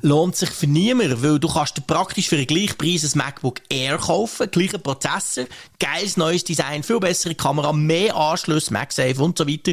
lohnt 0.02 0.37
sich 0.37 0.50
für 0.50 0.66
niemanden, 0.66 1.22
weil 1.22 1.38
du 1.38 1.48
kannst 1.48 1.87
praktisch 1.87 2.28
für 2.28 2.37
den 2.37 2.46
gleichen 2.46 2.76
Preis 2.76 3.02
ein 3.02 3.16
MacBook 3.16 3.62
Air 3.70 3.96
kaufen, 3.96 4.50
gleicher 4.50 4.78
Prozessor, 4.78 5.46
geiles 5.78 6.18
neues 6.18 6.44
Design, 6.44 6.83
viel 6.83 7.00
bessere 7.00 7.35
Kamera, 7.35 7.72
mehr 7.72 8.14
Anschluss, 8.14 8.70
MagSafe 8.70 9.22
und 9.22 9.38
so 9.38 9.48
weiter. 9.48 9.72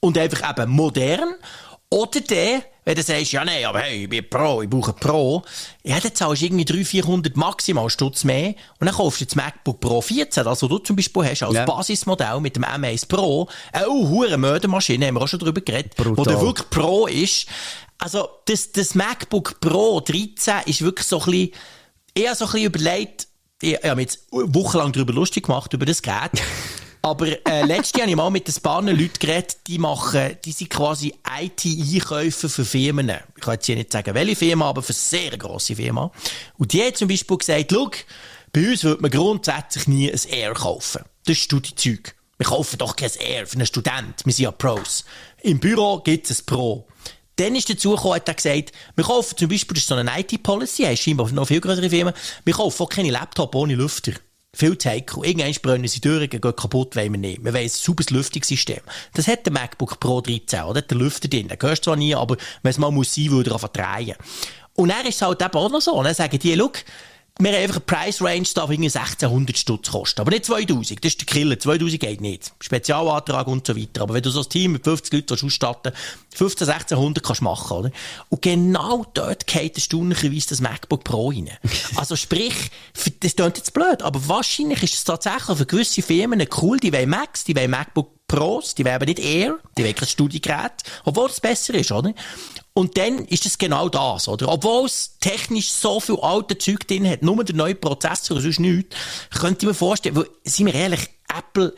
Und 0.00 0.18
einfach 0.18 0.50
eben 0.50 0.70
modern. 0.70 1.34
Oder 1.88 2.20
der, 2.20 2.62
wenn 2.84 2.96
du 2.96 3.02
sagst, 3.02 3.30
ja, 3.32 3.44
nein, 3.44 3.64
aber 3.64 3.80
hey, 3.80 4.04
ich 4.04 4.08
bin 4.08 4.28
Pro, 4.28 4.60
ich 4.62 4.68
brauche 4.68 4.92
Pro, 4.92 5.42
ja, 5.84 6.00
dann 6.00 6.14
zahlst 6.14 6.42
du 6.42 6.46
irgendwie 6.46 6.64
300, 6.64 6.86
400 6.86 7.36
maximal 7.36 7.88
Stutz 7.88 8.24
mehr 8.24 8.54
und 8.80 8.86
dann 8.86 8.94
kaufst 8.94 9.20
du 9.20 9.24
das 9.24 9.36
MacBook 9.36 9.80
Pro 9.80 10.00
14, 10.00 10.46
also 10.46 10.66
du 10.66 10.78
zum 10.78 10.96
Beispiel 10.96 11.24
hast 11.24 11.44
als 11.44 11.54
Ja. 11.54 11.64
Basismodell 11.64 12.40
mit 12.40 12.56
dem 12.56 12.64
M1 12.64 13.06
Pro, 13.06 13.48
eine 13.72 13.86
hure 13.86 14.36
Mördermaschine, 14.36 15.06
haben 15.06 15.14
wir 15.14 15.22
auch 15.22 15.28
schon 15.28 15.38
drüber 15.38 15.60
geredet, 15.60 15.92
wo 15.96 16.04
Brutal. 16.12 16.34
der 16.34 16.42
wirklich 16.42 16.70
Pro 16.70 17.06
ist. 17.06 17.46
Also, 17.98 18.28
das, 18.46 18.72
das 18.72 18.94
MacBook 18.94 19.60
Pro 19.60 20.00
13 20.00 20.54
ist 20.66 20.82
wirklich 20.82 21.06
so 21.06 21.20
ein 21.20 21.30
bisschen, 21.30 21.50
habe 22.26 22.36
so 22.36 22.44
ein 22.46 22.50
bisschen 22.50 22.66
überlegt, 22.66 23.28
ich, 23.62 23.72
ich 23.74 23.84
habe 23.84 23.96
mich 23.96 24.06
jetzt 24.06 24.26
wochenlang 24.30 24.92
darüber 24.92 25.12
lustig 25.12 25.44
gemacht, 25.46 25.72
über 25.72 25.86
das 25.86 26.02
Gerät. 26.02 26.32
Aber 27.06 27.28
äh, 27.46 27.64
letztes 27.64 27.92
Jahr 27.92 28.02
habe 28.02 28.10
ich 28.10 28.16
mal 28.16 28.30
mit 28.30 28.48
ein 28.48 28.62
paar 28.62 28.82
Leuten 28.82 29.12
geredet, 29.20 29.58
die 29.68 29.78
machen, 29.78 30.38
die 30.44 30.50
sind 30.50 30.70
quasi 30.70 31.14
IT-Einkäufer 31.38 32.48
für 32.48 32.64
Firmen. 32.64 33.12
Ich 33.36 33.42
kann 33.42 33.54
jetzt 33.54 33.66
hier 33.66 33.76
nicht 33.76 33.92
sagen, 33.92 34.12
welche 34.12 34.34
Firma, 34.34 34.70
aber 34.70 34.82
für 34.82 34.92
sehr 34.92 35.38
grosse 35.38 35.76
Firma. 35.76 36.10
Und 36.58 36.72
die 36.72 36.82
hat 36.82 36.96
zum 36.96 37.06
Beispiel 37.06 37.36
gesagt, 37.36 37.70
schau, 37.70 37.92
bei 38.52 38.70
uns 38.70 38.82
würde 38.82 39.02
man 39.02 39.12
grundsätzlich 39.12 39.86
nie 39.86 40.10
ein 40.10 40.20
Air 40.28 40.54
kaufen. 40.54 41.04
Das 41.24 41.36
ist 41.36 41.44
Studiezeug. 41.44 42.16
Wir 42.38 42.46
kaufen 42.46 42.76
doch 42.78 42.96
kein 42.96 43.10
Air 43.20 43.46
für 43.46 43.54
einen 43.54 43.66
Student. 43.66 44.24
Wir 44.24 44.32
sind 44.32 44.42
ja 44.42 44.50
Pros. 44.50 45.04
Im 45.42 45.60
Büro 45.60 46.00
gibt 46.00 46.28
es 46.28 46.40
ein 46.40 46.46
Pro. 46.46 46.88
Dann 47.36 47.54
ist 47.54 47.70
dazu 47.70 47.90
gekommen, 47.90 48.16
hat 48.16 48.26
er 48.26 48.34
gesagt, 48.34 48.72
wir 48.96 49.04
kaufen 49.04 49.36
zum 49.36 49.48
Beispiel, 49.48 49.74
das 49.74 49.84
ist 49.84 49.88
so 49.88 49.94
eine 49.94 50.10
IT-Policy, 50.18 50.82
er 50.82 50.94
ist 50.94 51.02
scheinbar 51.04 51.30
noch 51.30 51.46
viel 51.46 51.60
größere 51.60 51.88
Firmen, 51.88 52.14
wir 52.44 52.54
kaufen 52.54 52.82
auch 52.82 52.88
keine 52.88 53.10
Laptop 53.10 53.54
ohne 53.54 53.76
Lüfter. 53.76 54.12
Viel 54.56 54.78
zu 54.78 54.88
heikel. 54.88 55.22
Irgendwann 55.22 55.52
brennen 55.60 55.86
sie 55.86 56.00
durch, 56.00 56.30
gehen 56.30 56.40
kaputt, 56.40 56.96
wollen 56.96 57.12
wir 57.12 57.20
nicht. 57.20 57.44
Wir 57.44 57.52
wollen 57.52 57.64
ein 57.64 57.68
sauberes 57.68 58.08
Lüftungssystem. 58.08 58.80
Das 59.12 59.28
hat 59.28 59.44
der 59.44 59.52
MacBook 59.52 60.00
Pro 60.00 60.22
13, 60.22 60.62
oder? 60.62 60.80
Der 60.80 60.96
Lüfter 60.96 61.28
drin. 61.28 61.48
Den 61.48 61.58
hörst 61.60 61.84
zwar 61.84 61.96
nie, 61.96 62.14
aber 62.14 62.38
wenn 62.62 62.70
es 62.70 62.78
mal 62.78 62.90
muss 62.90 63.14
sein, 63.14 63.30
würde 63.30 63.50
er 63.50 63.54
einfach 63.54 63.68
drehen. 63.68 64.16
Und 64.74 64.88
dann 64.88 65.04
ist 65.04 65.20
halt 65.20 65.42
eben 65.42 65.52
auch 65.52 65.70
noch 65.70 65.82
so. 65.82 65.92
Und 65.92 66.04
dann 66.04 66.14
sagen 66.14 66.38
die, 66.38 66.56
schau, 66.56 66.70
wir 67.38 67.52
haben 67.52 67.62
einfach 67.62 67.76
eine 67.76 67.84
Price 67.84 68.22
Range, 68.22 68.46
darf 68.54 68.70
irgendwie 68.70 68.88
1600 68.88 69.58
Stutz 69.58 69.90
kosten. 69.90 70.22
Aber 70.22 70.30
nicht 70.30 70.46
2000. 70.46 71.04
Das 71.04 71.12
ist 71.12 71.20
der 71.20 71.26
Killer. 71.26 71.58
2000 71.58 72.00
geht 72.00 72.20
nicht. 72.22 72.52
Spezialantrag 72.60 73.46
und 73.46 73.66
so 73.66 73.76
weiter. 73.76 74.02
Aber 74.02 74.14
wenn 74.14 74.22
du 74.22 74.30
so 74.30 74.40
ein 74.40 74.48
Team 74.48 74.72
mit 74.72 74.84
50 74.84 75.12
Leuten 75.12 75.46
ausstatten 75.46 75.92
15, 76.34 76.68
1600 76.68 77.22
kannst 77.22 77.40
du 77.40 77.44
machen, 77.44 77.76
oder? 77.76 77.90
Und 78.30 78.42
genau 78.42 79.04
dort 79.12 79.46
geht 79.46 79.76
erstaunlicherweise 79.76 80.48
das 80.48 80.60
MacBook 80.60 81.04
Pro 81.04 81.28
rein. 81.28 81.50
Also 81.96 82.16
sprich, 82.16 82.54
das 83.20 83.36
klingt 83.36 83.56
jetzt 83.56 83.72
blöd, 83.72 84.02
aber 84.02 84.28
wahrscheinlich 84.28 84.82
ist 84.82 84.94
es 84.94 85.04
tatsächlich 85.04 85.56
für 85.56 85.66
gewisse 85.66 86.02
Firmen 86.02 86.46
cool, 86.60 86.78
die 86.78 86.92
wollen 86.92 87.08
Macs, 87.08 87.44
die 87.44 87.56
wollen 87.56 87.70
MacBook 87.70 88.10
Pros, 88.28 88.74
die 88.74 88.88
aber 88.88 89.06
nicht 89.06 89.20
Air, 89.20 89.58
die 89.78 89.84
wollen 89.84 89.94
kein 89.94 90.08
Studiegerät, 90.08 90.72
obwohl 91.04 91.30
es 91.30 91.40
besser 91.40 91.74
ist, 91.74 91.92
oder? 91.92 92.12
Und 92.76 92.98
dann 92.98 93.24
ist 93.24 93.46
es 93.46 93.56
genau 93.56 93.88
das, 93.88 94.28
oder? 94.28 94.50
Obwohl 94.50 94.84
es 94.84 95.16
technisch 95.18 95.70
so 95.70 95.98
viel 95.98 96.18
alte 96.20 96.58
Zeug 96.58 96.86
drin 96.86 97.08
hat, 97.08 97.22
nur 97.22 97.42
der 97.42 97.56
neue 97.56 97.74
Prozessor 97.74 98.38
sonst 98.38 98.60
nichts, 98.60 98.94
könnte 99.30 99.60
ich 99.64 99.68
mir 99.68 99.72
vorstellen, 99.72 100.14
weil, 100.14 100.26
sind 100.44 100.66
wir 100.66 100.74
ehrlich, 100.74 101.08
Apple, 101.26 101.74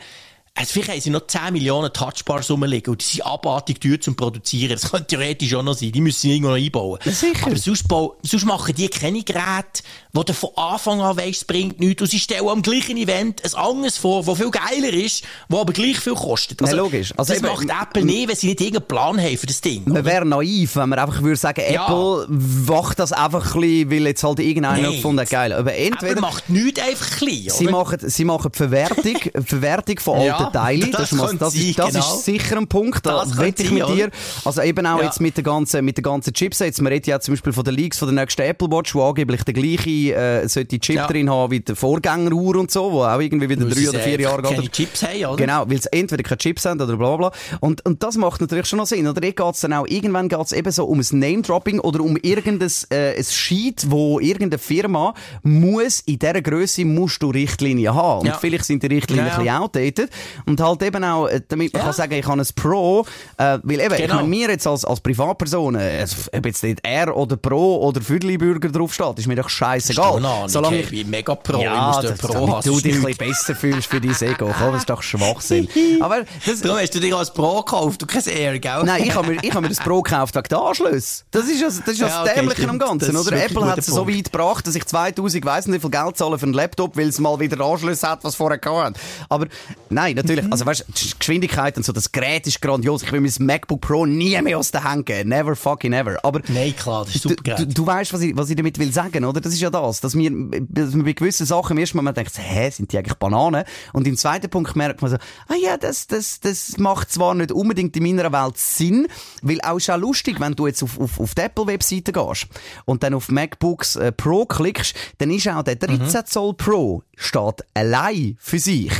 also 0.55 0.73
vielleicht 0.73 0.89
haben 0.89 0.99
sie 0.99 1.09
noch 1.09 1.25
10 1.25 1.53
Millionen 1.53 1.93
Touchbars 1.93 2.51
rumliegen 2.51 2.91
und 2.91 3.01
die 3.01 3.05
sind 3.05 3.25
abartig 3.25 3.79
teuer 3.79 4.01
zum 4.01 4.17
Produzieren. 4.17 4.73
Das 4.73 4.91
könnte 4.91 5.07
theoretisch 5.07 5.55
auch 5.55 5.63
noch 5.63 5.73
sein. 5.73 5.93
Die 5.93 6.01
müssen 6.01 6.19
sie 6.19 6.31
irgendwo 6.33 6.49
noch 6.49 6.57
einbauen. 6.57 6.99
sicher. 7.05 7.45
Aber 7.47 7.55
sonst, 7.55 7.85
sonst 8.23 8.45
machen 8.45 8.75
die 8.75 8.89
keine 8.89 9.23
Geräte, 9.23 9.83
wo 10.11 10.23
von 10.23 10.49
Anfang 10.55 11.01
an 11.01 11.17
weisst, 11.17 11.41
es 11.41 11.45
bringt 11.45 11.79
nichts. 11.79 12.01
Und 12.01 12.09
sie 12.09 12.19
stellen 12.19 12.47
am 12.47 12.61
gleichen 12.61 12.97
Event 12.97 13.43
ein 13.45 13.53
anderes 13.53 13.97
vor, 13.97 14.23
das 14.23 14.37
viel 14.37 14.49
geiler 14.49 14.91
ist, 14.93 15.23
das 15.49 15.59
aber 15.59 15.71
gleich 15.73 15.99
viel 15.99 16.15
kostet. 16.15 16.61
Nein, 16.61 16.75
logisch. 16.75 17.13
Also 17.15 17.33
das 17.33 17.43
eben, 17.43 17.51
macht 17.51 17.67
Apple 17.69 18.03
nicht, 18.05 18.27
wenn 18.27 18.35
sie 18.35 18.47
nicht 18.47 18.61
irgendeinen 18.61 18.87
Plan 18.87 19.21
haben 19.21 19.37
für 19.37 19.45
das 19.47 19.61
Ding. 19.61 19.83
Man 19.85 20.03
wäre 20.05 20.25
naiv, 20.25 20.75
wenn 20.75 20.89
man 20.89 20.97
einfach 20.99 21.21
würde 21.21 21.35
sagen, 21.35 21.61
Ja. 21.71 21.83
Apple 21.85 22.25
wacht 22.29 22.97
das 22.99 23.11
einfach 23.11 23.53
ein 23.55 23.61
bisschen, 23.61 23.91
weil 23.91 24.07
jetzt 24.07 24.23
halt 24.23 24.39
irgendeiner 24.39 24.91
gefunden 24.91 25.21
hat, 25.21 25.29
geil. 25.29 25.53
Aber 25.53 25.71
Apple 25.73 25.85
entweder... 25.85 26.21
macht 26.21 26.49
nichts 26.49 26.81
einfach 26.81 27.17
klein, 27.17 27.43
Sie 27.47 27.65
machen, 27.67 27.97
sie 28.01 28.25
machen 28.25 28.51
die 28.51 28.57
Verwertung, 28.57 29.03
die 29.37 29.43
Verwertung 29.45 29.99
von 29.99 30.21
Ja, 30.21 30.37
alten 30.37 30.53
Teilen. 30.53 30.91
das 30.91 31.09
könnte 31.11 31.37
das, 31.37 31.53
ist, 31.55 31.77
das 31.77 31.93
genau. 31.93 31.99
ist 32.15 32.25
sicher 32.25 32.57
ein 32.57 32.67
Punkt. 32.67 33.05
Da 33.05 33.23
Das 33.23 33.37
wette 33.37 33.63
ich 33.63 33.71
mit 33.71 33.85
sein, 33.85 33.95
dir. 33.95 34.09
Also 34.43 34.61
eben 34.61 34.85
auch 34.87 34.99
Ja. 34.99 35.05
jetzt 35.05 35.21
mit 35.21 35.37
den 35.37 35.43
ganzen, 35.43 35.85
mit 35.85 35.97
den 35.97 36.03
ganzen 36.03 36.33
Chipsets. 36.33 36.81
Man 36.81 36.91
redet 36.91 37.07
ja 37.07 37.19
zum 37.19 37.33
Beispiel 37.33 37.53
von 37.53 37.63
den 37.63 37.75
Leaks 37.75 37.99
von 37.99 38.07
der 38.13 38.23
nächsten 38.23 38.41
Apple 38.41 38.69
Watch, 38.71 38.95
wo 38.95 39.03
angeblich 39.07 39.43
der 39.43 39.53
gleiche, 39.53 39.89
äh, 40.07 40.47
sollte 40.47 40.79
Chip 40.79 40.95
Ja. 40.95 41.07
drin 41.07 41.29
haben 41.29 41.51
wie 41.51 41.59
der 41.59 41.75
Vorgängeruhr 41.75 42.55
und 42.57 42.71
so, 42.71 42.91
wo 42.91 43.03
auch 43.03 43.19
irgendwie 43.19 43.49
wieder 43.49 43.65
Weil 43.65 43.71
drei 43.73 43.89
oder 43.89 43.99
vier 43.99 44.19
Jahre 44.19 44.53
ist. 44.55 44.71
Chips 44.71 45.03
haben, 45.03 45.25
oder? 45.25 45.35
Genau, 45.35 45.63
weil 45.69 45.81
sie 45.81 45.89
entweder 45.91 46.23
keine 46.23 46.37
Chips 46.37 46.65
haben 46.65 46.81
oder 46.81 46.95
bla 46.97 47.15
bla. 47.17 47.31
Und, 47.59 47.85
und 47.85 48.01
das 48.03 48.17
macht 48.17 48.41
natürlich 48.41 48.65
schon 48.65 48.77
noch 48.77 48.85
Sinn. 48.87 49.07
Oder 49.07 49.21
geht 49.21 49.39
es 49.39 49.59
dann 49.61 49.73
auch, 49.73 49.85
irgendwann 49.87 50.29
geht 50.29 50.39
es 50.45 50.51
eben 50.51 50.71
so 50.71 50.85
um 50.85 50.99
ein 50.99 51.19
Name-Dropping 51.19 51.79
oder 51.79 52.01
um 52.01 52.17
irgendein 52.17 52.71
äh, 52.89 53.17
ein 53.17 53.23
Sheet, 53.23 53.85
wo 53.89 54.19
irgendeine 54.19 54.57
Firma 54.59 55.13
muss, 55.43 56.01
in 56.01 56.19
dieser 56.19 56.41
Größe 56.41 56.85
musst 56.85 57.21
du 57.23 57.29
Richtlinien 57.29 57.93
haben. 57.93 58.21
Und 58.21 58.27
Ja. 58.27 58.37
vielleicht 58.39 58.65
sind 58.65 58.83
die 58.83 58.87
Richtlinien 58.87 59.27
Ja, 59.27 59.41
ja. 59.43 59.61
ein 59.61 59.69
bisschen 59.71 59.85
outdated. 59.89 60.09
Und 60.45 60.61
halt 60.61 60.81
eben 60.83 61.03
auch, 61.03 61.27
äh, 61.27 61.41
damit 61.47 61.73
man 61.73 61.81
kann 61.81 61.93
sagen, 61.93 62.13
ich 62.13 62.25
habe 62.25 62.41
ein 62.41 62.47
Pro, 62.55 63.05
äh, 63.37 63.57
weil 63.63 63.79
eben, 63.79 63.93
ich 63.95 64.01
Genau. 64.01 64.15
meine, 64.15 64.27
mir 64.27 64.49
jetzt 64.49 64.67
als, 64.67 64.85
als 64.85 64.99
Privatperson, 65.01 65.75
äh, 65.75 66.05
ob 66.35 66.45
jetzt 66.45 66.63
nicht 66.63 66.79
R 66.85 67.15
oder 67.15 67.35
Pro 67.37 67.77
oder 67.87 68.01
Füdli-Bürger 68.01 68.69
draufsteht, 68.69 69.19
ist 69.19 69.27
mir 69.27 69.35
doch 69.35 69.49
scheißegal. 69.93 70.21
Solange 70.21 70.49
Solange 70.49 70.77
ich 70.81 70.91
wie 70.91 71.03
mega 71.03 71.35
Pro, 71.35 71.61
ja, 71.61 71.89
ich 71.91 71.95
muss 71.97 72.05
das, 72.11 72.19
Pro 72.19 72.45
damit 72.47 72.65
du 72.65 72.79
dich 72.79 72.95
ein 72.95 73.01
bisschen 73.03 73.17
besser 73.17 73.55
fühlst 73.55 73.87
für 73.89 74.01
dein 74.01 74.15
Ego. 74.21 74.53
Komm, 74.57 74.71
das 74.73 74.81
ist 74.81 74.89
doch 74.89 75.01
Schwachsinn. 75.01 75.67
Aber 76.01 76.23
das, 76.45 76.61
Darum 76.61 76.77
hast 76.79 76.93
du 76.95 76.99
dir 76.99 77.15
als 77.17 77.33
Pro 77.33 77.57
gekauft 77.63 78.01
und 78.03 78.07
kein 78.11 78.23
Air, 78.27 78.59
gell? 78.59 78.83
Nein, 78.83 79.03
ich 79.03 79.15
habe 79.15 79.27
mir, 79.31 79.43
ich 79.43 79.53
mir 79.53 79.69
das 79.69 79.77
Pro 79.79 80.01
gekauft 80.01 80.35
wegen 80.35 80.47
der 80.49 80.59
Anschlüsse. 80.61 81.23
Das 81.31 81.45
ist 81.47 81.61
ja 81.61 81.67
das, 81.67 81.79
ist 81.79 81.99
Ja, 81.99 82.07
das 82.07 82.19
okay, 82.21 82.31
Dämliche 82.35 82.61
am 82.63 82.67
stimmt. 82.69 82.81
Ganzen, 82.81 83.13
Das 83.13 83.21
ist 83.21 83.27
oder? 83.27 83.43
Apple 83.43 83.65
hat 83.65 83.77
es 83.79 83.85
so 83.87 84.07
weit 84.07 84.25
gebracht, 84.31 84.67
dass 84.67 84.75
ich 84.75 84.85
2000, 84.85 85.45
weiss 85.45 85.65
nicht 85.67 85.75
wie 85.77 85.81
viel 85.81 85.89
Geld 85.91 86.17
zahle 86.17 86.37
für 86.37 86.43
einen 86.45 86.53
Laptop, 86.53 86.97
weil 86.97 87.07
es 87.07 87.19
mal 87.19 87.39
wieder 87.39 87.63
Anschlüsse 87.65 88.07
hat, 88.09 88.23
was 88.23 88.35
vorher 88.35 88.57
gehabt 88.57 88.97
hat. 88.97 89.03
Aber 89.29 89.47
nein, 89.89 90.15
natürlich, 90.15 90.45
Mhm. 90.45 90.51
also 90.51 90.65
weißt 90.65 90.85
du, 90.87 90.91
die 90.93 91.19
Geschwindigkeit 91.19 91.77
und 91.77 91.83
so, 91.85 91.91
das 91.93 92.11
Gerät 92.11 92.45
ist 92.47 92.61
grandios. 92.61 93.03
Ich 93.03 93.11
will 93.11 93.21
mein 93.21 93.33
MacBook 93.39 93.81
Pro 93.81 94.05
nie 94.05 94.39
mehr 94.41 94.57
aus 94.57 94.71
den 94.71 94.87
Händen 94.87 95.05
geben. 95.05 95.29
Never 95.29 95.55
fucking 95.55 95.93
ever. 95.93 96.17
Aber 96.23 96.41
Nein, 96.47 96.75
klar, 96.75 97.05
das 97.05 97.15
ist 97.15 97.25
Du, 97.25 97.29
super 97.29 97.43
du, 97.43 97.55
Gerät. 97.55 97.77
du 97.77 97.85
weißt, 97.87 98.13
was 98.13 98.21
ich, 98.21 98.35
was 98.35 98.49
ich 98.49 98.55
damit 98.55 98.77
will 98.79 98.91
sagen, 98.91 99.25
oder? 99.25 99.39
Das 99.41 99.53
ist 99.53 99.59
ja 99.61 99.69
das, 99.69 99.78
dass 99.81 100.15
wir, 100.15 100.31
dass 100.69 100.93
man 100.93 101.05
bei 101.05 101.13
gewissen 101.13 101.45
Sachen 101.45 101.77
im 101.77 101.81
ersten 101.81 101.97
Moment 101.97 102.17
denkt, 102.17 102.37
hä, 102.37 102.69
sind 102.69 102.91
die 102.91 102.97
eigentlich 102.97 103.17
Bananen? 103.17 103.63
Und 103.93 104.07
im 104.07 104.17
zweiten 104.17 104.49
Punkt 104.49 104.75
merkt 104.75 105.01
man 105.01 105.11
so, 105.11 105.17
ah 105.47 105.55
ja, 105.59 105.77
das, 105.77 106.07
das, 106.07 106.39
das 106.39 106.77
macht 106.77 107.11
zwar 107.11 107.33
nicht 107.35 107.51
unbedingt 107.51 107.95
in 107.97 108.03
meiner 108.03 108.31
Welt 108.31 108.57
Sinn, 108.57 109.07
weil 109.41 109.59
auch 109.61 109.79
auch 109.89 109.97
lustig, 109.97 110.39
wenn 110.39 110.53
du 110.53 110.67
jetzt 110.67 110.83
auf, 110.83 110.99
auf, 110.99 111.19
auf 111.19 111.35
die 111.35 111.41
Apple-Webseite 111.41 112.11
gehst 112.11 112.47
und 112.85 113.03
dann 113.03 113.13
auf 113.13 113.29
MacBooks 113.29 113.95
äh, 113.95 114.11
Pro 114.11 114.45
klickst, 114.45 114.95
dann 115.17 115.31
ist 115.31 115.47
auch 115.47 115.63
der 115.63 115.75
13 115.75 116.25
Zoll 116.25 116.53
Pro 116.53 117.03
steht 117.15 117.65
allein 117.73 118.37
für 118.39 118.59
sich. 118.59 118.91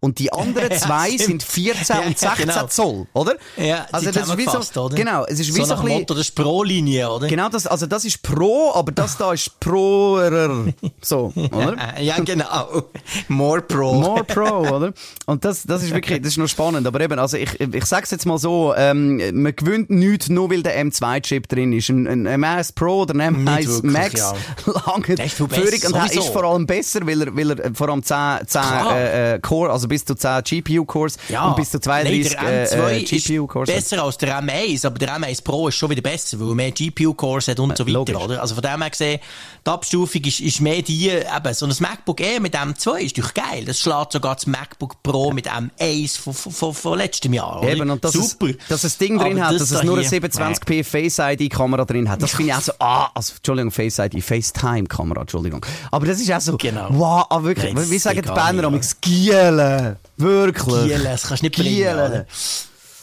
Und 0.00 0.18
die 0.18 0.32
anderen 0.32 0.72
zwei 0.72 1.16
sind 1.16 1.42
14 1.42 1.98
und 2.06 2.18
16 2.18 2.46
genau. 2.46 2.66
Zoll, 2.66 3.06
oder? 3.12 3.36
Ja, 3.56 3.86
also 3.92 4.10
das 4.10 4.28
ist 4.28 4.38
wie 4.38 4.44
so, 4.44 4.80
oder? 4.80 4.96
genau, 4.96 5.24
es 5.26 5.40
ist 5.40 5.48
wie 5.48 5.60
so, 5.60 5.64
so, 5.64 5.74
nach 5.74 5.80
ein 5.80 5.84
bisschen, 5.84 6.00
Motto, 6.00 6.14
das 6.14 6.24
ist 6.24 6.34
Pro-Linie, 6.34 7.10
oder? 7.10 7.28
genau 7.28 7.48
das, 7.48 7.66
also 7.66 7.86
das 7.86 8.04
ist 8.04 8.22
Pro, 8.22 8.72
aber 8.74 8.92
das 8.92 9.16
da 9.16 9.32
ist 9.32 9.58
Pro, 9.60 10.18
so, 11.00 11.32
oder? 11.34 12.00
ja, 12.00 12.18
genau. 12.20 12.84
More 13.28 13.62
Pro. 13.62 13.94
More 13.94 14.24
Pro, 14.24 14.68
oder? 14.68 14.92
Und 15.26 15.44
das, 15.44 15.62
das 15.64 15.82
ist 15.82 15.94
wirklich, 15.94 16.20
das 16.20 16.32
ist 16.32 16.38
noch 16.38 16.48
spannend. 16.48 16.86
Aber 16.86 17.00
eben, 17.00 17.18
also 17.18 17.36
ich, 17.36 17.60
ich 17.60 17.84
sag's 17.84 18.10
jetzt 18.10 18.26
mal 18.26 18.38
so, 18.38 18.74
ähm, 18.76 19.16
man 19.42 19.54
gewinnt 19.54 19.90
nichts, 19.90 20.28
nur 20.28 20.50
weil 20.50 20.62
der 20.62 20.82
M2-Chip 20.84 21.48
drin 21.48 21.72
ist. 21.72 21.88
Ein, 21.88 22.26
ein 22.26 22.42
M1 22.42 22.74
Pro 22.74 23.02
oder 23.02 23.14
ein 23.14 23.46
M1 23.46 23.82
wirklich, 23.82 23.92
Max 23.92 24.14
ja. 24.14 24.34
lange 24.86 25.14
Der 25.14 25.28
Führung 25.28 25.48
und 25.48 25.94
er 25.94 26.12
ist 26.12 26.28
vor 26.28 26.44
allem 26.44 26.66
besser, 26.66 27.06
weil 27.06 27.22
er, 27.22 27.36
weil 27.36 27.50
er 27.50 27.74
vor 27.74 27.88
allem 27.88 28.02
10, 28.02 28.16
10 28.46 28.60
Klar. 28.60 28.96
äh, 28.96 29.34
äh, 29.34 29.40
Core, 29.40 29.71
also 29.72 29.88
bis 29.88 30.04
zu 30.04 30.14
10 30.14 30.42
GPU-Cores 30.44 31.16
und 31.44 31.56
bis 31.56 31.70
zu 31.70 31.80
32 31.80 32.36
Nein, 32.36 32.46
der 32.46 32.68
M2 32.68 32.76
äh, 32.88 32.96
äh, 32.96 33.02
ist 33.02 33.26
GPU-Cores. 33.26 33.68
besser 33.70 34.02
als 34.02 34.18
der 34.18 34.40
M1, 34.42 34.86
aber 34.86 34.98
der 34.98 35.16
M1 35.18 35.42
Pro 35.42 35.68
ist 35.68 35.76
schon 35.76 35.90
wieder 35.90 36.02
besser, 36.02 36.38
weil 36.40 36.48
er 36.48 36.54
mehr 36.54 36.70
GPU-Cores 36.70 37.48
hat 37.48 37.58
und 37.60 37.76
so 37.76 37.84
weiter, 37.86 37.92
logisch. 37.92 38.16
oder? 38.16 38.40
Also 38.40 38.54
von 38.54 38.62
dem 38.62 38.80
her 38.80 38.90
gesehen, 38.90 39.20
die 39.66 39.70
Abstufung 39.70 40.22
ist, 40.24 40.40
ist 40.40 40.60
mehr 40.60 40.82
die, 40.82 41.08
eben, 41.08 41.54
so 41.54 41.66
ein 41.66 41.74
MacBook 41.78 42.20
Air 42.20 42.40
mit 42.40 42.54
M2 42.54 42.98
ist 42.98 43.16
natürlich 43.16 43.34
geil. 43.34 43.64
Das 43.64 43.80
schlägt 43.80 44.12
sogar 44.12 44.34
das 44.34 44.46
MacBook 44.46 45.02
Pro 45.02 45.30
mit 45.32 45.48
M1 45.48 46.18
von, 46.20 46.34
von, 46.34 46.52
von, 46.52 46.74
von 46.74 46.98
letztem 46.98 47.32
Jahr, 47.32 47.60
oder? 47.60 47.72
Eben, 47.72 47.90
und 47.90 48.04
dass 48.04 48.12
Super. 48.12 48.50
Es, 48.50 48.68
dass 48.68 48.84
es 48.84 48.98
Ding 48.98 49.18
drin 49.18 49.38
Aber 49.38 49.46
hat, 49.46 49.54
das 49.54 49.70
dass 49.70 49.80
es 49.80 49.82
nur 49.84 49.98
eine 49.98 50.08
hier, 50.08 50.20
720p 50.20 50.84
Face 50.84 51.18
ID-Kamera 51.18 51.84
drin 51.84 52.08
hat. 52.08 52.22
Das 52.22 52.32
finde 52.32 52.50
ich 52.52 52.56
auch 52.56 52.60
so, 52.60 52.72
ah, 52.78 53.10
also, 53.14 53.34
Entschuldigung, 53.36 53.70
Face 53.70 53.98
ID, 53.98 54.22
FaceTime-Kamera, 54.22 55.22
Entschuldigung. 55.22 55.64
Aber 55.90 56.06
das 56.06 56.20
ist 56.20 56.32
auch 56.32 56.40
so, 56.40 56.56
Genau. 56.56 56.88
wow, 56.90 57.26
ah, 57.28 57.42
wirklich, 57.42 57.74
wie 57.74 57.94
das 57.94 58.02
sagen 58.02 58.16
die 58.16 58.22
geht 58.22 58.34
gar 58.34 58.52
Berner 58.52 58.68
Gielen. 59.78 59.96
Wirklich. 60.16 60.84
Gielen, 60.84 61.04
das 61.04 61.22
kannst 61.24 61.42
du 61.42 61.46
nicht 61.46 61.56
bringen, 61.56 61.74
Gielen. 61.74 61.94
oder? 61.94 62.26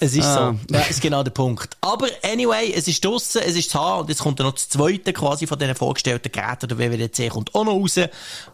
Es 0.02 0.14
ist 0.16 0.24
Ah. 0.26 0.56
so. 0.70 0.74
Ja, 0.74 0.80
ist 0.84 1.02
genau 1.02 1.24
der 1.24 1.32
Punkt. 1.32 1.76
Aber 1.82 2.08
anyway, 2.24 2.72
es 2.74 2.88
ist 2.88 3.04
draussen, 3.04 3.42
es 3.46 3.56
ist 3.58 3.70
zu 3.70 3.78
haben 3.80 4.02
und 4.04 4.10
jetzt 4.10 4.22
kommt 4.22 4.40
dann 4.40 4.48
noch 4.48 4.54
das 4.54 4.70
zweite 4.70 5.12
quasi 5.12 5.46
von 5.46 5.60
diesen 5.60 5.76
vorgestellten 5.76 6.32
Geräten, 6.32 6.70
der 6.70 6.78
WWDC 6.78 7.30
kommt 7.30 7.54
auch 7.54 7.66
noch 7.66 7.74
raus. 7.74 8.00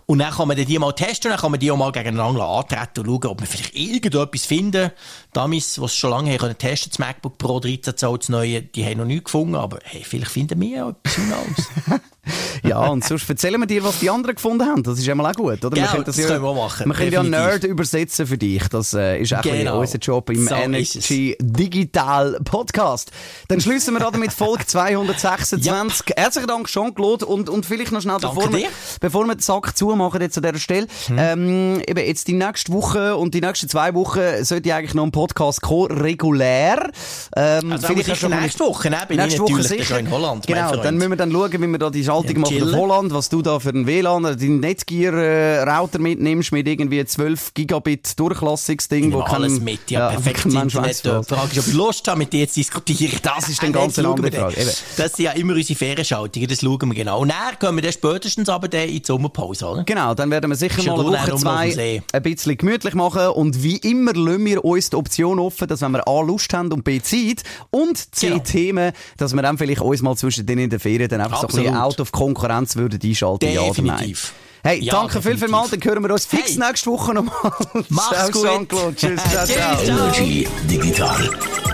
Und 0.07 0.19
dann 0.19 0.31
kann 0.31 0.47
man 0.47 0.57
die 0.57 0.79
mal 0.79 0.91
testen 0.93 1.29
und 1.29 1.33
dann 1.35 1.41
kann 1.41 1.51
man 1.51 1.59
die 1.59 1.71
auch 1.71 1.77
mal 1.77 1.91
gegeneinander 1.91 2.43
antreten 2.43 3.07
und 3.07 3.23
schauen, 3.23 3.31
ob 3.31 3.41
wir 3.41 3.47
vielleicht 3.47 3.75
irgendetwas 3.75 4.45
finden. 4.45 4.91
Damis, 5.33 5.81
was 5.81 5.95
schon 5.95 6.11
lange 6.11 6.37
haben 6.37 6.57
testen, 6.57 6.91
das 6.91 6.99
MacBook 6.99 7.37
Pro 7.37 7.59
13 7.59 7.97
Zoll, 7.97 8.19
das 8.19 8.29
neue, 8.29 8.61
die 8.61 8.85
haben 8.85 8.99
noch 8.99 9.05
nichts 9.05 9.25
gefunden, 9.25 9.55
aber 9.55 9.79
hey, 9.83 10.03
vielleicht 10.03 10.31
finden 10.31 10.61
wir 10.61 10.69
ja 10.69 10.89
etwas 10.89 11.17
Neues. 11.17 12.01
Ja, 12.63 12.87
und 12.87 13.03
sonst 13.03 13.29
erzählen 13.29 13.59
wir 13.59 13.67
dir, 13.67 13.83
was 13.83 13.99
die 13.99 14.09
anderen 14.09 14.35
gefunden 14.35 14.65
haben. 14.65 14.81
Das 14.83 14.97
ist 14.97 15.07
einmal 15.07 15.31
auch 15.31 15.35
gut, 15.35 15.63
oder? 15.63 15.69
Genau, 15.69 15.91
können 15.91 16.03
das 16.05 16.17
ja, 16.17 16.27
können 16.27 16.43
wir 16.43 16.53
machen, 16.53 16.87
Wir 16.87 16.93
können 16.95 17.11
ja. 17.11 17.23
Nerd 17.23 17.63
übersetzen 17.63 18.25
für 18.25 18.37
dich. 18.37 18.67
Das 18.69 18.93
äh, 18.93 19.19
ist 19.19 19.33
auch 19.33 19.41
Genau. 19.41 19.79
unser 19.79 19.99
Job 19.99 20.29
im 20.31 20.47
So 20.47 20.55
Energy 20.55 21.37
Digital 21.39 22.39
Podcast. 22.43 23.11
Dann 23.47 23.61
schließen 23.61 23.93
wir 23.93 23.99
damit 23.99 24.33
Folge 24.33 24.65
226. 24.67 26.15
Herzlichen 26.15 26.47
Dank, 26.47 26.67
Jean-Claude. 26.67 27.25
Und, 27.25 27.49
und 27.49 27.65
vielleicht 27.65 27.91
noch 27.91 28.01
schnell, 28.01 28.17
Danke 28.19 28.35
bevor 28.35 28.53
wir, 28.53 28.67
bevor 28.99 29.25
wir 29.25 29.35
den 29.35 29.41
Sack 29.41 29.77
zumachen 29.95 30.21
jetzt 30.21 30.37
an 30.37 30.43
dieser 30.43 30.59
Stelle. 30.59 30.87
Hm. 31.07 31.17
Ähm, 31.19 31.81
eben 31.87 32.05
jetzt 32.05 32.27
die 32.27 32.33
nächste 32.33 32.71
Woche 32.73 33.15
und 33.15 33.33
die 33.33 33.41
nächsten 33.41 33.69
zwei 33.69 33.93
Wochen 33.93 34.43
sollte 34.43 34.73
eigentlich 34.75 34.93
noch 34.93 35.03
ein 35.03 35.11
Podcast 35.11 35.61
kommen, 35.61 35.91
regulär. 35.91 36.89
Ähm, 37.35 37.71
Also 37.71 37.87
vielleicht 37.87 38.21
du 38.21 38.29
noch 38.29 38.41
nächste 38.41 38.63
Woche, 38.65 38.89
ne? 38.89 38.97
Bin 39.07 39.17
Nächste 39.17 39.35
ich 39.35 39.41
Woche 39.41 39.63
sicher. 39.63 39.83
schon 39.85 39.99
in 39.99 40.11
Holland, 40.11 40.47
Genau, 40.47 40.75
dann 40.75 40.95
müssen 40.97 41.11
wir 41.11 41.17
dann 41.17 41.31
schauen, 41.31 41.51
wie 41.53 41.67
wir 41.67 41.77
da 41.79 41.89
die 41.89 42.03
Schaltung 42.03 42.33
Ja, 42.35 42.39
machen 42.39 42.55
auf 42.55 42.61
chillen. 42.69 42.75
Holland, 42.75 43.13
was 43.13 43.29
du 43.29 43.41
da 43.41 43.59
für 43.59 43.69
einen 43.69 43.87
WLAN, 43.87 44.25
oder 44.25 44.35
deinen 44.35 44.59
Netgear-Router 44.59 45.99
mitnimmst 45.99 46.51
mit 46.51 46.67
irgendwie 46.67 47.03
12 47.05 47.53
Gigabit 47.53 48.19
Durchlassungsding, 48.19 49.07
Ich 49.09 49.13
wo 49.13 49.19
nehme 49.19 49.29
alles 49.29 49.59
mit, 49.59 49.91
ja, 49.91 50.11
Die 50.11 50.23
was. 50.23 51.01
Frage 51.27 51.51
ist, 51.51 51.59
ob 51.59 51.67
ich 51.67 51.73
Lust 51.73 52.07
habe, 52.07 52.19
mit 52.19 52.33
dir 52.33 52.47
zu 52.47 52.55
diskutieren. 52.55 53.13
Das 53.25 53.49
ist 53.49 53.61
dann 53.61 53.73
ganz 53.73 53.97
eine 53.99 54.07
andere. 54.09 54.31
Frage. 54.31 54.55
Das 54.97 55.13
sind 55.13 55.25
ja 55.25 55.31
immer 55.31 55.53
unsere 55.53 55.77
Ferienschaltungen, 55.77 56.47
das 56.47 56.61
schauen 56.61 56.79
wir 56.89 56.95
genau. 56.95 57.19
Und 57.21 57.29
dann 57.29 57.37
gehen 57.59 57.75
wir 57.75 57.81
dann 57.81 57.91
spätestens 57.91 58.49
aber 58.49 58.67
dann 58.67 58.81
in 58.87 58.99
die 58.99 59.03
Sommerpause, 59.05 59.65
oder? 59.67 59.83
Genau, 59.85 60.13
dann 60.13 60.31
werden 60.31 60.49
wir 60.49 60.55
sicher 60.55 60.81
ja 60.81 60.95
mal 60.95 61.05
eine 61.05 61.17
Woche, 61.27 61.35
zwei 61.37 62.01
ein 62.11 62.23
bisschen 62.23 62.57
gemütlich 62.57 62.93
machen 62.93 63.27
und 63.29 63.63
wie 63.63 63.77
immer 63.77 64.13
lassen 64.13 64.45
wir 64.45 64.63
uns 64.65 64.89
die 64.89 64.95
Option 64.95 65.39
offen, 65.39 65.67
dass 65.67 65.81
wenn 65.81 65.91
wir 65.91 66.07
A 66.07 66.21
Lust 66.21 66.53
haben 66.53 66.71
und 66.71 66.83
B 66.83 67.01
Zeit 67.01 67.43
und 67.71 67.97
C 68.15 68.27
Genau. 68.29 68.39
Themen, 68.39 68.91
dass 69.17 69.33
wir 69.33 69.41
dann 69.41 69.57
vielleicht 69.57 69.81
uns 69.81 70.01
mal 70.01 70.15
zwischen 70.15 70.45
denen 70.45 70.63
in 70.63 70.69
der 70.69 70.79
Ferien 70.79 71.07
dann 71.09 71.21
einfach 71.21 71.41
so 71.41 71.47
ein 71.47 71.53
bisschen 71.53 71.67
Absolut. 71.75 71.93
out 71.93 71.99
of 72.01 72.11
Konkurrenz 72.11 72.75
würden 72.75 72.99
einschalten, 73.03 73.49
ja 73.51 73.61
oder 73.61 73.81
nein. 73.81 73.97
Definitiv. 73.97 74.33
Hey, 74.63 74.79
Ja, 74.81 74.93
danke 74.93 75.21
viel, 75.21 75.37
viel 75.37 75.47
mal, 75.47 75.67
dann 75.69 75.79
hören 75.83 76.01
wir 76.03 76.11
uns 76.11 76.25
fix 76.25 76.51
Hey. 76.55 76.57
nächste 76.67 76.89
Woche 76.89 77.13
nochmal. 77.13 77.51
Mach's 77.89 78.31
gut. 78.31 78.43
Jean-Claude. 78.43 78.95
Tschüss, 78.95 79.21
ciao, 79.31 79.45
ciao. 79.45 79.81
Energy 79.83 80.47
Digital 80.67 81.29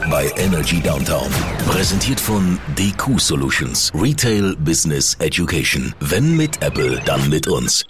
bei 0.10 0.30
Energy 0.36 0.82
Downtown. 0.82 1.30
Präsentiert 1.69 2.19
von 2.19 2.60
DQ 2.78 3.17
Solutions. 3.17 3.91
Retail 3.95 4.58
Business 4.58 5.15
Education. 5.19 5.95
Wenn 6.02 6.36
mit 6.36 6.62
Apple, 6.62 7.02
dann 7.06 7.30
mit 7.30 7.47
uns. 7.47 7.86